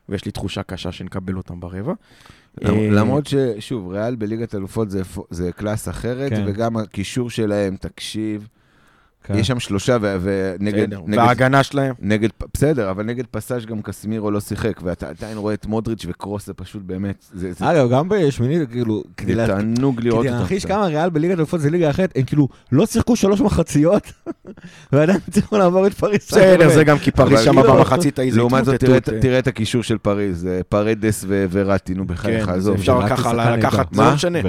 ויש 0.08 0.24
לי 0.24 0.32
תחושה 0.32 0.62
קשה 0.62 0.92
שנקבל 0.92 1.36
אותם 1.36 1.60
ברבע. 1.60 1.92
למרות 2.62 3.26
ששוב, 3.26 3.88
ריאל 3.88 4.14
בליגת 4.16 4.54
אלופות 4.54 4.90
זה, 4.90 5.02
זה 5.30 5.52
קלאס 5.52 5.88
אחרת, 5.88 6.30
כן. 6.30 6.44
וגם 6.46 6.76
הקישור 6.76 7.30
שלהם, 7.30 7.76
תקשיב, 7.76 8.48
כן. 9.26 9.38
יש 9.38 9.46
שם 9.46 9.60
שלושה, 9.60 9.96
ונגד... 10.00 10.88
וההגנה 11.16 11.62
שלהם. 11.62 11.94
נגד, 12.00 12.28
בסדר, 12.54 12.90
אבל 12.90 13.04
נגד 13.04 13.24
פסאז' 13.30 13.66
גם 13.66 13.82
קסמירו 13.82 14.30
לא 14.30 14.40
שיחק, 14.40 14.80
ואתה 14.82 15.08
עדיין 15.08 15.38
רואה 15.38 15.54
את 15.54 15.66
מודריץ' 15.66 16.04
וקרוס, 16.08 16.46
זה 16.46 16.54
פשוט 16.54 16.82
באמת... 16.82 17.24
אגב, 17.60 17.90
גם 17.90 18.08
בשמינית, 18.08 18.70
כאילו... 18.70 19.02
זה 19.26 19.46
תענוג 19.46 20.00
לראות 20.00 20.18
אותם. 20.18 20.28
כדי 20.28 20.38
להכחיש 20.38 20.64
כמה 20.66 20.86
ריאל 20.86 21.10
בליגת 21.10 21.38
אלופות 21.38 21.60
זה 21.60 21.70
ליגה 21.70 21.90
אחרת, 21.90 22.12
הם 22.16 22.22
כאילו 22.22 22.48
לא 22.72 22.86
שיחקו 22.86 23.16
שלוש 23.16 23.40
מחציות, 23.40 24.12
ועדיין 24.92 25.18
הצליחו 25.28 25.58
לעבור 25.58 25.86
את 25.86 25.94
פריז. 25.94 26.20
בסדר, 26.28 26.68
זה 26.68 26.84
גם 26.84 26.98
כי 26.98 27.10
פריז 27.10 27.40
שם 27.40 27.60
כאילו- 27.60 27.74
במחצית 27.74 28.18
ההיא 28.18 28.32
לעומת 28.32 28.64
זאת, 28.64 28.84
תראה 29.20 29.38
את 29.38 29.46
הקישור 29.46 29.82
של 29.82 29.98
פריז, 29.98 30.48
פרדס 30.68 31.24
וראטי, 31.28 31.94
נו 31.94 32.06
בחייך, 32.06 32.48
עזוב. 32.48 32.76
אפשר 32.76 33.08
ככה 33.08 33.56
לקחת, 33.56 33.94
זה 33.94 34.02
לא 34.02 34.14
משנה. 34.14 34.42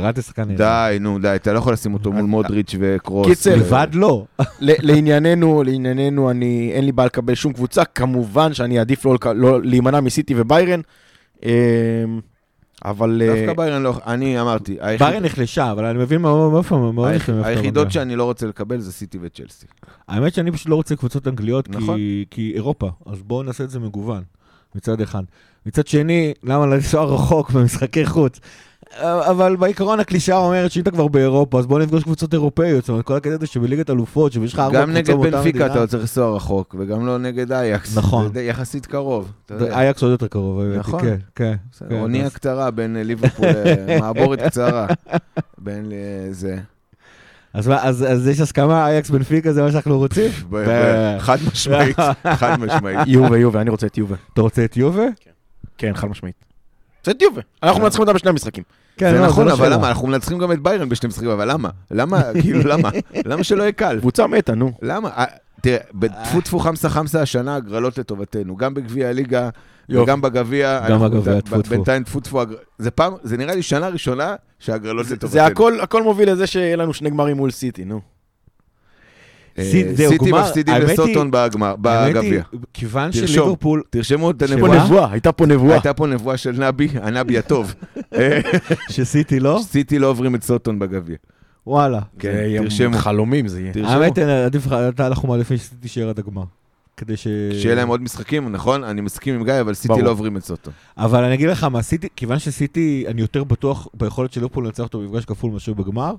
די, 0.58 0.98
נו, 1.02 1.20
די, 1.20 1.36
אתה 1.36 1.54
לא 1.54 1.58
יכול 1.58 1.74
לשים 1.74 1.94
אותו 1.94 2.12
מול 2.12 2.26
מודריץ' 2.26 2.76
וקרוס. 2.80 3.28
קיצר, 3.28 3.56
לבד 3.56 3.88
לא. 3.94 4.26
לענייננו, 4.82 5.64
לענייננו, 5.64 6.32
אני, 6.32 6.72
אין 6.74 6.86
לי 6.86 6.92
בעיה 6.92 7.06
לקבל 7.06 7.36
שום 7.36 7.54
קבוצה, 7.54 7.86
כמובן 7.86 8.54
שאני 8.54 8.80
אעדיף 8.80 9.06
לא, 9.06 9.18
לא 9.36 9.62
להימנע 9.62 10.00
מסיטי 10.00 10.34
וביירן, 10.38 10.82
אמ, 11.44 11.50
אבל... 12.86 13.22
דווקא 13.28 13.50
אה, 13.50 13.54
ביירן 13.54 13.84
לא, 13.84 13.94
אני 14.08 14.42
אמרתי. 14.42 14.78
ביירן 15.00 15.24
נחלשה, 15.24 15.72
אבל 15.72 15.86
אני 15.86 16.00
מבין 16.00 16.22
מאיפה 16.22 16.78
מאוד 16.78 17.12
היחידות 17.44 17.92
שאני 17.92 18.16
לא 18.16 18.24
רוצה 18.24 18.48
לקבל 18.48 18.80
זה 18.80 18.92
סיטי 18.92 19.18
וצ'לסי. 19.22 19.66
האמת 20.08 20.34
שאני 20.34 20.52
פשוט 20.52 20.70
לא 20.70 20.76
רוצה 20.76 20.96
קבוצות 20.96 21.28
אנגליות, 21.28 21.70
נכון. 21.70 22.00
כי 22.32 22.52
אירופה, 22.56 22.90
אז 23.06 23.22
בואו 23.22 23.44
נעשה 23.44 23.64
את 23.64 23.70
זה 23.70 23.80
מגוון, 23.80 24.24
מצד 24.76 25.02
אחד. 25.02 25.24
מצד 25.66 25.88
שני, 25.88 26.34
למה 26.44 26.66
לנסוע 26.66 27.06
רחוק 27.06 27.52
במשחקי 27.52 28.06
חוץ? 28.06 28.40
אבל 29.02 29.56
בעיקרון 29.56 30.00
הקלישאה 30.00 30.38
אומרת 30.38 30.72
שאם 30.72 30.82
אתה 30.82 30.92
כבר 30.92 31.08
באירופה, 31.08 31.60
אז 31.60 31.66
בוא 31.66 31.80
נפגוש 31.80 32.04
קבוצות 32.04 32.34
אירופאיות. 32.34 32.84
זאת 32.84 32.90
אומרת, 32.90 33.06
כל 33.06 33.16
הקטע 33.16 33.34
הזה 33.36 33.46
שבליגת 33.46 33.90
אלופות, 33.90 34.32
שיש 34.32 34.54
לך 34.54 34.60
ארבע 34.60 34.86
קבוצות 34.86 34.96
באותה 34.96 35.12
מדינה. 35.12 35.18
גם 35.18 35.34
נגד 35.34 35.36
בנפיקה 35.38 35.66
אתה 35.66 35.88
צריך 35.88 36.02
לנסוע 36.02 36.36
רחוק, 36.36 36.76
וגם 36.80 37.06
לא 37.06 37.18
נגד 37.18 37.52
אייקס. 37.52 37.98
נכון. 37.98 38.34
זה 38.34 38.42
יחסית 38.44 38.86
קרוב. 38.86 39.32
אייקס 39.62 40.02
עוד 40.04 40.12
יותר 40.12 40.28
קרוב, 40.28 40.62
נכון. 40.62 41.02
כן, 41.02 41.18
כן. 41.36 41.56
אונייה 41.92 42.30
קצרה 42.30 42.72
בין 42.72 42.98
ליברפול, 42.98 43.48
מעבורת 44.02 44.42
קצרה. 44.42 44.88
בין 45.58 45.92
זה. 46.32 46.58
אז, 47.54 47.72
אז, 47.82 48.06
אז 48.12 48.28
יש 48.28 48.40
הסכמה, 48.40 48.88
אייקס 48.88 49.10
בנפיקה 49.10 49.54
זה 49.54 49.62
מה 49.62 49.72
שאנחנו 49.72 49.98
רוצים? 49.98 50.32
חד 51.20 51.38
משמעית, 51.52 51.98
חד 52.40 52.60
משמעית. 52.60 53.00
יובה, 53.08 53.38
יובה, 53.38 53.62
אני 53.62 53.70
רוצה 53.70 53.88
את 53.88 53.98
יובה. 53.98 54.16
אתה 54.34 54.42
רוצה 54.42 54.66
את 54.66 54.78
יובה? 54.78 55.06
כן, 55.78 55.92
חד 55.96 56.08
משמעית. 56.08 56.36
זה 57.06 57.12
את 57.12 57.22
יובה. 57.22 57.42
אנחנו 57.64 57.82
מנצחים 57.84 58.02
אותה 58.02 58.14
בשני 58.14 58.30
המשחקים. 58.30 58.64
כן, 58.98 59.12
זה 59.12 59.20
לא, 59.20 59.28
נכון, 59.28 59.48
לא 59.48 59.54
אבל 59.54 59.74
למה? 59.74 59.88
אנחנו 59.90 60.08
מנצחים 60.08 60.38
גם 60.38 60.52
את 60.52 60.60
ביירן 60.60 60.90
בשני 60.90 61.10
משחקים, 61.10 61.30
אבל 61.30 61.52
למה? 61.52 61.70
למה? 61.92 62.22
כאילו, 62.42 62.60
למה? 62.60 62.90
למה 63.26 63.44
שלא 63.44 63.64
יהיה 63.64 63.72
קל? 63.72 63.98
קבוצה 64.00 64.28
מתה, 64.28 64.56
נו. 64.56 64.72
למה? 64.82 65.10
אה, 65.10 65.26
תראה, 65.62 65.78
בטפו 65.94 66.42
טפו 66.42 66.60
חמסה 66.60 66.90
חמסה 66.90 67.22
השנה, 67.22 67.56
הגרלות 67.56 67.98
לטובתנו. 67.98 68.56
גם 68.56 68.74
בגביע 68.74 69.10
הליגה 69.10 69.50
וגם 69.90 70.22
בגביע. 70.22 70.90
גם 70.90 71.00
בגביע, 71.02 71.42
טפו 71.42 71.62
טפו. 71.62 71.70
בינתיים 71.70 72.04
טפו 72.04 72.20
טפו. 72.20 72.42
זה 72.78 72.92
פעם, 72.92 73.14
זה 73.24 73.38
נראה 73.38 73.56
לי 73.56 73.62
שנה 73.62 73.88
ראשונה 73.88 74.36
שהגרלות 74.60 75.06
לטובתנו. 75.06 75.30
זה 75.30 75.46
הכל 75.82 76.04
מוביל 76.04 76.32
לזה 76.32 76.48
שיהיה 76.48 76.76
לנו 76.76 76.94
שני 76.94 77.10
גמרים 77.10 77.38
מול 77.38 77.52
סיטי, 77.52 77.86
נו. 77.86 78.17
סיטי 79.62 80.32
מפסידים 80.32 80.76
לסוטון 80.76 81.32
בגביע. 81.62 82.44
כיוון 82.74 83.12
שליברפול... 83.12 83.84
תרשמו 83.90 84.32
את 84.32 84.42
הנבואה. 84.42 85.12
הייתה 85.12 85.32
פה 85.32 85.46
נבואה. 85.46 85.74
הייתה 85.74 85.94
פה 85.94 86.08
נבואה 86.08 86.38
של 86.38 86.68
נבי, 86.68 86.88
הנבי 86.94 87.38
הטוב. 87.38 87.76
שסיטי 88.92 89.40
לא? 89.40 89.60
סיטי 89.64 90.00
לא 90.00 90.08
עוברים 90.08 90.36
את 90.36 90.44
סוטון 90.44 90.80
בגביע. 90.80 91.16
וואלה. 91.68 92.00
כן, 92.20 92.36
תרשמו. 92.58 92.98
חלומים 92.98 93.48
זה 93.48 93.62
יהיה. 93.62 93.72
האמת, 93.84 94.18
עדיף, 94.18 94.68
אנחנו 95.00 95.28
מעדיפים 95.28 95.58
שסיטי 95.58 95.76
תישאר 95.82 96.10
עד 96.10 96.20
הגמר. 96.20 96.44
כדי 96.98 97.18
ש... 97.18 97.28
שיהיה 97.52 97.76
להם 97.76 97.88
עוד 97.88 98.02
משחקים, 98.02 98.52
נכון? 98.52 98.84
אני 98.84 99.02
מסכים 99.02 99.36
עם 99.36 99.44
גיא, 99.44 99.62
אבל 99.62 99.74
סיטי 99.74 100.02
לא 100.02 100.10
עוברים 100.10 100.38
את 100.38 100.44
סוטו. 100.44 100.72
אבל 100.98 101.24
אני 101.24 101.34
אגיד 101.34 101.50
לך 101.50 101.64
מה, 101.64 101.82
סיטי, 101.82 102.08
כיוון 102.16 102.40
שסיטי, 102.40 103.06
אני 103.08 103.22
יותר 103.22 103.44
בטוח 103.44 103.88
ביכולת 103.94 104.34
של 104.34 104.42
ליברפול 104.42 104.66
לנצח 104.66 104.84
אותו 104.84 105.00
במפגש 105.00 105.26
כפול 105.26 105.52
מאשר 105.52 105.74
בגמר, 105.74 106.14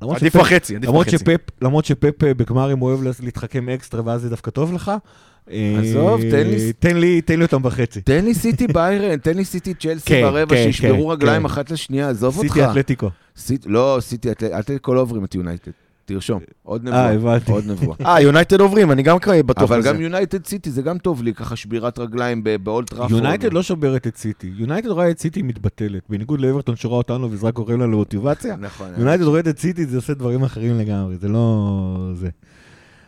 עדיף 0.00 0.36
בחצי, 0.36 0.76
עדיף 0.76 0.90
בחצי. 0.90 1.16
למרות 1.62 1.84
שפפ 1.84 2.24
אה, 2.24 2.34
בגמרים 2.34 2.82
אוהב 2.82 3.00
להתחכם 3.22 3.68
אקסטרה 3.68 4.02
ואז 4.04 4.20
זה 4.20 4.30
דווקא 4.30 4.50
טוב 4.50 4.72
לך. 4.72 4.92
עזוב, 5.46 6.20
תן 6.30 6.46
לי... 6.46 6.72
תן 6.72 6.96
לי, 6.96 7.20
תן 7.20 7.38
לי 7.38 7.44
אותם 7.44 7.62
בחצי. 7.62 8.00
תן 8.00 8.24
לי 8.24 8.34
סיטי 8.34 8.66
ביירן, 8.66 9.18
תן 9.18 9.36
לי 9.36 9.44
סיטי 9.44 9.74
צ'לסי 9.74 10.06
כן, 10.06 10.22
ברבע, 10.22 10.56
כן, 10.56 10.64
שישברו 10.72 11.06
כן, 11.06 11.10
רגליים 11.10 11.44
אחת 11.44 11.70
לשנייה, 11.70 12.08
עזוב 12.08 12.38
אותך. 12.38 12.48
סיטי 12.48 12.64
אתלטיקו. 12.64 13.10
לא, 13.66 13.98
סיטי 14.00 14.30
אתלטיקו 14.30 14.94
לא 14.94 15.00
עוברים 15.00 15.24
את 15.24 15.34
יונייטד. 15.34 15.70
תרשום, 16.08 16.40
עוד 16.62 16.84
נבואה. 16.84 17.06
אה, 17.06 17.14
הבנתי. 17.14 17.52
עוד 17.52 17.64
נבואה. 17.66 17.96
אה, 18.06 18.20
יונייטד 18.20 18.60
עוברים, 18.60 18.92
אני 18.92 19.02
גם 19.02 19.16
בטוח 19.46 19.70
אבל 19.70 19.82
גם 19.82 20.00
יונייטד 20.00 20.46
סיטי 20.46 20.70
זה 20.70 20.82
גם 20.82 20.98
טוב 20.98 21.22
לי, 21.22 21.34
ככה 21.34 21.56
שבירת 21.56 21.98
רגליים 21.98 22.44
באולט 22.62 22.90
טראפורד. 22.90 23.10
יונייטד 23.10 23.52
לא 23.52 23.62
שוברת 23.62 24.06
את 24.06 24.16
סיטי, 24.16 24.52
יונייטד 24.56 24.88
רואה 24.88 25.10
את 25.10 25.18
סיטי 25.18 25.42
מתבטלת. 25.42 26.02
בניגוד 26.08 26.40
לאברטון 26.40 26.76
שרואה 26.76 26.98
אותנו 26.98 27.30
וזה 27.30 27.46
רק 27.46 27.54
קוראים 27.54 27.80
לנו 27.80 27.96
מוטיבציה. 27.96 28.56
נכון. 28.60 28.86
יונייטד 28.98 29.22
רואה 29.22 29.40
את 29.40 29.58
סיטי, 29.58 29.86
זה 29.86 29.96
עושה 29.96 30.14
דברים 30.14 30.42
אחרים 30.42 30.78
לגמרי, 30.78 31.16
זה 31.16 31.28
לא... 31.28 32.10
זה. 32.14 32.28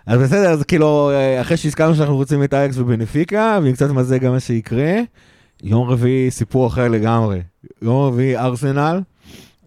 אז 0.07 0.20
בסדר, 0.20 0.51
אז 0.51 0.62
כאילו, 0.62 1.11
אחרי 1.40 1.57
שהזכרנו 1.57 1.94
שאנחנו 1.94 2.16
רוצים 2.16 2.44
את 2.44 2.55
אייקס 2.55 2.78
ובנפיקה, 2.78 3.59
ועם 3.62 3.72
קצת 3.72 3.90
מזה 3.90 4.18
גם 4.18 4.32
מה 4.32 4.40
שיקרה, 4.40 4.94
יום 5.62 5.88
רביעי 5.88 6.30
סיפור 6.30 6.66
אחר 6.66 6.88
לגמרי. 6.88 7.42
יום 7.82 8.07
רביעי 8.07 8.36
ארסנל. 8.36 9.01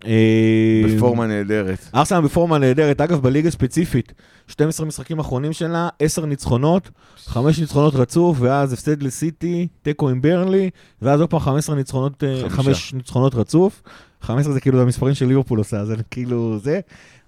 אה, 0.05 0.95
בפורמה 0.95 1.27
נהדרת. 1.27 1.89
ארסנל 1.95 2.21
בפורמה 2.21 2.57
נהדרת, 2.57 3.01
אגב, 3.01 3.21
בליגה 3.21 3.51
ספציפית, 3.51 4.13
12 4.47 4.85
משחקים 4.85 5.19
אחרונים 5.19 5.53
שלה, 5.53 5.89
10 5.99 6.25
ניצחונות, 6.25 6.89
5 7.25 7.59
ניצחונות 7.59 7.95
רצוף, 7.95 8.37
ואז 8.39 8.73
הפסד 8.73 9.03
לסיטי, 9.03 9.67
תיקו 9.81 10.09
עם 10.09 10.21
ברנלי, 10.21 10.69
ואז 11.01 11.21
עוד 11.21 11.29
פעם 11.29 11.39
15 11.39 11.75
ניצחונות, 11.75 12.23
5 12.49 12.93
אה, 12.93 12.97
ניצחונות 12.97 13.35
רצוף. 13.35 13.81
15 14.21 14.53
זה 14.53 14.59
כאילו 14.59 14.81
המספרים 14.81 15.13
של 15.13 15.25
ליברפול 15.25 15.57
עושה, 15.57 15.77
אז 15.79 15.91
אני 15.91 16.01
כאילו 16.11 16.59
זה, 16.59 16.79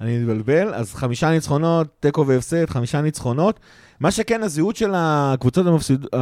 אני 0.02 0.18
מתבלבל. 0.18 0.74
אז 0.74 0.94
חמישה 0.94 1.32
ניצחונות, 1.32 1.88
תיקו 2.00 2.28
והפסד, 2.28 2.70
חמישה 2.70 3.02
ניצחונות. 3.02 3.60
מה 4.00 4.12
שכן, 4.12 4.44
הזהות 4.44 4.76
של 4.76 4.92
הקבוצות 4.96 5.68
המפסיד, 5.68 6.06
uh, 6.06 6.18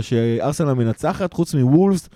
שארסנל 0.00 0.72
מנצחת, 0.72 1.32
חוץ 1.32 1.54
מוולפס, 1.54 2.08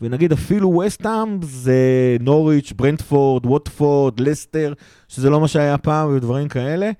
ונגיד 0.00 0.32
אפילו 0.32 0.82
וסטאם 0.86 1.42
זה 1.42 1.76
נוריץ', 2.20 2.72
ברנדפורד, 2.72 3.46
ווטפורד, 3.46 4.20
לסטר, 4.20 4.72
שזה 5.08 5.30
לא 5.30 5.40
מה 5.40 5.48
שהיה 5.48 5.78
פעם 5.78 6.14
ודברים 6.16 6.48
כאלה. 6.48 6.90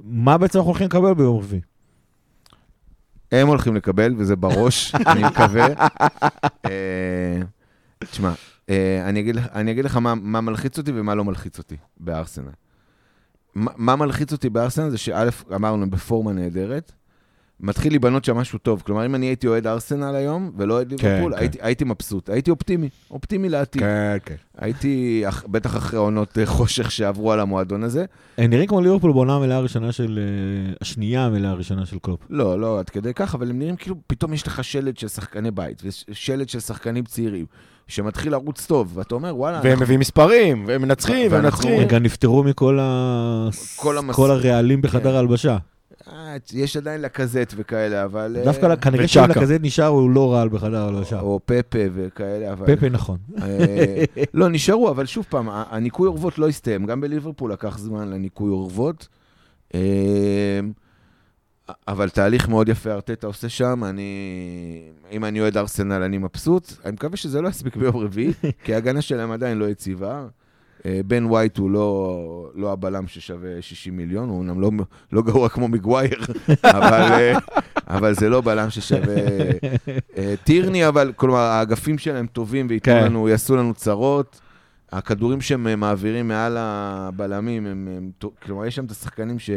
מה 0.00 0.38
בעצם 0.38 0.58
אנחנו 0.58 0.70
הולכים 0.70 0.86
לקבל 0.86 1.14
ביום 1.14 1.38
רביעי? 1.38 1.60
הם 3.32 3.48
הולכים 3.48 3.76
לקבל, 3.76 4.14
וזה 4.18 4.36
בראש, 4.36 4.94
אני 5.10 5.24
מקווה. 5.24 5.66
אה, 6.64 7.40
תשמע, 7.98 8.32
אה, 8.70 9.08
אני 9.08 9.20
אגיד 9.20 9.36
אני 9.36 9.70
אגיד 9.70 9.84
לך 9.84 9.96
מה 9.96 10.14
מה 10.14 10.40
מלחיץ 10.40 10.78
אותי 10.78 10.92
ומה 10.94 11.14
לא 11.14 11.24
מלחיץ 11.24 11.58
אותי 11.58 11.76
בארסנל. 11.96 12.50
מה 13.54 13.72
מה 13.76 13.96
מלחיץ 13.96 14.32
אותי 14.32 14.50
בארסנל 14.50 14.90
זה 14.90 14.98
שא', 14.98 15.28
אמרנו, 15.54 15.90
בפורמה 15.90 16.32
נהדרת. 16.32 16.92
מתחיל 17.60 17.92
להיבנות 17.92 18.24
שם 18.24 18.36
משהו 18.36 18.58
טוב. 18.58 18.82
כלומר, 18.86 19.06
אם 19.06 19.14
אני 19.14 19.26
הייתי 19.26 19.46
אוהד 19.46 19.66
ארסנל 19.66 20.14
היום, 20.14 20.50
ולא 20.56 20.74
אוהד 20.74 20.90
ליברפול, 20.90 21.32
כן. 21.32 21.38
הייתי- 21.38 21.58
הייתי 21.60 21.84
מבסוט. 21.84 22.30
הייתי 22.30 22.50
אופטימי, 22.50 22.88
אופטימי 23.10 23.48
לעתיד. 23.48 23.82
כן, 23.82 24.16
כן. 24.24 24.34
הייתי, 24.58 25.24
בטח 25.48 25.76
אחרי 25.76 25.98
עונות 25.98 26.38
אה, 26.38 26.46
חושך 26.46 26.90
שעברו 26.90 27.32
על 27.32 27.40
המועדון 27.40 27.82
הזה. 27.84 28.04
הם 28.38 28.50
נראים 28.50 28.66
כמו 28.66 28.80
ליברפול 28.80 29.12
בעונה 29.12 29.34
המלאה 29.36 29.56
הראשונה 29.56 29.92
של... 29.92 30.18
אה, 30.22 30.72
השנייה 30.80 31.26
המלאה 31.26 31.50
הראשונה 31.50 31.86
של 31.86 31.98
קלופ. 32.02 32.20
לא, 32.30 32.60
לא 32.60 32.78
עד 32.78 32.90
כדי 32.90 33.14
כך, 33.14 33.34
אבל 33.34 33.50
הם 33.50 33.58
נראים 33.58 33.76
כאילו 33.76 33.96
פתאום 34.06 34.32
יש 34.32 34.46
לך 34.46 34.64
שלד 34.64 34.98
של 34.98 35.08
שחקני 35.08 35.50
בית, 35.50 35.82
ושלד 36.08 36.48
של 36.48 36.60
שחקנים 36.60 37.04
צעירים, 37.04 37.46
שמתחיל 37.88 38.32
לרוץ 38.32 38.66
טוב, 38.66 38.92
ואתה 38.98 39.14
אומר, 39.14 39.36
וואלה, 39.36 39.60
והם 39.64 39.80
מביאים 39.80 40.00
מספרים, 40.00 40.64
והם 40.66 40.82
מנצחים, 40.82 41.32
והם 41.32 41.42
מנצחים. 41.42 41.88
גם 41.88 42.02
נפטרו 42.02 42.42
מכל 42.44 42.78
ה... 42.82 43.48
כל 43.76 43.98
המס- 43.98 44.14
כל 44.16 44.30
הרעלים 44.30 44.82
בחדר 44.82 45.10
כן. 45.10 45.16
ההלבשה. 45.16 45.52
אה, 45.52 45.75
יש 46.52 46.76
עדיין 46.76 47.00
לקזט 47.00 47.54
וכאלה, 47.56 48.04
אבל... 48.04 48.36
אה, 48.38 48.44
דווקא 48.44 48.76
כנראה 48.76 49.04
וצ'אקה. 49.04 49.08
שאם 49.08 49.42
לכזה 49.42 49.56
נשאר, 49.60 49.86
הוא 49.86 50.10
לא 50.10 50.32
רעל 50.32 50.48
בחדר 50.48 50.76
ההלבשה. 50.76 51.20
או 51.20 51.40
פפה 51.44 51.78
וכאלה, 51.94 52.52
אבל... 52.52 52.76
פפה 52.76 52.88
נכון. 52.88 53.18
אה, 53.42 54.04
לא, 54.34 54.48
נשארו, 54.48 54.90
אבל 54.90 55.06
שוב 55.06 55.26
פעם, 55.28 55.48
הניקוי 55.50 56.08
אורוות 56.08 56.38
לא 56.38 56.48
הסתיים. 56.48 56.86
גם 56.86 57.00
בליברפול 57.00 57.52
לקח 57.52 57.78
זמן 57.78 58.08
לניקוי 58.08 58.50
אורוות. 58.50 59.08
אה, 59.74 60.60
אבל 61.88 62.08
תהליך 62.08 62.48
מאוד 62.48 62.68
יפה 62.68 62.92
ארטטה 62.92 63.26
עושה 63.26 63.48
שם, 63.48 63.84
אני... 63.84 64.10
אם 65.12 65.24
אני 65.24 65.40
אוהד 65.40 65.56
ארסנל, 65.56 66.02
אני 66.02 66.18
מבסוט. 66.18 66.72
אני 66.84 66.92
מקווה 66.92 67.16
שזה 67.16 67.40
לא 67.40 67.48
יספיק 67.48 67.76
ביום 67.76 67.96
רביעי, 67.96 68.32
כי 68.64 68.74
ההגנה 68.74 69.02
שלהם 69.02 69.30
עדיין 69.30 69.58
לא 69.58 69.64
יציבה. 69.68 70.26
אה, 70.86 71.00
בן 71.06 71.24
ווייט 71.24 71.58
הוא 71.58 71.70
לא, 71.70 72.50
לא 72.54 72.72
הבלם 72.72 73.06
ששווה 73.06 73.62
60 73.62 73.96
מיליון, 73.96 74.28
הוא 74.28 74.38
אומנם 74.38 74.60
לא, 74.60 74.70
לא 75.12 75.22
גרוע 75.22 75.48
כמו 75.48 75.68
מגווייר, 75.68 76.20
אבל, 76.64 76.92
אה, 76.92 77.38
אבל 77.88 78.14
זה 78.14 78.28
לא 78.28 78.40
בלם 78.40 78.70
ששווה... 78.70 79.16
אה, 80.16 80.34
טירני, 80.44 80.88
אבל, 80.88 81.12
כלומר, 81.16 81.38
האגפים 81.38 81.98
שלהם 81.98 82.26
טובים 82.26 82.66
וייתנו 82.70 82.94
כן. 82.94 83.04
לנו, 83.04 83.28
יעשו 83.28 83.56
לנו 83.56 83.74
צרות. 83.74 84.40
הכדורים 84.92 85.40
שהם 85.40 85.80
מעבירים 85.80 86.28
מעל 86.28 86.56
הבלמים, 86.58 87.66
הם, 87.66 87.88
הם, 87.96 88.10
כלומר, 88.42 88.66
יש 88.66 88.74
שם 88.74 88.84
את 88.84 88.90
השחקנים 88.90 89.38
ש, 89.38 89.50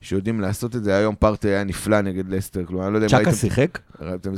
שיודעים 0.00 0.40
לעשות 0.40 0.76
את 0.76 0.84
זה. 0.84 0.96
היום 0.96 1.14
פארטי 1.18 1.48
היה 1.48 1.64
נפלא 1.64 2.00
נגד 2.00 2.28
לסטר, 2.28 2.64
כלומר, 2.64 2.84
אני 2.84 2.92
לא 2.92 2.98
יודע 2.98 3.06
אם 3.06 3.10
צ'אקה 3.10 3.22
ראיתם 3.22 3.36
שיחק? 3.40 3.78
ראיתם. 4.00 4.32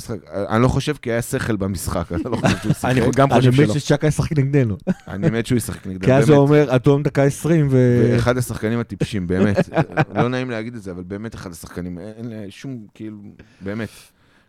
אני 0.49 0.63
לא 0.63 0.69
חושב 0.69 0.95
כי 1.03 1.13
היה 1.13 1.23
שכל 1.23 1.57
במשחק, 1.57 2.13
אני 2.13 2.23
לא 2.25 2.37
חושב 2.37 2.57
שהוא 2.59 2.73
שיחק. 2.81 2.85
אני 2.85 3.01
גם 3.17 3.33
אני 3.33 3.39
חושב 3.39 3.51
מבין 3.51 3.67
שלא. 3.67 3.79
שצ'אקה 3.79 4.07
ישחק 4.07 4.39
נגדנו. 4.39 4.77
אני 5.09 5.31
מת 5.31 5.47
שהוא 5.47 5.57
ישחק 5.57 5.87
נגדם, 5.87 6.05
כי 6.05 6.13
אז 6.13 6.29
הוא. 6.29 6.39
אומר, 6.39 6.77
אטום 6.77 7.03
דקה 7.03 7.23
20 7.23 7.69
ו... 7.71 8.03
ואחד 8.13 8.39
השחקנים 8.39 8.79
הטיפשים, 8.79 9.27
באמת. 9.27 9.69
לא 10.15 10.29
נעים 10.29 10.51
להגיד 10.51 10.75
את 10.75 10.83
זה, 10.83 10.91
אבל 10.91 11.03
באמת 11.03 11.35
אחד 11.35 11.51
השחקנים. 11.53 11.99
אין 11.99 12.33
שום, 12.51 12.87
כאילו, 12.95 13.17
באמת. 13.61 13.89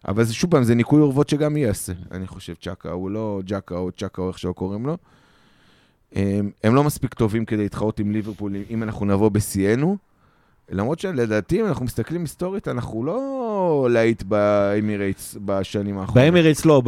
אבל 0.08 0.24
זה 0.24 0.34
שוב 0.34 0.52
פעם, 0.52 0.64
זה 0.64 0.76
ניקוי 0.76 1.02
אורוות 1.02 1.30
שגם 1.30 1.58
יעשה, 1.58 1.94
אני 2.12 2.28
חושב, 2.28 2.54
צ'אקה. 2.62 2.92
הוא 2.92 3.12
לא 3.12 3.42
ג'אקה 3.46 3.76
או 3.76 3.92
צ'אקה 3.92 4.22
או 4.22 4.28
איך 4.30 4.40
שלא 4.40 4.52
קוראים 4.52 4.86
לו. 4.86 4.98
הם, 6.16 6.52
הם 6.64 6.76
לא 6.76 6.84
מספיק 6.84 7.14
טובים 7.14 7.46
כדי 7.46 7.64
להתחרות 7.64 8.00
עם 8.00 8.12
ליברפול, 8.12 8.56
אם 8.70 8.84
אנחנו 8.84 9.06
נבוא 9.06 9.30
בשיאנו. 9.30 9.98
למרות 10.72 11.00
שלדעתי, 11.00 11.62
אם 11.62 11.66
אנחנו 11.66 11.86
מסתכלים 11.86 12.22
היסטורית, 12.22 12.68
אנחנו 12.68 13.04
לא 13.04 13.88
להיט 13.92 14.24
באמירייטס 14.24 15.38
בשנים 15.46 15.98
האחרונות. 15.98 16.24
באמירייטס 16.24 16.66
לא, 16.66 16.82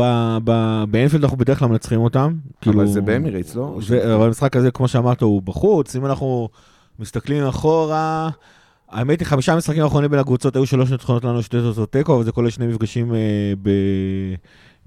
באנפילד 0.89 1.23
אנחנו 1.23 1.38
בדרך 1.38 1.59
כלל 1.59 1.67
מנצחים 1.67 1.99
אותם. 2.01 2.34
כאילו- 2.61 2.88
זה 2.88 3.01
באמירייטס, 3.01 3.55
לא? 3.55 3.79
אבל 4.15 4.25
המשחק 4.25 4.55
הזה, 4.55 4.71
כמו 4.71 4.88
שאמרת, 4.88 5.21
הוא 5.21 5.41
בחוץ. 5.41 5.95
אם 5.95 6.05
אנחנו 6.05 6.49
מסתכלים 6.99 7.43
אחורה, 7.43 8.29
האמת 8.89 9.19
היא, 9.19 9.27
חמישה 9.27 9.55
משחקים 9.55 9.84
האחרונים 9.84 10.11
בין 10.11 10.19
הקבוצות 10.19 10.55
היו 10.55 10.65
שלוש 10.65 10.91
ניצחונות 10.91 11.23
לנו, 11.23 11.43
שתי 11.43 11.57
תוצאות 11.57 11.91
תיקו, 11.91 12.15
אבל 12.15 12.23
זה 12.23 12.32
כולל 12.32 12.49
שני 12.49 12.67
מפגשים 12.67 13.13
אה, 13.15 13.53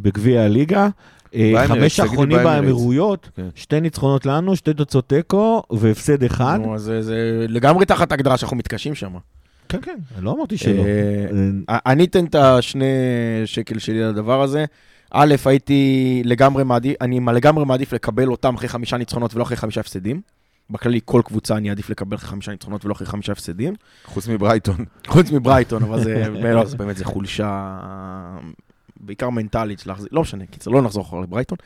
בגביע 0.00 0.42
הליגה. 0.42 0.88
אה, 1.34 1.68
חמש 1.68 2.00
האחרונים. 2.00 2.38
באמירויות, 2.44 3.28
כן. 3.36 3.48
שתי 3.54 3.80
ניצחונות 3.80 4.26
לנו, 4.26 4.56
שתי 4.56 4.74
תוצאות 4.74 5.08
תיקו 5.08 5.62
והפסד 5.72 6.24
אחד. 6.24 6.58
נו, 6.62 6.74
אז 6.74 6.82
זה- 6.82 7.02
זה 7.02 7.46
לגמרי 7.48 7.86
תחת 7.86 8.12
הגדרה 8.12 8.36
שאנחנו 8.36 8.56
מתקשים 8.56 8.94
שם. 8.94 9.12
כן, 9.68 9.78
כן, 9.82 9.96
לא 10.20 10.32
אמרתי 10.32 10.56
שלא. 10.58 10.82
אה, 10.82 11.26
אה, 11.70 11.78
אני 11.86 12.04
אתן 12.04 12.24
את 12.24 12.34
השני 12.34 12.84
שקל 13.44 13.78
שלי 13.78 14.00
לדבר 14.00 14.42
הזה. 14.42 14.64
א', 15.10 15.34
הייתי 15.44 15.82
לגמרי 16.24 16.64
מעדיף, 16.64 16.96
אני 17.00 17.20
לגמרי 17.34 17.64
מעדיף 17.64 17.92
לקבל 17.92 18.28
אותם 18.28 18.54
אחרי 18.54 18.68
חמישה 18.68 18.96
ניצחונות 18.96 19.34
ולא 19.34 19.42
אחרי 19.42 19.56
חמישה 19.56 19.80
הפסדים. 19.80 20.20
בכללי, 20.70 21.00
כל 21.04 21.22
קבוצה 21.24 21.56
אני 21.56 21.68
אעדיף 21.70 21.90
לקבל 21.90 22.16
אחרי 22.16 22.28
חמישה 22.28 22.52
ניצחונות 22.52 22.84
ולא 22.84 22.92
אחרי 22.92 23.06
חמישה 23.06 23.32
הפסדים. 23.32 23.74
חוץ 24.04 24.28
מברייטון. 24.28 24.76
חוץ 25.06 25.30
מברייטון, 25.30 25.82
אבל 25.82 26.04
זה, 26.04 26.24
לא, 26.54 26.64
זה 26.64 26.76
באמת, 26.76 26.96
זה 26.96 27.04
חולשה, 27.04 27.78
בעיקר 29.06 29.30
מנטלית, 29.30 29.86
להחזיר, 29.86 30.08
לא 30.12 30.20
משנה, 30.20 30.46
קיצר, 30.46 30.70
לא 30.70 30.82
נחזור 30.82 31.02
אחורה 31.02 31.22
לברייטון. 31.22 31.58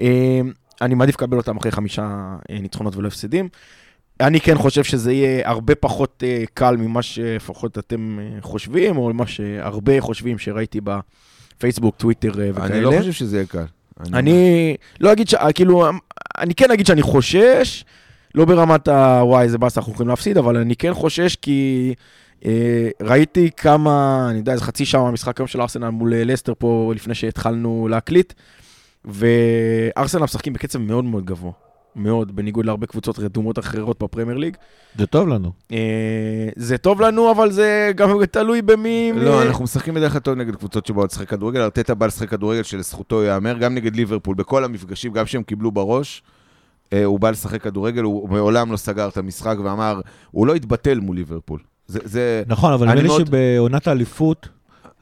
אה, 0.00 0.40
אני 0.80 0.94
מעדיף 0.94 1.14
לקבל 1.14 1.36
אותם 1.36 1.56
אחרי 1.56 1.70
חמישה 1.70 2.36
אה, 2.50 2.58
ניצחונות 2.60 2.96
ולא 2.96 3.08
הפסדים. 3.08 3.48
אני 4.20 4.40
כן 4.40 4.58
חושב 4.58 4.84
שזה 4.84 5.12
יהיה 5.12 5.48
הרבה 5.48 5.74
פחות 5.74 6.22
אה, 6.26 6.44
קל 6.54 6.76
ממה 6.76 7.02
שלפחות 7.02 7.78
אתם 7.78 8.18
אה, 8.20 8.40
חושבים, 8.40 8.96
או 8.96 9.14
מה 9.14 9.26
שהרבה 9.26 10.00
חושבים 10.00 10.38
שראיתי 10.38 10.80
בפייסבוק, 10.80 11.96
טוויטר 11.96 12.30
וכאלה. 12.34 12.66
אני 12.66 12.80
לא 12.80 12.92
חושב 12.98 13.12
שזה 13.12 13.36
יהיה 13.36 13.46
קל. 13.46 13.64
אני 14.12 14.74
לא 15.00 15.12
אגיד 15.12 15.28
ש... 15.28 15.34
כאילו, 15.54 15.84
אני 16.38 16.54
כן 16.54 16.70
אגיד 16.70 16.86
שאני 16.86 17.02
חושש, 17.02 17.84
לא 18.34 18.44
ברמת 18.44 18.88
ה... 18.88 19.20
וואי, 19.24 19.44
איזה 19.44 19.58
באסה, 19.58 19.80
אנחנו 19.80 19.92
יכולים 19.92 20.08
להפסיד, 20.08 20.38
אבל 20.38 20.56
אני 20.56 20.76
כן 20.76 20.94
חושש 20.94 21.36
כי 21.36 21.94
ראיתי 23.02 23.50
כמה, 23.56 24.26
אני 24.30 24.38
יודע, 24.38 24.52
איזה 24.52 24.64
חצי 24.64 24.84
שעה 24.84 25.02
מהמשחק 25.02 25.40
היום 25.40 25.46
של 25.46 25.60
ארסנל 25.60 25.88
מול 25.88 26.14
אה, 26.14 26.24
לסטר 26.24 26.52
פה 26.58 26.92
לפני 26.94 27.14
שהתחלנו 27.14 27.88
להקליט, 27.90 28.32
וארסנל 29.04 30.22
משחקים 30.22 30.52
בקצב 30.52 30.78
מאוד 30.78 31.04
מאוד 31.04 31.24
גבוה. 31.24 31.52
מאוד, 31.96 32.36
בניגוד 32.36 32.66
להרבה 32.66 32.86
קבוצות 32.86 33.18
רדומות 33.18 33.58
אחרות 33.58 34.02
בפרמייר 34.02 34.38
ליג. 34.38 34.56
זה 34.98 35.06
טוב 35.06 35.28
לנו. 35.28 35.50
אה, 35.72 36.48
זה 36.56 36.78
טוב 36.78 37.00
לנו, 37.00 37.30
אבל 37.30 37.50
זה 37.50 37.92
גם 37.96 38.24
תלוי 38.24 38.62
במי... 38.62 39.12
לא, 39.14 39.42
אנחנו 39.42 39.64
משחקים 39.64 39.94
בדרך 39.94 40.12
כלל 40.12 40.20
טוב 40.20 40.34
נגד 40.34 40.56
קבוצות 40.56 40.86
שבאות 40.86 41.12
לשחק 41.12 41.28
כדורגל. 41.28 41.60
ארטטה 41.60 41.94
בא 41.94 42.06
לשחק 42.06 42.28
כדורגל 42.28 42.62
שלזכותו 42.62 43.22
ייאמר, 43.22 43.58
גם 43.58 43.74
נגד 43.74 43.96
ליברפול, 43.96 44.34
בכל 44.34 44.64
המפגשים, 44.64 45.12
גם 45.12 45.26
שהם 45.26 45.42
קיבלו 45.42 45.72
בראש, 45.72 46.22
אה, 46.92 47.04
הוא 47.04 47.20
בא 47.20 47.30
לשחק 47.30 47.62
כדורגל, 47.62 48.02
הוא 48.02 48.28
מעולם 48.28 48.72
לא 48.72 48.76
סגר 48.76 49.08
את 49.08 49.16
המשחק 49.16 49.56
ואמר, 49.64 50.00
הוא 50.30 50.46
לא 50.46 50.54
התבטל 50.54 51.00
מול 51.00 51.16
ליברפול. 51.16 51.60
זה, 51.92 51.98
זה... 52.04 52.42
נכון, 52.46 52.72
אבל 52.72 52.86
נדמה 52.88 53.02
לי 53.02 53.08
מאוד- 53.08 53.26
שבעונת 53.26 53.88
האליפות, 53.88 54.48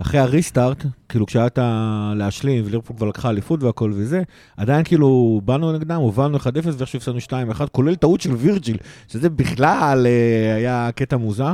אחרי 0.03 0.21
הריסטארט, 0.21 0.85
כאילו 1.09 1.27
כשהיה 1.27 1.47
את 1.47 1.59
ה... 1.59 2.13
להשלים, 2.17 2.65
וליברפול 2.67 2.97
כבר 2.97 3.07
לקחה 3.07 3.31
אליפות 3.31 3.63
והכל 3.63 3.93
וזה, 3.95 4.23
עדיין 4.57 4.85
כאילו 4.85 5.41
באנו 5.45 5.73
נגדם, 5.73 5.97
הובלנו 6.01 6.39
1-0 6.39 6.43
ואיכשהו 6.65 6.97
הפסדנו 6.97 7.19
2-1, 7.53 7.67
כולל 7.73 7.95
טעות 7.95 8.21
של 8.21 8.35
וירג'יל, 8.35 8.77
שזה 9.09 9.31
בכלל 9.31 10.07
אה, 10.07 10.55
היה 10.55 10.91
קטע 10.95 11.17
מוזר. 11.17 11.53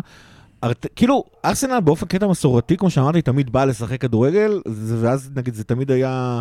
ארט... 0.64 0.86
כאילו, 0.96 1.24
ארסנל 1.44 1.80
באופן 1.80 2.06
קטע 2.06 2.26
מסורתי, 2.26 2.76
כמו 2.76 2.90
שאמרתי, 2.90 3.22
תמיד 3.22 3.52
בא 3.52 3.64
לשחק 3.64 4.00
כדורגל, 4.00 4.60
ואז 5.00 5.30
נגיד 5.36 5.54
זה 5.54 5.64
תמיד 5.64 5.90
היה 5.90 6.40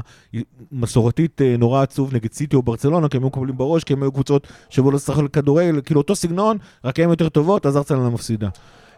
מסורתית 0.72 1.42
אה, 1.42 1.56
נורא 1.58 1.82
עצוב 1.82 2.16
נגד 2.16 2.34
סיטי 2.34 2.56
או 2.56 2.62
ברצלונה, 2.62 3.08
כי 3.10 3.18
הם 3.18 3.24
היו 3.24 3.28
מקבלים 3.28 3.58
בראש, 3.58 3.84
כי 3.84 3.94
הם 3.94 4.04
היו 4.04 4.12
קבוצות 4.12 4.48
שבאו 4.70 4.92
לשחק 4.92 5.24
כדורגל, 5.34 5.82
כאילו 5.86 6.02
אותו 6.02 6.16
סגנון, 6.16 6.58
רק 6.86 7.00
הן 7.00 7.10
יותר 7.10 7.30
טובות, 7.30 7.66
אז 7.66 7.78
ארסנל 7.78 8.10
מפסידה. 8.10 8.50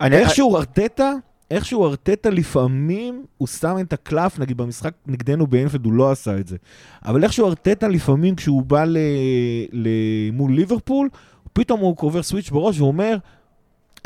אני- 0.01 0.15
איכשהו 0.17 0.57
ארטטה, 0.57 1.13
איכשהו 1.51 1.85
ארטטה 1.85 2.29
לפעמים 2.29 3.25
הוא 3.37 3.47
שם 3.47 3.75
את 3.81 3.93
הקלף, 3.93 4.39
נגיד 4.39 4.57
במשחק 4.57 4.93
נגדנו 5.07 5.47
באנפלד 5.47 5.85
הוא 5.85 5.93
לא 5.93 6.11
עשה 6.11 6.37
את 6.39 6.47
זה. 6.47 6.57
אבל 7.05 7.23
איכשהו 7.23 7.47
ארטטה 7.47 7.87
לפעמים 7.87 8.35
כשהוא 8.35 8.61
בא 8.63 8.83
ל... 8.83 8.97
ל... 9.71 9.87
מול 10.33 10.53
ליברפול, 10.53 11.09
פתאום 11.53 11.79
הוא 11.79 11.95
קובר 11.97 12.23
סוויץ' 12.23 12.49
בראש 12.49 12.79
ואומר, 12.79 13.17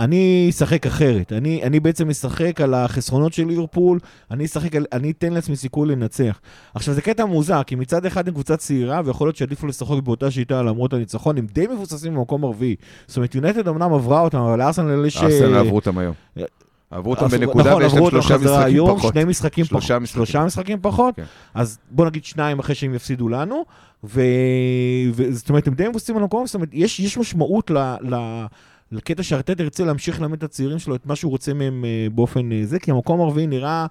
אני 0.02 0.48
אשחק 0.50 0.88
אחרת. 0.88 1.34
אני, 1.34 1.64
אני 1.64 1.80
בעצם 1.80 2.10
אשחק 2.10 2.62
על 2.62 2.74
החסרונות 2.74 3.34
של 3.34 3.48
ליברפול, 3.48 4.00
אני 4.32 4.46
אשחק, 4.46 4.76
על, 4.76 4.86
אני 4.94 5.12
אתן 5.12 5.34
לעצמי 5.34 5.56
סיכוי 5.56 5.88
לנצח. 5.88 6.40
עכשיו, 6.74 6.94
זה 6.94 7.02
קטע 7.02 7.26
מוזר, 7.26 7.64
כי 7.64 7.76
מצד 7.76 8.06
אחד 8.06 8.28
הם 8.28 8.34
קבוצה 8.34 8.58
צעירה, 8.58 9.02
ויכול 9.06 9.28
להיות 9.28 9.36
שעדיף 9.36 9.64
לו 9.64 9.70
לשחק 9.70 10.04
באותה 10.04 10.32
שיטה 10.32 10.62
למרות 10.62 10.94
הניצחון, 10.94 11.38
הם 11.38 11.48
די 11.54 11.68
מבוססים 11.68 12.16
במקום 12.16 12.44
הרביעי. 12.44 12.76
זאת 13.08 13.18
אומרת, 13.18 13.36
יונטד 13.36 13.68
אמנם 13.68 13.94
עברה 13.94 14.22
אותם, 14.22 14.38
אבל 14.38 14.62
ארסנל 14.62 15.06
יש... 15.06 15.18
ארסנל 15.18 15.56
אה, 15.56 15.60
עברו 15.60 15.76
אותם 15.76 15.98
היום. 15.98 16.14
עברו 16.92 17.14
אותם 17.14 17.28
בנקודה 17.28 17.70
נכון, 17.70 17.84
ויש 17.84 17.94
להם 17.94 18.10
שלושה 18.10 18.38
משחקים 18.38 18.64
היום, 18.64 18.98
פחות. 18.98 19.14
שני 19.14 19.24
משחקים 19.24 19.66
שלושה 19.66 19.88
פחות. 19.88 20.02
משחקים. 20.02 20.26
שלושה 20.26 20.46
משחקים 20.46 20.78
פחות? 20.82 21.16
כן. 21.16 21.24
אז 21.54 21.80
בוא 21.92 22.06
נגיד 22.06 22.26
שניים 22.26 22.60
אחרי 22.60 22.76
שהם 22.76 22.94
יפסידו 22.94 23.30
לנו, 23.30 23.64
ו... 24.04 24.22
וזאת 25.14 25.50
אומרת, 25.50 25.68
הם 25.68 25.74
די 25.74 25.88
מבוססים 25.88 26.18
על 26.18 26.22
המקום, 26.22 26.46
זאת 26.46 26.56
אומרת, 26.56 26.70
יש, 26.74 27.00
יש 27.00 27.18
משמעות 27.18 27.72
ל... 27.72 27.78
ל... 28.02 28.46
לקטע 28.92 29.24
שארטטה 29.24 29.64
ירצה 29.64 29.86
להמשיך 29.86 30.22
ללמד 30.22 30.38
את 30.38 30.44
הצעירים 30.44 30.80
שלו 30.80 30.96
את 30.96 31.06
מה 31.06 31.16
שהוא 31.16 31.30
רוצה 31.32 31.54
מהם 31.54 31.86
אה, 31.86 32.08
באופן 32.16 32.52
אה, 32.52 32.62
זה, 32.66 32.80
כי 32.80 32.92
המקום 32.92 33.22
הרביעי 33.22 33.48
נראה 33.48 33.86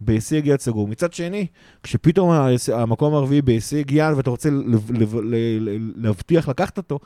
בהישג 0.00 0.46
יד 0.46 0.60
סגור. 0.60 0.88
מצד 0.88 1.12
שני, 1.12 1.46
כשפתאום 1.82 2.30
המקום 2.74 3.14
הרביעי 3.14 3.42
בהישג 3.42 3.90
יד 3.90 4.14
ואתה 4.16 4.30
רוצה 4.30 4.48
להבטיח 5.96 6.48
לקחת 6.48 6.78
אותו, 6.78 6.98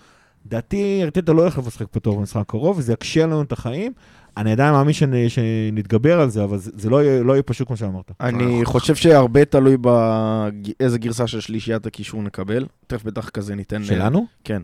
דעתי 0.47 1.01
ארטטה 1.03 1.33
לא 1.33 1.43
הולך 1.43 1.59
לשחק 1.59 1.87
פתוח 1.91 2.15
במשחק 2.15 2.41
הקרוב, 2.41 2.79
וזה 2.79 2.93
יקשה 2.93 3.27
לנו 3.27 3.43
את 3.43 3.53
החיים. 3.53 3.93
אני 4.37 4.53
עדיין 4.53 4.73
מאמין 4.73 4.95
שנ- 4.95 5.29
שנתגבר 5.29 6.21
על 6.21 6.31
זה, 6.31 6.45
אבל 6.45 6.59
זה, 6.59 6.71
זה 6.75 6.91
לא, 6.91 7.03
יהיה, 7.03 7.23
לא 7.23 7.33
יהיה 7.33 7.43
פשוט 7.43 7.67
כמו 7.67 7.77
שאמרת. 7.77 8.11
אני 8.21 8.61
חושב 8.65 8.95
שהרבה 8.95 9.45
תלוי 9.45 9.77
באיזה 9.77 10.99
גרסה 10.99 11.27
של 11.27 11.41
שלישיית 11.41 11.87
הקישור 11.87 12.23
נקבל. 12.23 12.67
תכף 12.87 13.05
בטח 13.05 13.29
כזה 13.29 13.55
ניתן... 13.55 13.85
שלנו? 13.85 14.27
כן. 14.45 14.63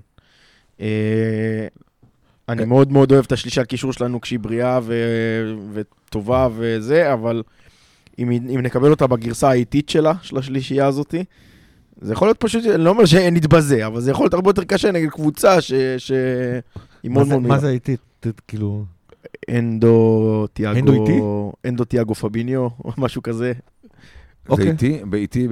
אה, 2.49 2.55
אני 2.55 2.65
מאוד 2.65 2.93
מאוד 2.93 3.13
אוהב 3.13 3.25
את 3.25 3.33
השלישיית 3.33 3.67
קישור 3.67 3.93
שלנו 3.93 4.21
כשהיא 4.21 4.39
בריאה 4.39 4.81
ו- 4.83 5.55
וטובה 5.73 6.49
וזה, 6.57 7.13
אבל 7.13 7.43
אם, 8.19 8.31
אם 8.31 8.61
נקבל 8.63 8.91
אותה 8.91 9.07
בגרסה 9.07 9.49
האיטית 9.51 9.89
שלה, 9.89 10.13
של 10.23 10.39
השלישייה 10.39 10.87
הזאתי, 10.87 11.25
זה 12.01 12.13
יכול 12.13 12.29
להיות 12.29 12.41
פשוט, 12.41 12.65
אני 12.67 12.85
לא 12.85 12.91
אומר 12.91 13.05
שנתבזה, 13.05 13.87
אבל 13.87 14.01
זה 14.01 14.11
יכול 14.11 14.25
להיות 14.25 14.35
הרבה 14.35 14.51
יותר 14.51 14.65
קשה 14.65 14.93
נגד 14.93 15.09
קבוצה 15.11 15.61
ש... 15.61 15.73
ש... 15.99 16.13
היא 17.03 17.11
מאוד 17.11 17.29
מאוד 17.29 17.43
מה. 17.43 17.59
זה 17.59 17.69
איתי? 17.71 17.97
ת- 18.21 18.41
כאילו... 18.49 18.85
אנדו 19.51 20.47
תיאגו... 20.53 20.79
אנדו 20.79 20.93
איטי? 20.93 21.21
אנדו 21.69 21.85
תיאגו 21.85 22.15
פביניו, 22.15 22.61
או 22.61 22.93
משהו 22.99 23.23
כזה. 23.23 23.53
זה 24.49 24.53
אוקיי. 24.53 24.69
איטי? 24.71 24.99
באיטי? 25.05 25.49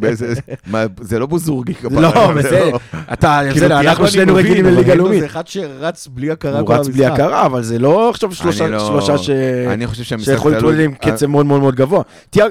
באיזה... 0.00 0.34
מה, 0.66 0.84
זה 1.00 1.18
לא 1.18 1.26
בוזורגי 1.26 1.74
כפרה. 1.74 2.00
לא, 2.00 2.10
זה 2.10 2.32
בסדר. 2.38 2.76
אתה, 3.12 3.40
כאילו, 3.52 3.66
אנחנו 3.66 4.08
שנינו 4.08 4.34
רגילים 4.34 4.64
לליגה 4.64 4.92
הנדו 4.92 5.02
לאומית. 5.04 5.20
זה 5.20 5.26
אחד 5.26 5.46
שרץ 5.46 6.06
בלי 6.06 6.30
הכרה 6.30 6.58
הוא 6.58 6.66
כל 6.66 6.72
רץ 6.72 6.88
בלי 6.88 7.04
המשחק. 7.06 7.20
הכרה, 7.20 7.46
אבל 7.46 7.62
זה 7.62 7.78
לא 7.78 8.10
עכשיו 8.10 8.34
שלושה 8.34 8.64
אני 8.64 8.72
לא- 8.72 8.86
שלושה 8.86 9.18
ש... 9.18 9.30
אני 9.72 9.86
חושב 9.86 10.02
שהמשחק 10.02 10.32
שיכול 10.32 10.52
להתמודד. 10.52 10.80
עם 10.80 10.94
קצב 10.94 11.26
מאוד 11.26 11.46
מאוד 11.46 11.60
מאוד 11.60 11.74
גבוה. 11.74 12.02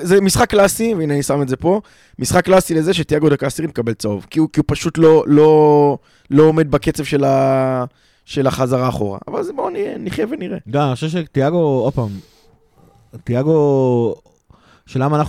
זה 0.02 0.22
משחק 0.22 0.50
קלאסי, 0.50 0.94
והנה 0.98 1.14
אני 1.14 1.24
שם 1.24 1.42
את 1.42 1.50
זה 1.50 1.56
פה, 1.56 1.82
משחק 2.20 2.46
קלאסי 2.46 2.74
לזה 2.74 2.94
שתיאגו 2.94 3.30
דקה 3.30 3.48
מקבל 3.68 3.94
צהוב, 3.94 4.26
כי 4.30 4.40
הוא 4.40 4.48
הוא 4.58 4.64
פשוט 4.68 4.98
לא- 4.98 5.24
לא 5.28 5.98
לא 6.32 6.44
עומד 6.44 6.72
בקצב 6.72 7.04
של 7.04 7.24
ה- 7.24 7.84
של 8.26 8.48
החזרה 8.48 8.90
אחורה. 8.90 9.18
אבל 9.28 9.44
זה 9.44 9.54
בואו 9.54 9.70
נחיה 10.00 10.26
ונראה. 10.32 10.58
לא, 10.74 10.86
אני 10.88 10.96
חושב 10.96 11.08
שתיאגו, 11.10 11.58
עוד 11.58 11.94
פעם, 11.94 12.08
תיאגו, 13.24 14.16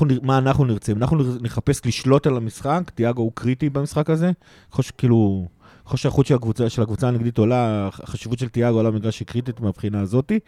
נר- 0.05 0.21
מה 0.23 0.39
אנחנו 0.39 0.65
נרצה? 0.65 0.93
אם 0.93 0.97
אנחנו 0.97 1.19
נחפש 1.41 1.87
לשלוט 1.87 2.27
על 2.27 2.37
המשחק, 2.37 2.91
תיאגו 2.95 3.23
הוא 3.23 3.33
קריטי 3.35 3.71
במשחק 3.71 4.11
הזה. 4.11 4.31
חושב 4.71 4.93
כאילו, 4.99 5.49
חושב 5.85 6.03
שהאיכות 6.03 6.27
של 6.27 6.35
הקבוצה, 6.35 6.69
של 6.69 6.83
הקבוצה 6.83 7.09
הנגדית 7.09 7.39
עולה, 7.39 7.89
החשיבות 8.03 8.39
של 8.39 8.49
תיאגו 8.49 8.77
עולה 8.77 8.91
בגלל 8.91 9.11
שהיא 9.11 9.27
קריטית 9.27 9.61
מהבחינה 9.61 10.01
הזאתי. 10.01 10.39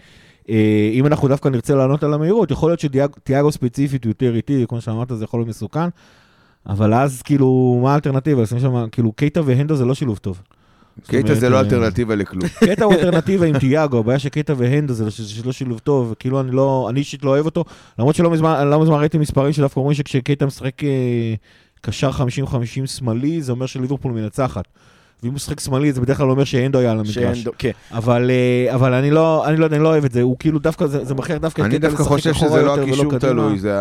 אה, 0.48 0.90
אם 0.92 1.06
אנחנו 1.06 1.28
דווקא 1.28 1.48
נרצה 1.48 1.74
לענות 1.74 2.02
על 2.04 2.14
המהירות, 2.14 2.50
יכול 2.50 2.70
להיות 2.70 2.80
שתיאגו 2.80 3.52
ספציפית 3.52 4.06
יותר 4.06 4.34
איטי, 4.36 4.64
כמו 4.68 4.80
שאמרת, 4.80 5.08
זה 5.14 5.24
יכול 5.24 5.40
להיות 5.40 5.48
מסוכן. 5.48 5.88
אבל 6.66 6.94
אז 6.94 7.22
כאילו, 7.22 7.80
מה 7.82 7.92
האלטרנטיבה? 7.92 8.46
שם, 8.46 8.86
כאילו, 8.92 9.12
קייטה 9.12 9.40
והנדו 9.44 9.76
זה 9.76 9.84
לא 9.84 9.94
שילוב 9.94 10.16
טוב. 10.18 10.42
קייטה 11.06 11.34
זה 11.34 11.48
לא 11.48 11.56
אה, 11.56 11.60
אלטרנטיבה 11.60 12.14
לכלום. 12.14 12.48
קטע 12.68 12.84
הוא 12.84 12.94
אלטרנטיבה 12.94 13.46
עם 13.46 13.58
תיאגו, 13.58 13.98
הבעיה 13.98 14.18
שקטע 14.18 14.54
והנדו 14.56 14.94
זה 14.94 15.04
לא 15.44 15.52
שילוב 15.52 15.78
טוב, 15.78 16.14
כאילו 16.18 16.40
אני 16.40 16.50
לא, 16.50 16.86
אני 16.90 17.00
אישית 17.00 17.24
לא 17.24 17.30
אוהב 17.30 17.44
אותו, 17.44 17.64
למרות 17.98 18.14
שלא 18.14 18.30
מזמן, 18.30 18.68
לא 18.68 18.80
מזמן 18.80 18.94
ראיתי 18.94 19.18
מספרים 19.18 19.52
שדווקא 19.52 19.80
אומרים 19.80 19.94
שכשקטע 19.94 20.46
משחק 20.46 20.84
אה, 20.84 21.34
קשר 21.80 22.10
50-50 22.10 22.86
שמאלי, 22.86 23.42
זה 23.42 23.52
אומר 23.52 23.66
שליברפול 23.66 24.12
מנצחת. 24.12 24.64
ואם 25.22 25.30
הוא 25.30 25.34
משחק 25.34 25.60
שמאלי, 25.60 25.92
זה 25.92 26.00
בדרך 26.00 26.16
כלל 26.16 26.30
אומר 26.30 26.44
שהנדו 26.44 26.78
היה 26.78 26.92
על 26.92 26.98
המגרש. 26.98 27.48
כן. 27.58 27.70
אבל, 27.90 28.30
אה, 28.30 28.74
אבל 28.74 28.94
אני 28.94 29.10
לא, 29.10 29.48
אני 29.48 29.56
לא 29.56 29.64
יודע, 29.64 29.76
אני 29.76 29.84
לא 29.84 29.88
אוהב 29.88 30.04
את 30.04 30.12
זה, 30.12 30.22
הוא 30.22 30.36
כאילו 30.38 30.58
דווקא, 30.58 30.86
זה, 30.86 31.04
זה 31.04 31.14
מכריח 31.14 31.38
דווקא 31.38 31.62
אני 31.62 31.78
דווקא 31.78 32.02
חושב 32.02 32.34
שזה 32.34 32.62
לא 32.62 32.74
הקישור. 32.74 33.18
תלוי, 33.18 33.58
זה. 33.58 33.76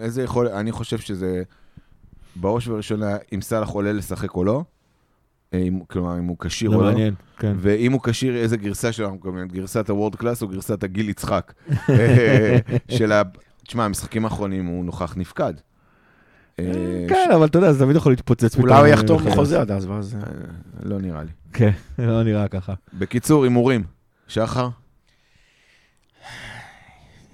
איזה 0.00 0.22
יכול... 0.22 0.48
אני 0.48 0.72
חושב 0.72 0.98
שזה 0.98 1.42
בראש 2.36 2.68
ובראשונה 2.68 3.16
אם 3.34 3.40
סאלח 3.40 3.68
עולה 3.68 3.92
לשחק 3.92 4.34
או 4.34 4.44
לא. 4.44 4.62
אה, 5.54 5.58
אם- 5.58 5.80
כלומר, 5.90 6.18
אם 6.18 6.24
הוא 6.24 6.36
כשיר 6.40 6.70
זה 6.70 6.76
או 6.76 6.82
לא. 6.82 6.88
מעניין, 6.88 7.14
כן. 7.38 7.52
ואם 7.58 7.92
הוא 7.92 8.00
כשיר, 8.04 8.36
איזה 8.36 8.56
גרסה 8.56 8.92
שלו 8.92 9.04
אנחנו 9.06 9.18
מקבלים? 9.18 9.48
גרסת 9.48 9.90
הוורד 9.90 10.14
קלאס 10.16 10.42
או 10.42 10.48
גרסת 10.48 10.84
הגיל 10.84 11.08
יצחק? 11.08 11.52
אה, 11.90 12.58
של 12.96 13.12
ה... 13.12 13.22
תשמע, 13.66 13.84
המשחקים 13.84 14.24
האחרונים 14.24 14.66
הוא 14.66 14.84
נוכח 14.84 15.14
נפקד. 15.16 15.54
אה, 16.60 16.64
כן, 17.08 17.30
אבל 17.34 17.46
אתה 17.46 17.58
יודע, 17.58 17.72
זה 17.72 17.84
תמיד 17.84 17.96
יכול 17.96 18.12
להתפוצץ. 18.12 18.56
אולי 18.58 18.74
הוא 18.74 18.82
אה, 18.84 18.88
יחתום. 18.88 19.18
חוזה 19.34 19.60
עד 19.60 19.70
אז, 19.70 19.86
ואז... 19.86 20.16
אה, 20.16 20.32
לא 20.82 20.98
נראה 20.98 21.22
לי. 21.22 21.30
כן, 21.52 21.70
לא 21.98 22.22
נראה 22.22 22.48
ככה. 22.48 22.74
בקיצור, 22.98 23.44
הימורים. 23.44 23.82
שחר? 24.28 24.68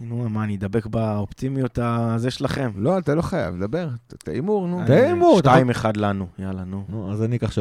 נו, 0.00 0.28
מה, 0.28 0.44
אני 0.44 0.56
אדבק 0.56 0.86
באופטימיות 0.86 1.78
הזה 1.82 2.30
שלכם? 2.30 2.70
לא, 2.76 2.98
אתה 2.98 3.14
לא 3.14 3.22
חייב, 3.22 3.56
דבר. 3.60 3.88
ת- 4.06 4.14
ת- 4.14 4.28
הימור, 4.28 4.66
נו. 4.68 4.82
תן 4.86 4.92
הימור, 4.92 5.38
אתה- 5.38 5.54
2-1 5.58 5.96
לנו, 5.96 6.26
יאללה, 6.38 6.64
נו. 6.64 6.84
נו, 6.88 7.12
אז 7.12 7.22
אני 7.22 7.36
אקח 7.36 7.50
3-2. 7.50 7.54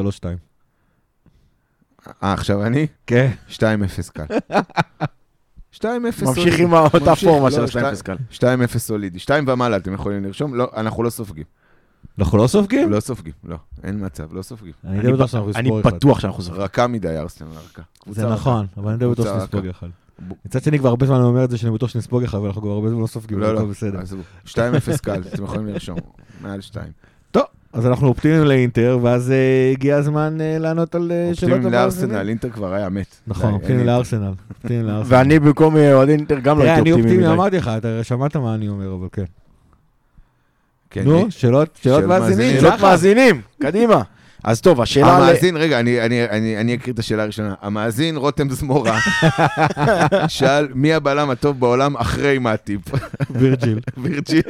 אה, 2.23 2.33
עכשיו 2.33 2.65
אני? 2.65 2.87
כן. 3.07 3.31
2-0 3.49 3.59
קל. 4.13 4.25
2-0 5.77 5.81
ממשיך 6.25 6.59
עם 6.59 6.73
אותה 6.73 7.15
פורמה 7.15 7.43
לא, 7.49 7.51
של 7.51 7.67
שתיים- 7.67 7.85
ה-2-0 7.85 8.01
קל. 8.03 8.15
2-0 8.31 8.77
סולידי. 8.79 9.19
2 9.19 9.45
ומעלה 9.47 9.77
אתם 9.77 9.93
יכולים 9.93 10.23
לרשום? 10.23 10.55
לא, 10.55 10.67
אנחנו 10.77 11.03
לא 11.03 11.09
סופגים. 11.09 11.43
אנחנו 12.19 12.37
לא 12.37 12.47
סופגים? 12.47 12.91
לא 12.91 12.99
סופגים, 12.99 13.33
לא. 13.43 13.55
אין 13.83 14.05
מצב, 14.05 14.33
לא 14.33 14.41
סופגים. 14.41 14.73
אני 14.83 15.01
די 15.01 15.11
בטוח 15.11 15.27
שאנחנו 15.27 15.51
אני. 15.55 15.71
בטוח 15.83 16.19
שאנחנו 16.19 16.43
זוכרים. 16.43 16.61
רכה 16.63 16.87
מדי, 16.87 17.17
ארסנל 17.17 17.47
רכה. 17.47 17.81
זה. 18.09 18.27
נכון, 18.27 18.67
אבל 18.77 18.89
אני 18.89 18.97
די 18.99 19.05
בטוח 19.07 19.25
שנספוג. 19.39 19.65
אחד. 19.65 19.87
מצד 20.45 20.63
שני, 20.63 20.79
כבר 20.79 20.89
הרבה 20.89 21.05
זמן 21.05 21.15
אני 21.15 21.25
אומר 21.25 21.43
את 21.43 21.51
זה 21.51 21.57
שאני 21.57 21.71
בטוח 21.71 21.89
שנספוג 21.89 22.23
אחד, 22.23 22.37
אבל 22.37 22.47
אנחנו 22.47 22.61
כבר 22.61 22.71
הרבה 22.71 22.89
זמן 22.89 23.01
לא 23.01 23.07
סופגים, 23.07 23.39
לא, 23.39 23.55
לא, 23.55 23.65
בסדר. 23.65 23.99
עזבו. 23.99 24.21
2-0 24.45 24.51
קל, 25.01 25.21
אתם 25.33 25.43
יכולים 25.43 25.67
לרשום. 25.67 25.97
מעל 26.41 26.61
2. 26.61 26.85
טוב, 27.31 27.43
אז 27.73 27.85
אנחנו 27.85 28.07
אופטימיים 28.07 28.43
לאינטר, 28.43 28.99
ואז 29.01 29.31
אה, 29.31 29.71
הגיע 29.71 29.95
הזמן 29.97 30.41
אה, 30.41 30.57
לענות 30.59 30.95
על 30.95 31.11
אה, 31.11 31.31
שאלות 31.33 31.53
אופטימיים. 31.53 31.73
לארסנל, 31.73 32.29
אינטר 32.29 32.49
כבר 32.49 32.73
היה 32.73 32.89
מת. 32.89 33.15
נכון, 33.27 33.53
אופטימיים 33.53 33.85
לארסנל. 33.89 34.31
ואני 35.05 35.39
במקום 35.39 35.75
אוהדי 35.77 36.11
אינטר 36.11 36.39
גם 36.39 36.59
לא 36.59 36.63
הייתי 36.63 36.81
אני 36.81 36.91
אופטימי 36.91 37.11
אופטימי, 37.11 37.27
מדי. 37.27 37.33
אמרתי 37.33 37.57
לך, 37.57 37.71
אתה 37.77 38.03
שמעת 38.03 38.35
מה 38.35 38.55
אני 38.55 38.67
אומר, 38.67 38.93
אבל 38.93 39.07
כן. 39.11 39.23
כן, 40.89 41.03
נו, 41.03 41.25
שאלות 41.29 41.79
מאזינים. 42.07 42.59
שאלות. 42.59 42.79
מאזינים, 42.81 43.41
קדימה. 43.61 44.01
אז 44.43 44.61
טוב, 44.61 44.81
השאלה... 44.81 45.07
ל- 45.19 45.23
המאזין, 45.23 45.57
רגע, 45.57 45.79
אני- 45.79 46.01
אני- 46.01 46.25
אני 46.29 46.57
אני 46.57 46.75
אקריא 46.75 46.93
את 46.93 46.99
השאלה 46.99 47.23
הראשונה. 47.23 47.53
המאזין 47.61 48.17
רותם 48.17 48.49
זמורה 48.49 48.99
שאל 50.27 50.67
מי 50.75 50.93
הבלם 50.93 51.29
הטוב 51.29 51.59
בעולם 51.59 51.97
אחרי 51.97 52.37
מאטיפ. 52.39 52.81
וירג'יל. 53.29 53.79
וירג'יל. 53.97 54.41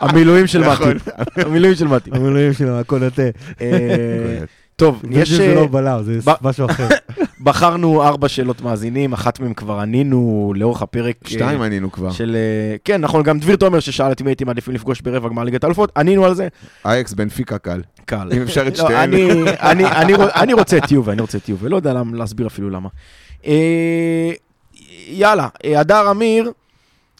המילואים 0.00 0.46
של 0.46 0.60
נכון. 0.72 0.94
מתי. 0.96 1.10
המילואים 1.42 1.74
של 1.74 1.86
מתי. 1.88 2.10
המילואים 2.12 2.52
שלו, 2.52 2.80
הקונטה. 2.80 3.22
אה, 4.72 4.76
טוב, 4.76 5.02
יש... 5.10 5.32
זה 5.32 5.48
אה, 5.48 5.54
לא 5.54 5.66
בלם, 5.66 6.02
זה 6.02 6.18
משהו 6.42 6.66
אחר. 6.66 6.88
בחרנו 7.44 8.02
ארבע 8.02 8.28
שאלות 8.28 8.60
מאזינים, 8.60 9.12
אחת 9.12 9.40
מהן 9.40 9.54
כבר 9.54 9.78
ענינו 9.80 10.52
לאורך 10.56 10.82
הפרק. 10.82 11.16
אה, 11.24 11.30
שתיים 11.30 11.62
ענינו 11.62 11.92
כבר. 11.92 12.10
של... 12.10 12.36
אה, 12.36 12.76
כן, 12.84 13.00
נכון, 13.00 13.22
גם 13.22 13.38
דביר 13.38 13.56
תומר 13.56 13.80
ששאל 13.80 14.10
אותי 14.10 14.22
מי 14.24 14.30
הייתי 14.30 14.44
מעדיפים 14.44 14.74
לפגוש 14.74 15.00
ברבע 15.00 15.28
גמר 15.28 15.44
ליגת 15.44 15.64
האלופות, 15.64 15.92
ענינו 15.96 16.24
על 16.24 16.34
זה, 16.34 16.48
אייקס 16.84 17.12
בנפיקה 17.12 17.58
קל. 17.58 17.80
קל. 18.04 18.30
אם 18.36 18.42
אפשר 18.42 18.68
את 18.68 18.78
לא, 18.78 18.84
שתיהן. 18.84 19.14
אני- 19.14 19.32
אני- 19.60 19.86
אני 19.86 20.14
רוצ- 20.14 20.36
אני 20.40 20.52
רוצה 20.52 20.76
את 20.78 20.92
יובה, 20.92 21.12
אני 21.12 21.20
רוצה 21.20 21.38
את 21.38 21.48
יובה, 21.48 21.68
לא 21.68 21.76
יודע 21.76 22.02
להסביר 22.14 22.46
אפילו 22.46 22.70
למה. 22.70 22.88
אה, 23.46 24.32
יאללה, 25.08 25.48
אה, 25.64 25.80
הדר 25.80 26.10
אמיר 26.10 26.52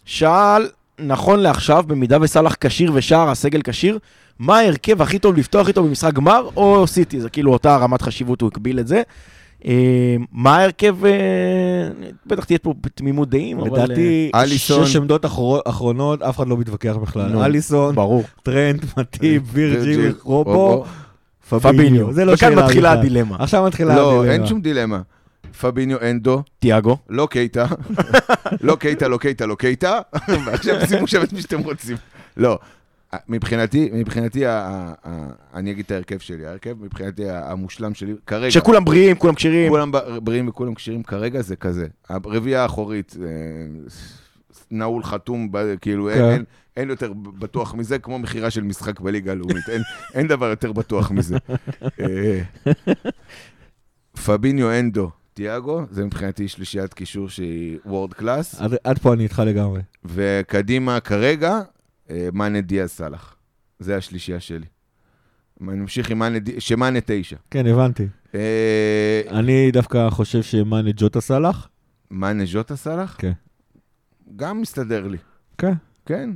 שאל, 0.05 0.67
נכון 0.99 1.39
לעכשיו, 1.39 1.83
במידה 1.87 2.17
וסאלח 2.21 2.55
כשיר 2.61 2.91
ושער 2.95 3.29
הסגל 3.29 3.61
כשיר, 3.63 3.99
מה 4.39 4.57
ההרכב 4.59 5.01
הכי 5.01 5.19
טוב 5.19 5.37
לפתוח 5.37 5.67
איתו 5.67 5.83
במשחק 5.83 6.13
גמר, 6.13 6.49
או 6.55 6.87
סיטי? 6.87 7.21
זה 7.21 7.29
כאילו 7.29 7.53
אותה 7.53 7.77
רמת 7.77 8.01
חשיבות, 8.01 8.41
הוא 8.41 8.47
הקביל 8.47 8.79
את 8.79 8.87
זה. 8.87 9.01
אה, 9.65 10.15
מה 10.31 10.57
ההרכב, 10.57 11.05
אה, 11.05 11.11
בטח 12.25 12.43
תהיה 12.43 12.59
פה 12.59 12.73
תמימות 12.95 13.29
דעים, 13.29 13.59
אבל... 13.59 13.79
אה, 13.79 13.85
לדעתי, 13.85 14.31
אליסון. 14.35 14.85
שש 14.85 14.95
עמדות 14.95 15.25
אחרו- 15.25 15.59
אחרונות, 15.65 16.21
אף 16.21 16.35
אחד 16.37 16.47
לא 16.47 16.57
מתווכח 16.57 16.95
בכלל. 17.01 17.37
אליסון. 17.43 17.95
טרנט, 18.43 18.85
מאטיפ, 18.97 19.43
וירג'יל, 19.53 20.13
רובו. 20.23 20.85
פביניו. 21.49 22.13
זה 22.13 22.25
לא 22.25 22.35
שאלה 22.35 22.51
וכאן 22.53 22.65
מתחילה. 22.65 22.91
הדילמה. 22.91 23.35
עכשיו 23.39 23.63
מתחילה 23.67 23.95
לא, 23.95 24.11
הדילמה. 24.19 24.33
אין 24.33 24.47
שום 24.47 24.61
דילמה. 24.61 25.01
פביניו 25.61 25.97
אנדו, 26.09 26.43
תיאגו. 26.59 26.97
לא 27.09 27.27
קייטה, 27.31 27.65
לא 28.61 28.75
קייטה, 28.75 29.07
לא 29.07 29.17
קייטה, 29.17 29.45
לא 29.51 29.55
קייטה, 29.55 29.99
ועכשיו 30.45 30.75
שימו 30.87 31.07
שם 31.07 31.23
את 31.23 31.33
מי 31.33 31.41
שאתם 31.41 31.59
רוצים. 31.59 31.97
לא, 32.37 32.59
מבחינתי, 33.29 33.89
מבחינתי, 33.93 34.45
ה- 34.45 34.51
ה- 34.51 34.93
ה- 35.07 35.29
אני 35.53 35.71
אגיד 35.71 35.85
את 35.85 35.91
ההרכב 35.91 36.17
שלי, 36.19 36.45
ההרכב 36.45 36.83
מבחינתי 36.83 37.29
המושלם 37.29 37.93
שלי, 37.93 38.13
כרגע, 38.27 38.51
שכולם 38.51 38.85
בריאים, 38.85 39.15
כולם 39.15 39.35
כשירים. 39.35 39.69
כולם 39.69 39.91
בריאים 40.23 40.47
וכולם 40.47 40.73
כשירים, 40.73 41.03
כרגע 41.03 41.41
זה 41.41 41.55
כזה. 41.55 41.87
הרביעייה 42.09 42.61
האחורית, 42.61 43.15
אה, 43.21 43.27
נעול 44.71 45.03
חתום, 45.03 45.51
כאילו, 45.81 46.09
אין, 46.09 46.17
כן. 46.17 46.29
אין, 46.31 46.43
אין 46.77 46.89
יותר 46.89 47.13
בטוח 47.13 47.73
מזה, 47.75 47.99
כמו 47.99 48.19
מכירה 48.19 48.49
של 48.49 48.63
משחק 48.63 48.99
בליגה 48.99 49.31
הלאומית. 49.31 49.69
אין, 49.69 49.81
אין 50.13 50.27
דבר 50.27 50.45
יותר 50.49 50.71
בטוח 50.71 51.11
מזה. 51.11 51.37
אה, 51.99 52.41
פביניו 54.25 54.71
אנדו, 54.79 55.09
תיאגו, 55.33 55.81
זה 55.91 56.05
מבחינתי 56.05 56.47
שלישיית 56.47 56.93
קישור 56.93 57.29
שהיא 57.29 57.77
וורד 57.85 58.13
קלאס, 58.13 58.61
עד- 58.61 58.75
עד 58.83 58.97
פה 58.99 59.13
אני 59.13 59.23
איתך 59.23 59.41
לגמרי. 59.45 59.81
וקדימה 60.05 60.99
כרגע, 60.99 61.59
מאנה 62.33 62.61
דיאז 62.61 62.91
סאלח. 62.91 63.35
זה 63.79 63.97
השלישייה 63.97 64.39
שלי. 64.39 64.65
אני 65.69 65.77
ממשיך 65.79 66.09
עם 66.09 66.19
מאנה, 66.19 66.37
שמאנה 66.59 66.99
תשע. 67.05 67.35
כן, 67.51 67.67
הבנתי. 67.67 68.07
אה, 68.35 69.21
אני 69.29 69.71
דווקא 69.71 70.09
חושב 70.09 70.41
שמאנה 70.41 70.89
ג'וטה 70.95 71.21
סאלח. 71.21 71.67
מאנה 72.11 72.45
ז'וטה 72.45 72.75
סאלח? 72.75 73.15
כן. 73.19 73.31
גם 74.35 74.61
מסתדר 74.61 75.07
לי. 75.07 75.17
כן. 75.57 75.73
כן. 76.05 76.29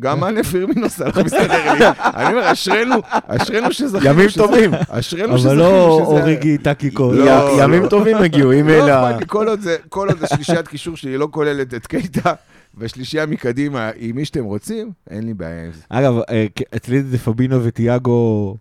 גם 0.00 0.20
מאנה 0.20 0.42
פירמינו 0.42 0.88
סאלח 0.90 1.18
מסתדר 1.18 1.72
לי. 1.72 1.84
אני 2.16 2.32
אומר, 2.34 2.52
אשרינו, 2.52 2.94
אשרינו 3.26 3.72
שזכינו. 3.72 4.04
ימים 4.14 4.28
שזה- 4.28 4.42
טובים. 4.42 4.70
אשרינו 4.88 5.28
אבל 5.28 5.38
שזכינו 5.38 5.58
לא 5.58 5.98
שזה... 6.04 6.20
אוריגי 6.20 6.58
טאקיקו. 6.58 7.12
לא, 7.12 7.24
י- 7.60 7.64
ימים 7.64 7.82
לא. 7.82 7.88
טובים 7.88 8.16
הגיעו, 8.16 8.52
אם 8.52 8.68
לא 8.68 9.10
לי, 9.10 9.26
כל 9.28 9.48
עוד 9.48 9.60
זה- 9.60 9.76
השלישיית 10.22 10.68
קישור 10.68 10.96
שלי 10.96 11.16
לא 11.18 11.28
כוללת 11.30 11.74
את 11.74 11.86
קייטה, 11.86 12.34
והשלישייה 12.76 13.26
מקדימה 13.26 13.90
היא 13.94 14.14
מי 14.14 14.24
שאתם 14.24 14.44
רוצים, 14.44 14.92
אין 15.10 15.26
לי 15.26 15.34
בעיה 15.34 15.64
עם 15.64 15.72
זה. 15.72 15.82
אגב, 15.88 16.14
אה, 16.30 16.46
אצלי 16.76 17.02
זה 17.02 17.18
פבינו 17.18 17.64
וטיאגו 17.64 18.56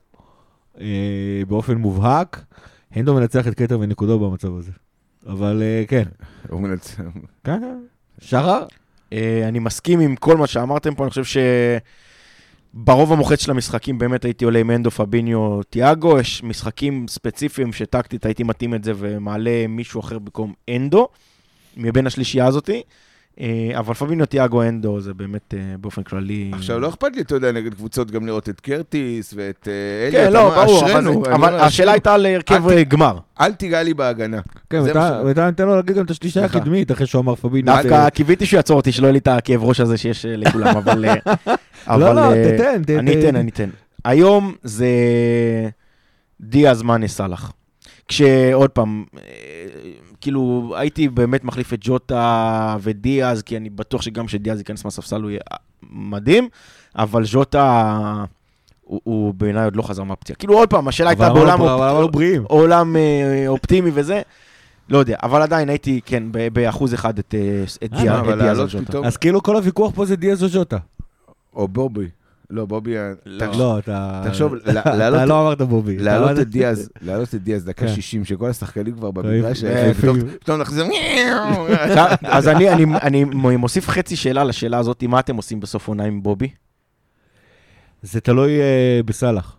אה, 0.82 1.42
באופן 1.48 1.76
מובהק. 1.76 2.44
הנדו 2.92 3.14
מנצח 3.16 3.48
את 3.48 3.54
קטר 3.54 3.80
ונקודו 3.80 4.20
במצב 4.20 4.58
הזה. 4.58 4.72
אבל 5.28 5.62
אה, 5.64 5.84
כן. 5.88 6.04
הוא 6.50 6.62
מנצח. 6.62 7.04
כן, 7.44 7.60
כן. 7.60 7.78
שחר? 8.22 8.64
אה, 9.14 9.48
אני 9.48 9.60
מסכים 9.60 10.00
עם 10.00 10.16
כל 10.16 10.38
מה 10.38 10.48
שאמרתם 10.48 10.96
פה, 10.96 11.04
אני 11.04 11.10
חושב 11.10 11.42
שברוב 12.74 13.14
המוחץ 13.14 13.44
של 13.44 13.52
המשחקים 13.52 13.98
באמת 13.98 14.26
הייתי 14.26 14.46
עולה 14.46 14.60
עם 14.60 14.72
אנדו, 14.72 14.92
פביניו, 14.92 15.64
תיאגו, 15.64 16.20
יש 16.20 16.44
משחקים 16.44 17.06
ספציפיים 17.08 17.74
שטקטית 17.74 18.26
הייתי 18.26 18.44
מתאים 18.44 18.74
את 18.74 18.84
זה 18.84 18.92
ומעלה 18.96 19.68
מישהו 19.70 20.00
אחר 20.00 20.20
במקום 20.20 20.54
אנדו, 20.70 21.08
מבין 21.78 22.08
השלישייה 22.08 22.46
הזאתי. 22.46 22.82
אה, 23.40 23.80
אבל 23.80 23.94
פביניו, 23.94 24.26
תיאגו, 24.26 24.64
אנדו, 24.64 25.00
זה 25.00 25.14
באמת 25.14 25.54
אה, 25.54 25.78
באופן 25.78 26.04
כללי... 26.04 26.52
עכשיו, 26.54 26.80
לא 26.80 26.90
אכפת 26.90 27.16
לי, 27.16 27.22
אתה 27.22 27.36
יודע, 27.36 27.52
נגד 27.52 27.74
קבוצות 27.74 28.12
גם 28.12 28.26
לראות 28.26 28.50
את 28.50 28.60
קרטיס 28.60 29.34
ואת 29.38 29.68
אה, 29.68 30.12
כן, 30.12 30.34
לא, 30.34 30.50
ברור, 30.50 30.86
אבל, 30.86 31.34
אבל 31.34 31.56
השאלה. 31.56 31.92
הייתה 31.92 32.14
על 32.14 32.26
הרכב 32.26 32.64
גמר. 32.88 33.18
אל 33.42 33.54
תיגע 33.54 33.84
לי 33.84 33.94
בהגנה. 33.94 34.42
כן, 34.70 34.82
ואתה 35.26 35.46
נותן 35.46 35.66
לו 35.66 35.76
להגיד 35.76 35.96
גם 35.96 36.06
את 36.06 36.12
סליחה. 36.12 36.46
הקדמית, 36.46 36.92
אחרי 36.92 37.08
שהוא 37.08 37.22
אמר 37.22 37.36
פבינו. 37.36 37.66
דווקא 37.66 38.10
קיוויתי 38.10 38.46
שהוא 38.46 38.58
יעצור 38.58 38.78
אותי, 38.78 38.92
שלא 38.92 39.06
יהיה 39.06 39.12
לי 39.12 39.20
את 39.20 39.28
הכאב 39.28 39.64
ראש 39.64 39.80
הזה 39.80 39.98
שיש 39.98 40.26
לכולם, 40.30 40.78
אבל... 40.84 41.06
אה, 41.06 41.98
לא, 41.98 42.16
לא, 42.16 42.22
תתן, 42.32 42.84
תתן. 42.84 42.98
אני 42.98 43.20
אתן, 43.20 43.36
אני 43.36 43.52
אתן. 43.52 43.70
היום 44.06 44.54
זה 44.64 44.90
דיאז 46.42 46.82
מאנה 46.82 47.08
סאלח. 47.08 47.52
כשעוד 48.08 48.70
פעם, 48.70 49.06
כאילו, 50.30 50.74
הייתי 50.78 51.10
באמת 51.10 51.44
מחליף 51.44 51.74
את 51.74 51.80
ג'וטה 51.82 52.78
ודיאז, 52.82 53.42
כי 53.42 53.58
אני 53.58 53.70
בטוח 53.70 54.02
שגם 54.02 54.26
כשדיאז 54.26 54.60
ייכנס 54.60 54.86
מהספסל 54.86 55.22
הוא 55.22 55.30
יהיה 55.30 55.40
אה, 55.52 55.58
מדהים, 55.92 56.50
אבל 56.96 57.24
ג'וטה, 57.32 58.24
הוא, 58.84 59.02
הוא 59.04 59.34
בעיניי 59.34 59.64
עוד 59.66 59.76
לא 59.76 59.82
חזר 59.82 60.04
מהפציעה. 60.04 60.38
כאילו, 60.38 60.54
עוד 60.58 60.70
פעם, 60.70 60.88
השאלה 60.88 61.10
הייתה 61.10 61.24
בעולם 61.40 61.60
אופ- 61.62 61.68
לא. 62.38 62.46
עולם 62.48 62.96
אה, 62.96 63.44
אופטימי 63.48 63.92
וזה. 63.94 64.22
לא 64.90 64.98
יודע, 64.98 65.16
אבל 65.24 65.42
עדיין 65.42 65.70
הייתי, 65.70 66.02
כן, 66.06 66.24
באחוז 66.54 66.94
אחד 66.94 67.20
את, 67.20 67.36
אה, 67.38 67.64
את 67.84 67.90
דיאז 67.92 68.20
על 68.32 68.36
לעלות 68.46 68.70
ג'וטה. 68.72 68.86
פתאום- 68.86 69.06
אז 69.06 69.18
כאילו 69.18 69.44
כל 69.44 69.56
הוויכוח 69.56 69.92
פה 69.96 70.06
זה 70.06 70.16
דיאז 70.16 70.44
או 70.44 70.48
ג'וטה. 70.54 70.78
או 71.56 71.68
בובי. 71.68 72.08
לא, 72.50 72.66
בובי... 72.66 72.98
ה- 72.98 73.14
לא. 73.26 73.40
תחשוב- 73.46 73.62
לא, 73.62 73.80
אתה... 73.80 74.22
תחשוב, 74.28 74.54
אתה 74.56 75.26
לא 75.26 75.42
אמרת 75.42 75.62
בובי. 75.62 75.98
להעלות 75.98 76.40
את 76.40 76.50
דיאז, 76.50 76.90
להעלות 77.02 77.36
את 77.36 77.44
דיאז 77.44 77.66
דקה 77.66 77.88
כן. 77.88 77.96
60, 77.96 78.26
שכל 78.26 78.50
השחקנים 78.50 78.96
כבר 78.96 79.12
במגרש, 79.12 79.64
אה, 79.64 79.94
פתאום-. 79.94 80.20
עכשיו, 81.70 82.08
אז 82.24 82.48
אני, 82.48 82.70
אני, 82.70 82.86
אני 83.02 83.24
מוסיף 83.58 83.90
חצי 83.90 84.16
שאלה 84.16 84.44
לשאלה 84.44 84.78
הזאת, 84.78 85.04
מה 85.04 85.20
אתם 85.20 85.36
עושים 85.36 85.60
בסוף 85.60 85.88
עונה 85.88 86.04
עם 86.04 86.24
בובי? 86.24 86.50
זה 88.02 88.22
תלוי 88.22 88.60
אה, 88.62 89.00
בסאלח. 89.06 89.58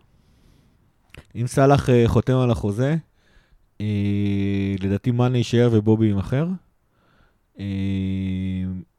אם 1.36 1.46
סאלח 1.46 1.90
אה, 1.90 2.02
חותם 2.06 2.36
על 2.36 2.50
החוזה, 2.50 2.96
אה, 3.80 3.86
לדעתי 4.80 5.10
מאנה 5.10 5.38
יישאר 5.38 5.68
ובובי 5.72 6.06
יימכר. 6.06 6.46
אה, 7.60 7.64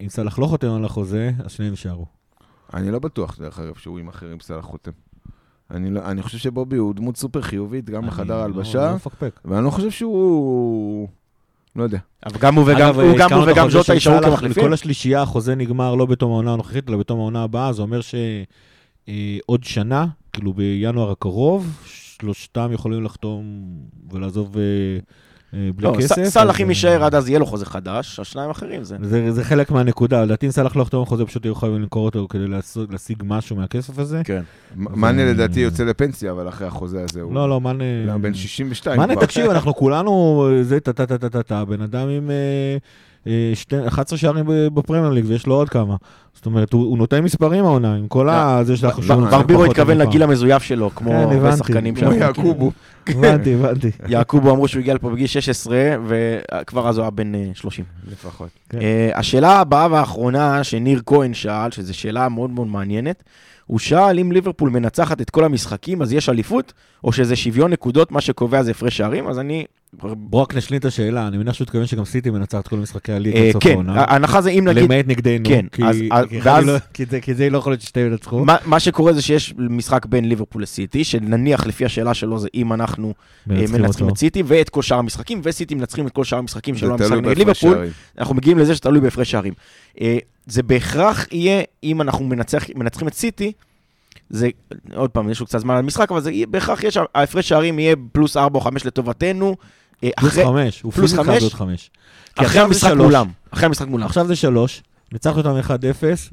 אם 0.01 0.09
סאלח 0.09 0.39
לא 0.39 0.45
חותם 0.45 0.71
על 0.71 0.85
החוזה, 0.85 1.31
אז 1.45 1.51
שניהם 1.51 1.71
יישארו. 1.73 2.05
אני 2.74 2.91
לא 2.91 2.99
בטוח, 2.99 3.38
דרך 3.39 3.59
אגב, 3.59 3.76
שהוא 3.76 3.99
עם 3.99 4.07
אחרים 4.07 4.39
סלח 4.39 4.65
חותם. 4.65 4.91
אני 5.72 5.89
לא- 5.89 6.01
אני 6.05 6.22
חושב 6.22 6.38
שבובי 6.38 6.78
הוא 6.78 6.93
דמות 6.95 7.18
סופר 7.18 7.41
חיובית, 7.41 7.89
גם 7.89 8.07
בחדר 8.07 8.34
אני 8.34 8.41
ההלבשה, 8.41 8.78
לא- 8.80 8.89
לא 8.89 8.95
מפקפק. 8.95 9.39
ואני 9.45 9.65
לא 9.65 9.70
חושב 9.70 9.91
שהוא... 9.91 11.07
לא 11.76 11.84
יודע. 11.84 11.97
אבל 12.26 12.38
גם 12.39 12.55
הוא 12.55 12.63
וגם, 12.68 12.95
הוא 12.95 13.18
גם 13.18 13.34
הוא 13.34 13.51
וגם 13.51 13.70
ז'וטה 13.70 13.93
יישארו 13.93 14.24
כמחליפים. 14.24 14.63
לכל 14.63 14.74
השלישייה 14.74 15.22
החוזה 15.22 15.55
נגמר 15.55 15.95
לא 15.95 16.05
בתום 16.05 16.32
העונה 16.32 16.53
הנוכחית, 16.53 16.89
אלא 16.89 16.97
בתום 16.97 17.20
העונה 17.20 17.43
הבאה, 17.43 17.74
זה 17.74 17.82
אומר 17.82 17.99
שעוד 18.01 19.63
שנה, 19.63 20.05
כאילו 20.34 20.53
בינואר 20.53 21.11
הקרוב, 21.11 21.82
שלושתם 21.86 22.70
יכולים 22.74 23.03
לחתום 23.03 23.45
ולעזוב 24.11 24.57
אה, 24.57 24.61
אה, 24.61 24.99
בלי 25.53 25.71
לא, 25.79 25.95
כסף. 25.97 26.23
סאלח 26.23 26.61
אם 26.61 26.65
אה, 26.65 26.71
יישאר 26.71 27.03
עד 27.03 27.15
אז 27.15 27.29
יהיה 27.29 27.39
לו 27.39 27.45
חוזה 27.45 27.65
חדש, 27.65 28.19
השניים 28.19 28.49
האחרים 28.49 28.83
זה. 28.83 28.97
זה, 29.01 29.31
זה 29.31 29.43
חלק 29.43 29.71
מהנקודה, 29.71 30.23
לדעתי 30.23 30.45
אם 30.45 30.51
סאלח 30.51 30.75
לא 30.75 30.81
יחתום 30.81 31.05
חוזה, 31.05 31.25
פשוט 31.25 31.45
יהיו 31.45 31.55
חייבים 31.55 31.81
למכור 31.81 32.05
אותו 32.05 32.27
כדי 32.29 32.47
לעשות- 32.47 32.91
להשיג 32.91 33.23
משהו 33.25 33.55
מהכסף 33.55 33.99
הזה. 33.99 34.21
כן. 34.23 34.41
מאנה 34.75 35.25
לדעתי 35.25 35.59
יוצא 35.59 35.83
לפנסיה, 35.83 36.31
אבל 36.31 36.49
אחרי 36.49 36.67
החוזה 36.67 37.03
הזה 37.03 37.21
הוא... 37.21 37.33
לא, 37.33 37.49
לא, 37.49 37.61
מאנה... 37.61 37.83
בן 38.21 38.33
62 38.33 38.99
מאנה, 38.99 39.13
כבר. 39.15 39.25
תקשיב, 39.25 39.49
אנחנו 39.49 39.75
כולנו, 39.75 40.47
זה 40.61 40.79
טה 40.79 40.93
טה 40.93 41.05
טה 41.05 41.17
טה 41.17 41.29
טה 41.29 41.43
טה, 41.43 41.65
בן 41.65 41.81
אדם 41.81 42.09
עם 42.09 42.29
אה, 42.29 42.35
אה, 42.35 42.77
שתי- 43.53 43.88
11 43.88 44.17
שערים 44.17 44.45
ב- 44.47 44.67
בפרמייר 44.73 45.09
ליג, 45.09 45.25
ויש 45.28 45.47
לו 45.47 45.55
עוד 45.55 45.69
כמה. 45.69 45.95
זאת 46.34 46.45
אומרת, 46.45 46.73
הוא 46.73 46.84
הוא 46.84 46.97
נותן 46.97 47.23
מספרים 47.23 47.65
העונה, 47.65 47.95
עם 47.95 48.07
כל 48.07 48.30
ה... 48.30 48.59
זה 48.63 48.78
שאנחנו 48.78 49.01
בר- 49.01 49.07
שומעים 49.07 49.32
ברבירו 49.32 49.65
התכוון. 49.65 49.97
לגיל 49.97 50.23
המזויף 50.23 50.63
שלו, 50.63 50.91
כמו 50.95 51.09
כן, 51.09 51.15
הרבה 51.15 51.36
הבנתי. 51.36 51.57
שחקנים 51.57 51.95
כמו 51.95 52.01
שאנחנו 52.11 52.19
יעקובו. 52.25 52.71
הבנתי, 53.07 53.53
הבנתי. 53.53 53.91
יעקובו 54.07 54.51
אמרו 54.51 54.67
שהוא 54.67 54.80
הגיע 54.80 54.93
לפה 54.93 55.09
בגיל 55.09 55.28
16, 55.28 55.78
וכבר 56.07 56.89
אז 56.89 56.97
הוא 56.97 57.03
היה 57.03 57.11
בן 57.11 57.36
אה, 57.36 57.49
30. 57.53 57.86
לפחות. 58.11 58.47
כן. 58.69 58.82
אה, 58.82 59.09
השאלה 59.15 59.59
הבאה 59.59 59.88
והאחרונה 59.91 60.63
שניר 60.63 61.01
כהן 61.05 61.34
שאל, 61.34 61.71
שזו 61.71 61.93
שאלה 61.93 62.30
מאוד 62.30 62.49
מאוד 62.49 62.67
מעניינת, 62.67 63.23
הוא 63.65 63.80
שאל 63.80 64.19
אם 64.19 64.32
ליברפול 64.32 64.69
מנצחת 64.69 65.21
את 65.21 65.30
כל 65.30 65.43
המשחקים, 65.43 66.01
אז 66.01 66.13
יש 66.13 66.30
אליפות, 66.30 66.73
או 67.03 67.11
שזה 67.11 67.36
שוויון 67.36 67.71
נקודות, 67.71 68.11
מה 68.11 68.21
שקובע 68.21 68.63
זה 68.63 68.71
הפרש 68.71 68.97
שערים, 68.97 69.28
אז 69.28 69.39
אני... 69.39 69.65
בוא 69.93 70.41
רק 70.41 70.55
נשלים 70.55 70.79
את 70.79 70.85
השאלה, 70.85 71.27
אני 71.27 71.38
מניח 71.38 71.53
שהוא 71.53 71.65
התכוון 71.65 71.85
שגם 71.85 72.05
סיטי 72.05 72.29
מנצחת 72.29 72.61
את 72.63 72.67
כל 72.67 72.77
משחקי 72.77 73.11
הליגה 73.13 73.38
אה, 73.39 73.45
עד 73.47 73.53
סוף 73.53 73.63
כן, 73.63 73.71
העונה. 73.71 73.93
ההנחה 74.03 74.41
זה 74.41 74.49
אם 74.49 74.63
נגיד... 74.67 74.83
למעט 74.83 75.05
נגדנו, 75.07 75.45
כן, 75.49 75.65
כי- 75.71 75.83
אז- 75.85 75.97
כי 76.29 76.39
ואז- 76.43 76.65
לא- 76.65 76.73
כי 76.93 77.05
זה- 77.05 77.19
כי 77.21 77.33
זה 77.33 77.49
לא 77.49 77.57
יכול 77.57 77.71
להיות 77.71 77.81
ששתיהם 77.81 78.11
ינצחו. 78.11 78.45
מה, 78.45 78.55
מה 78.65 78.79
שקורה 78.79 79.13
זה 79.13 79.21
שיש 79.21 79.53
משחק 79.57 80.05
בין 80.05 80.29
ליברפול 80.29 80.61
לסיטי, 80.61 81.03
שנניח 81.03 81.67
לפי 81.67 81.85
השאלה 81.85 82.13
שלו 82.13 82.39
זה 82.39 82.47
אם 82.55 82.73
אנחנו 82.73 83.13
אה, 83.51 83.55
מנצחים. 83.71 84.09
את 84.09 84.17
סיטי 84.17 84.43
ואת 84.45 84.69
כל 84.69 84.81
שאר 84.81 84.97
המשחקים, 84.99 85.41
וסיטי 85.43 85.75
מנצחים 85.75 86.07
את 86.07 86.11
כל 86.11 86.23
שאר 86.23 86.38
המשחקים 86.38 86.75
זה 86.75 86.79
שלא 86.79 86.93
המשחק 86.93 87.11
נגד 87.11 87.38
ליברפול. 87.38 87.77
אנחנו 88.17 88.35
מגיעים 88.35 88.57
לזה 88.57 88.75
שתלוי 88.75 89.01
בהפרש 89.01 89.31
שערים. 89.31 89.53
אה, 90.01 90.17
זה 90.45 90.63
בהכרח 90.63 91.27
יהיה, 91.31 91.61
אם 91.83 92.01
אנחנו 92.01 92.25
מנצח, 92.25 92.65
מנצחים 92.75 93.07
את 93.07 93.13
סיטי, 93.13 93.51
זה, 94.30 94.49
עוד 94.95 95.09
פעם, 95.09 95.30
יש 95.30 95.39
לו 95.39 95.45
קצת 95.45 95.59
זמן 95.59 95.73
על 95.73 95.80
המשחק, 95.80 96.11
אבל 96.11 96.21
זה 96.21 96.32
בהכרח 96.49 96.84
יש, 96.84 96.97
ההפרש 97.15 97.49
שערים 97.49 97.80
יהיה 97.80 97.95
פלוס 98.11 98.38
4 98.38 98.59
או 98.59 98.63
5 98.63 98.86
לטובתנו. 98.86 99.55
אה, 100.03 100.09
פלוס 100.19 100.34
אחרי, 100.34 100.45
חמש, 100.45 100.82
הוא 100.82 100.91
פלוס 100.91 101.11
פיזית 101.11 101.19
חמש? 101.19 101.28
חייב 101.28 101.41
להיות 101.41 101.53
חמש. 101.53 101.89
כי 102.36 102.45
אחרי 102.45 102.45
עכשיו 102.45 102.73
זה 102.73 102.88
המשחק. 102.88 103.03
מולם. 103.03 103.28
אחרי 103.51 103.65
המשחק 103.65 103.88
מולם. 103.88 104.05
עכשיו 104.05 104.28
זה 104.28 104.36
שלוש, 104.36 104.84
ניצחנו 105.13 105.38
אותם 105.38 105.59
1-0. 105.59 105.71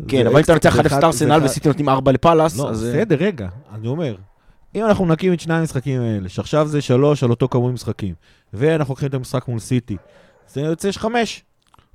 כן, 0.08 0.26
אבל 0.26 0.36
אם 0.36 0.42
אתה 0.42 0.70
זה 0.72 0.80
1-0 0.80 0.98
את 0.98 1.04
ארסנל 1.04 1.40
וסיטי 1.44 1.68
נותנים 1.68 1.88
4 1.88 2.12
לפאלאס, 2.12 2.56
לא, 2.56 2.70
אז... 2.70 2.84
אה, 2.84 2.90
בסדר, 2.90 3.16
רגע, 3.16 3.48
אני 3.74 3.88
אומר. 3.88 4.16
אם 4.74 4.84
אנחנו 4.84 5.04
מנקים 5.04 5.32
את 5.32 5.40
שני 5.40 5.54
המשחקים 5.54 6.00
האלה, 6.00 6.28
שעכשיו 6.28 6.66
זה 6.66 6.80
שלוש 6.80 7.22
על 7.22 7.30
אותו 7.30 7.48
כמות 7.48 7.72
משחקים, 7.72 8.14
ואנחנו 8.52 8.92
לוקחים 8.92 9.08
את 9.08 9.14
המשחק 9.14 9.48
מול 9.48 9.58
סיטי, 9.58 9.96
זה 10.52 10.60
יוצא 10.60 10.92
חמש. 10.92 11.42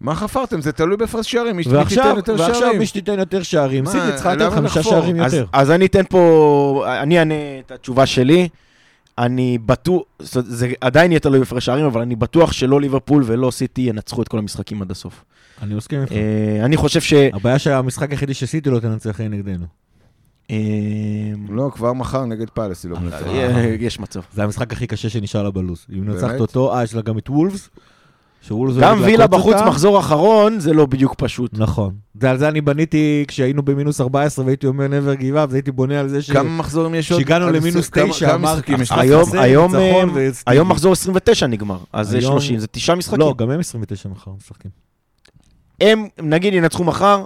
מה 0.01 0.15
חפרתם? 0.15 0.61
זה 0.61 0.71
תלוי 0.71 0.97
בהפרש 0.97 1.31
שערים, 1.31 1.55
מי 1.55 1.63
שתיתן 1.63 1.77
ועכשיו, 1.77 2.13
יותר 2.15 2.35
ועכשיו 2.37 2.55
שערים. 2.55 2.79
מי 2.79 2.85
שתיתן 2.85 3.19
יותר 3.19 3.43
שערים, 3.43 3.83
מה, 3.83 3.91
סיטי 3.91 4.13
צריכה 4.15 4.35
לתת 4.35 4.53
חמישה? 4.53 4.83
שערים 4.83 5.21
אז, 5.21 5.33
יותר. 5.33 5.45
אז 5.53 5.71
אני 5.71 5.85
אתן 5.85 6.03
פה, 6.09 6.85
אני 7.01 7.19
אענה 7.19 7.33
את 7.65 7.71
התשובה 7.71 8.05
שלי. 8.05 8.49
אני 9.17 9.57
בטוח, 9.65 10.03
זה 10.19 10.71
עדיין 10.81 11.11
יהיה 11.11 11.19
תלוי 11.19 11.39
בהפרש 11.39 11.65
שערים, 11.65 11.85
אבל 11.85 12.01
אני 12.01 12.15
בטוח 12.15 12.51
שלא 12.51 12.81
ליברפול 12.81 13.23
ולא 13.25 13.51
סיטי 13.51 13.81
ינצחו 13.81 14.21
את 14.21 14.27
כל 14.27 14.37
המשחקים 14.37 14.81
עד 14.81 14.91
הסוף. 14.91 15.23
אני 15.61 15.75
מסכים 15.75 16.01
איתך. 16.01 16.11
אה, 16.11 16.65
אני 16.65 16.77
חושב 16.77 17.01
ש... 17.01 17.13
הבעיה 17.13 17.59
שהמשחק 17.59 18.11
היחידי 18.11 18.33
שסיטי 18.33 18.69
לא 18.69 18.79
תנצח 18.79 19.19
יהיה 19.19 19.29
נגדנו. 19.29 19.65
אה, 20.51 20.55
לא, 21.49 21.71
כבר 21.73 21.93
מחר 21.93 22.25
נגד 22.25 22.49
פאלס 22.49 22.83
היא 22.83 22.91
לא 22.91 22.99
מנצחת. 22.99 23.27
אה, 23.27 23.75
יש 23.79 23.99
מצב. 23.99 24.19
זה 24.33 24.43
המשחק 24.43 24.73
הכי 24.73 24.87
קשה 24.87 25.09
שנשאר 25.09 25.43
לה 25.43 25.51
בלוז. 25.51 25.85
אם? 25.93 26.09
נצחת 26.09 26.39
אותו, 26.39 26.75
אה, 26.75 26.83
יש 26.83 26.95
לה 26.95 27.01
גם 27.01 27.17
את 27.17 27.29
וולפס, 27.29 27.69
גם 28.81 28.99
וילה 29.03 29.27
בחוץ 29.27 29.53
אותה. 29.55 29.65
מחזור 29.65 29.99
אחרון, 29.99 30.59
זה 30.59 30.73
לא 30.73 30.85
בדיוק 30.85 31.13
פשוט. 31.17 31.51
נכון. 31.59 31.93
זה 32.21 32.31
על 32.31 32.37
זה 32.37 32.47
אני 32.49 32.61
בניתי, 32.61 33.25
כשהיינו 33.27 33.63
במינוס 33.63 34.01
14 34.01 34.45
והייתי 34.45 34.67
אומר 34.67 34.85
never 34.87 35.19
give 35.21 35.35
up, 35.35 35.39
אז 35.39 35.53
הייתי 35.53 35.71
בונה 35.71 35.99
על 35.99 36.07
זה 36.09 36.21
ש... 36.21 36.31
כמה 36.31 36.57
מחזורים 36.57 36.95
יש 36.95 37.11
עוד? 37.11 37.21
שהגענו 37.21 37.49
למינוס 37.49 37.75
עשר- 37.75 37.91
כמה- 37.91 38.09
תשע, 38.09 38.25
כמה 38.27 38.35
אמרת, 38.35 38.55
משחקים 38.57 38.81
יש? 38.81 38.91
אה, 38.91 38.97
לך? 38.97 39.01
היום, 39.03 39.29
היום, 39.35 39.75
אה. 39.75 40.29
היום 40.47 40.69
מחזור 40.69 40.91
29 40.91 41.47
נגמר, 41.47 41.77
אז 41.93 42.09
זה 42.09 42.17
היום- 42.17 42.31
30, 42.39 42.59
זה 42.59 42.67
תשעה 42.67 42.95
משחקים. 42.95 43.19
לא, 43.19 43.33
גם 43.37 43.49
הם 43.51 43.59
29 43.59 44.09
מחר 44.09 44.31
משחקים. 44.37 44.71
הם, 45.81 46.07
נגיד, 46.21 46.53
ינצחו 46.53 46.83
מחר, 46.83 47.23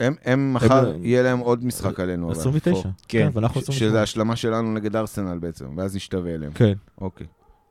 הם- 0.00 0.14
הם 0.24 0.54
מחר, 0.54 0.88
הם- 0.90 1.04
יהיה 1.04 1.22
להם 1.22 1.38
עוד 1.38 1.64
משחק 1.64 2.00
עלינו. 2.00 2.26
אבל. 2.26 2.36
29. 2.40 2.82
פה. 2.82 2.88
כן. 3.08 3.30
ואנחנו 3.32 3.60
ש- 3.60 3.64
28. 3.64 3.90
שזה 3.90 4.02
השלמה 4.02 4.36
שלנו 4.36 4.72
נגד 4.74 4.96
ארסנל 4.96 5.38
בעצם, 5.38 5.64
ואז 5.76 5.96
נשתווה 5.96 6.34
אליהם. 6.34 6.52
כן. 6.54 6.72
אוקיי. 7.00 7.26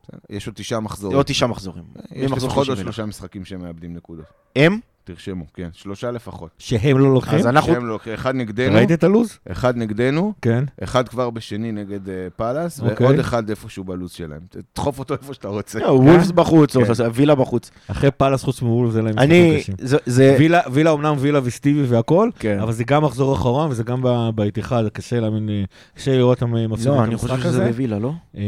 בסדר. 0.10 0.20
יש 0.30 0.47
עוד 0.47 0.55
תשעה 0.55 0.80
מחזורים. 0.80 1.18
עוד 1.18 1.26
תשעה 1.26 1.49
מחזורים. 1.49 1.84
יש 2.12 2.32
לפחות 2.32 2.57
עוד 2.57 2.66
30. 2.66 2.84
שלושה 2.84 3.05
משחקים 3.05 3.45
שהם 3.45 3.62
מאבדים 3.62 3.93
נקודות. 3.93 4.26
הם? 4.55 4.80
תרשמו, 5.04 5.45
כן, 5.54 5.70
שלושה 5.74 6.12
לפחות. 6.12 6.50
שהם 6.58 6.97
לא 7.00 7.14
לוקחים? 7.14 7.39
אז 7.39 7.47
אנחנו... 7.47 7.74
שהם 7.74 7.86
לא- 7.88 8.00
אחד 8.14 8.36
נגדנו, 8.36 8.76
ראית 8.76 8.91
את 8.91 9.04
הלו"ז? 9.04 9.38
אחד 9.52 9.78
נגדנו, 9.78 10.34
כן. 10.41 10.64
אחד 10.84 11.10
כבר 11.10 11.30
בשני 11.30 11.72
נגד 11.72 12.10
אה, 12.10 12.28
פאלאס, 12.36 12.82
אוקיי. 12.82 13.06
ועוד 13.08 13.20
אחד 13.20 13.50
איפשהו 13.50 13.84
בלו"ז 13.84 14.12
שלהם. 14.12 14.39
תדחוף 14.50 15.00
אותו 15.00 15.14
איפה 15.14 15.34
שאתה 15.34 15.47
רוצה. 15.47 15.80
לא, 15.80 15.86
וולפס 15.91 16.32
בחוץ, 16.32 16.76
או 16.76 16.82
כן. 16.86 16.91
וילה 17.14 17.36
בחוץ. 17.36 17.72
אחרי 17.88 18.12
פאלאס 18.12 18.43
חוץ 18.43 18.62
מוולף 18.62 18.91
זה 18.91 19.02
להם 19.02 19.16
משחקים 19.16 19.32
אני... 19.32 19.58
קשים. 19.62 19.76
זה- 19.80 19.97
זה... 20.06 20.36
וילה, 20.39 20.60
וילה 20.72 20.89
אומנם 20.89 21.16
וילה 21.20 21.39
וסטיבי 21.43 21.84
והכל, 21.84 22.30
כן. 22.39 22.60
אבל 22.60 22.72
זה 22.72 22.84
גם 22.84 23.04
מחזור 23.04 23.34
אחרון 23.36 23.70
וזה 23.72 23.84
גם 23.84 24.02
ב- 24.04 24.30
באיתיחד, 24.36 24.84
קשה 24.93 25.20
להאמין, 25.20 25.50
אה, 25.50 25.64
קשה 25.95 26.18
לראות 26.18 26.41
אותם 26.43 26.56
אה, 26.56 26.68
מפסידים 26.68 26.93
לא, 26.93 27.00
את 27.00 27.04
אני 27.04 27.14
המשחק 27.14 27.30
חושב 27.30 27.41
שזה 27.41 27.50
הזה. 27.50 27.68
בווילה, 27.68 28.00
לא? 28.00 28.14
אה, 28.38 28.41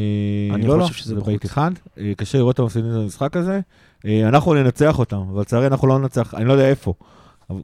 אני 0.53 0.67
לא, 0.67 0.77
לא, 0.79 0.83
חושב 0.83 0.93
שזה 0.95 1.15
זה 1.15 1.21
בחוץ. 1.21 1.29
אה, 1.97 2.11
קשה 2.17 2.37
לראות 2.37 2.59
אותם 2.59 2.65
מפסידים 2.65 2.91
את 2.91 3.03
המשחק 3.03 3.37
הזה. 3.37 3.59
אה, 4.05 4.27
אנחנו 4.27 4.53
ננצח 4.53 4.99
אותם, 4.99 5.17
אבל 5.31 5.41
לצערי 5.41 5.67
אנחנו 5.67 5.87
לא 5.87 5.99
ננצח, 5.99 6.33
אני 6.33 6.45
לא 6.45 6.53
יודע 6.53 6.67
איפה, 6.69 6.93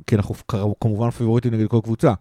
כי 0.08 0.16
אנחנו 0.16 0.36
כ- 0.48 0.56
כמובן 0.82 1.10
פיבוריטים 1.10 1.54
נגד 1.54 1.68
כל 1.68 1.80
קבוצה. 1.84 2.14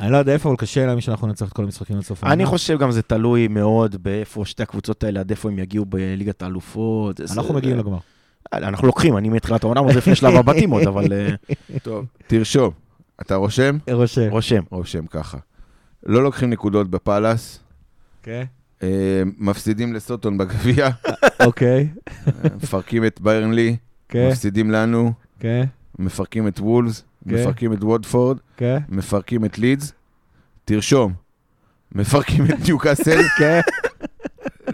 אני 0.00 0.12
לא 0.12 0.16
יודע 0.16 0.32
איפה, 0.32 0.48
אבל 0.48 0.56
קשה 0.58 0.86
להאמין 0.86 1.00
שאנחנו 1.00 1.26
ננצח 1.26 1.48
את 1.48 1.52
כל 1.52 1.64
המשחקים 1.64 1.96
עד 1.96 2.02
סוף 2.02 2.24
אני 2.24 2.46
חושב 2.46 2.78
גם 2.78 2.90
זה 2.90 3.02
תלוי 3.02 3.48
מאוד 3.48 3.96
באיפה 4.02 4.44
שתי 4.44 4.62
הקבוצות 4.62 5.04
האלה, 5.04 5.20
עד 5.20 5.30
איפה 5.30 5.48
הם 5.48 5.58
יגיעו 5.58 5.84
בליגת 5.84 6.42
האלופות. 6.42 7.20
אנחנו 7.20 7.54
מגיעים 7.54 7.78
לגמר. 7.78 7.98
אנחנו 8.52 8.86
לוקחים, 8.86 9.16
אני 9.16 9.28
מתחילת 9.28 9.64
העונה, 9.64 9.80
אבל 9.80 9.92
זה 9.92 9.98
לפני 9.98 10.14
שלב 10.14 10.34
הבתים 10.36 10.70
עוד, 10.70 10.82
אבל 10.82 11.12
אה, 11.12 11.28
טוב, 11.82 12.04
תרשום. 12.26 12.70
אתה 13.22 13.34
רושם? 13.34 13.78
רושם. 13.92 14.28
רושם. 14.30 14.62
רושם 14.70 15.06
ככה. 15.06 15.38
לא 16.06 16.22
לוקחים 16.22 16.50
נקודות 16.50 16.90
בפאלאס, 16.90 17.60
כן. 18.22 18.44
אה, 18.82 18.88
מפסידים 19.38 19.92
לסוטון 19.92 20.38
בגביע, 20.38 20.88
אוקיי. 21.46 21.88
אה, 22.08 22.32
מפרקים 22.56 23.04
את 23.04 23.20
ביירנלי, 23.20 23.76
כן. 24.08 24.28
מפסידים 24.28 24.70
לנו, 24.70 25.12
כן. 25.40 25.64
מפרקים 25.98 26.48
את 26.48 26.60
וולס, 26.60 27.04
כן. 27.28 27.34
מפרקים 27.34 27.72
את 27.72 27.84
וודפורד. 27.84 28.38
מפרקים 28.88 29.44
את 29.44 29.58
לידס, 29.58 29.92
תרשום, 30.64 31.12
מפרקים 31.94 32.44
את 32.44 32.66
ניוקאסל. 32.66 33.20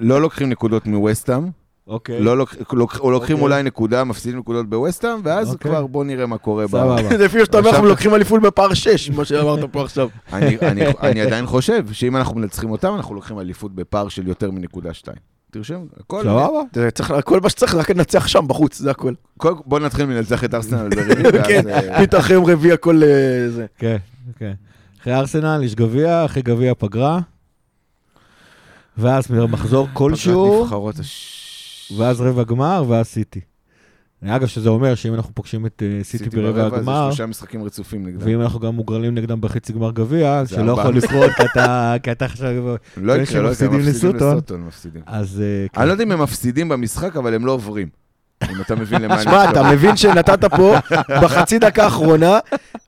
לא 0.00 0.20
לוקחים 0.20 0.48
נקודות 0.48 0.86
מווסטהאם, 0.86 1.48
אוקיי. 1.88 2.20
לא 2.20 2.38
לוק- 2.38 2.54
לוק- 2.72 2.94
לוקחים 3.04 3.12
אוקיי. 3.36 3.42
אולי 3.44 3.62
נקודה, 3.62 4.04
מפסידים 4.04 4.38
נקודות 4.38 4.70
בווסטהאם, 4.70 5.20
ואז 5.24 5.52
אוקיי. 5.52 5.70
כבר 5.70 5.86
בוא 5.86 6.04
נראה 6.04 6.26
מה 6.26 6.38
קורה. 6.38 6.68
סבבה. 6.68 6.96
זה 7.18 7.24
לפי 7.24 7.44
שאתה 7.44 7.58
אומר, 7.58 7.70
אנחנו 7.70 7.86
לוקחים 7.86 8.14
אליפות 8.14 8.42
בפער 8.42 8.74
6, 8.74 9.10
מה 9.10 9.24
שאמרת 9.24 9.64
פה 9.72 9.82
עכשיו. 9.82 10.08
אני, 10.32 10.58
אני, 10.62 10.80
אני 11.02 11.20
עדיין 11.20 11.46
חושב 11.46 11.84
שאם 11.92 12.16
אנחנו 12.16 12.36
מנצחים 12.36 12.70
אותם, 12.70 12.94
אנחנו 12.94 13.14
לוקחים 13.14 13.38
אליפות 13.40 13.74
בפער 13.74 14.08
של 14.08 14.28
יותר 14.28 14.50
מנקודה 14.50 14.94
שתיים. 14.94 15.16
תרשם, 15.50 15.80
הכל. 16.00 16.22
סבבה. 16.22 16.60
צריך, 16.94 17.14
כל 17.24 17.40
מה 17.40 17.48
שצריך 17.50 17.74
רק 17.74 17.90
לנצח 17.90 18.26
שם 18.26 18.44
בחוץ, 18.48 18.78
זה 18.78 18.90
הכל. 18.90 19.12
כל, 19.38 19.54
בוא 19.66 19.78
נתחיל 19.78 20.06
מלנצח 20.06 20.44
את 20.44 20.54
ארסנל 20.54 20.88
כן. 21.48 21.68
אה, 21.68 22.06
פתאום 22.06 22.22
יום 22.30 22.44
רביעי 22.46 22.72
הכל 22.72 23.02
אה, 23.02 23.08
זה. 23.50 23.66
כן, 23.78 23.96
כן. 24.38 24.52
אחרי 25.02 25.14
ארסנל 25.14 25.60
יש 25.64 25.74
גביע, 25.74 26.24
אחרי 26.24 26.42
גביע 26.42 26.72
פגרה, 26.78 27.18
ואז 28.98 29.30
מחזור 29.30 29.86
פגרת 29.86 29.96
כלשהו, 29.96 30.62
נבחרות 30.62 30.98
הש- 30.98 31.37
ואז 31.96 32.20
רבע 32.20 32.42
גמר, 32.44 32.84
ואז 32.88 33.06
סיטי. 33.06 33.40
אגב, 34.24 34.46
שזה 34.46 34.68
אומר 34.68 34.94
שאם 34.94 35.14
אנחנו 35.14 35.34
פוגשים 35.34 35.66
את 35.66 35.82
אה, 35.86 36.04
סיטי 36.04 36.30
ברבע 36.30 36.70
זה 36.70 36.76
הגמר, 36.76 37.08
שלושה 37.10 37.26
משחקים 37.26 37.64
רצופים 37.64 38.06
נגדם. 38.06 38.20
ואם 38.20 38.40
אנחנו 38.40 38.60
גם 38.60 38.74
מוגרלים 38.74 39.14
נגדם 39.14 39.40
בחצי 39.40 39.72
גמר 39.72 39.90
גביע, 39.90 40.44
זה 40.44 40.54
שלא. 40.54 40.72
יכול 40.72 40.96
לקרות, 40.96 41.30
כי 42.02 42.12
אתה- 42.12 42.24
עכשיו... 42.24 42.76
לא 42.96 43.16
כן, 43.16 43.22
יקרה, 43.22 43.42
לא 43.42 43.48
יקרה, 43.52 43.68
מפסידים 43.68 43.80
לסוטון. 43.80 44.40
אז... 45.06 45.40
אה, 45.40 45.66
כן. 45.72 45.80
אני 45.80 45.88
לא 45.88 45.92
יודע 45.92 46.04
אם 46.04 46.12
הם 46.12 46.22
מפסידים 46.22 46.68
במשחק, 46.68 47.16
אבל 47.16 47.34
הם 47.34 47.46
לא 47.46 47.52
עוברים. 47.52 47.88
אם 48.44 48.60
אתה 48.60 48.74
מבין 48.76 49.02
למה 49.02 49.14
אני 49.14 49.22
שמע, 49.22 49.50
אתה. 49.50 49.62
מבין 49.62 49.96
שנתת 49.96 50.44
פה 50.44 50.74
בחצי 51.22 51.58
דקה 51.58 51.84
האחרונה 51.84 52.38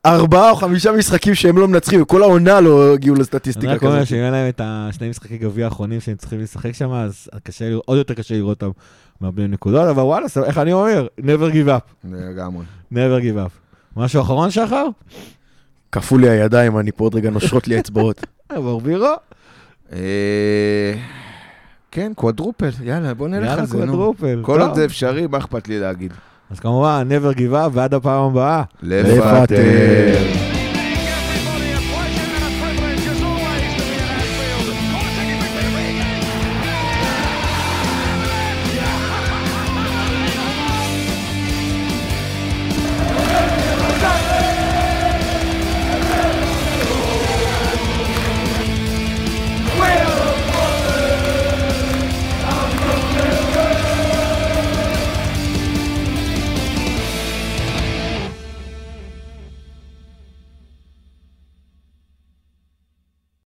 ארבעה 0.06 0.50
או 0.50 0.56
חמישה 0.56 0.92
משחקים 0.92 1.34
שהם 1.34 1.58
לא 1.58 1.68
מנצחים, 1.68 2.02
וכל 2.02 2.22
העונה 2.22 2.60
לא 2.60 2.94
הגיעו 2.94 3.14
אני 3.14 3.20
לסטטיסטיקה 3.22 3.72
רק 3.72 3.82
אומר 3.82 3.96
כזאת. 3.96 4.08
שאם 4.08 4.18
אין 4.18 4.32
להם 4.32 4.48
את 4.48 4.60
השני 4.64 5.08
משחקי 5.08 5.38
גביע 5.38 5.64
האחרונים 5.64 6.00
שהם 6.00 6.16
צריכים 6.16 6.40
לשחק 6.40 6.72
שם, 6.72 6.90
אז 6.92 7.28
קשה, 7.42 7.64
עוד 7.84 7.98
יותר 7.98 8.14
קשה 8.14 8.34
לראות 8.34 8.62
אותם 8.62 8.78
מאבדים 9.20 9.50
נקודות, 9.50 9.88
אבל 9.88 10.02
וואלה, 10.02 10.26
איך 10.44 10.58
אני 10.58 10.72
אומר? 10.72 11.06
never 11.20 11.52
give 11.52 11.68
up, 11.68 12.08
לגמרי. 12.10 12.64
never 12.92 13.20
give 13.22 13.46
up. 13.46 13.50
משהו 13.96 14.22
אחרון, 14.22 14.50
שחר? 14.50 14.86
קפאו 15.90 16.18
לי 16.18 16.28
הידיים, 16.28 16.78
אני 16.78 16.92
פה 16.92 17.04
עוד 17.04 17.14
רגע 17.14 17.30
נושרות 17.30 17.68
לי 17.68 17.76
האצבעות. 17.76 18.26
ברבירו? 18.52 19.14
כן, 21.92 22.12
קוואדרופל, 22.16 22.68
יאללה, 22.82 23.14
בוא 23.14 23.28
נלך 23.28 23.46
יאללה, 23.46 23.60
על 23.60 23.66
זה, 23.66 23.78
נו. 23.78 23.92
קוואדרופל. 23.92 24.40
כל. 24.42 24.60
עוד 24.60 24.74
זה 24.74 24.84
אפשרי, 24.84 25.26
מה 25.26 25.38
אכפת 25.38 25.68
לי 25.68 25.80
להגיד? 25.80 26.12
אז 26.50 26.60
כמובן, 26.60 27.08
never 27.10 27.36
give 27.36 27.52
up, 27.52 27.70
ועד 27.72 27.94
הפעם 27.94 28.22
הבאה. 28.22 28.62
לפטר. 28.82 30.49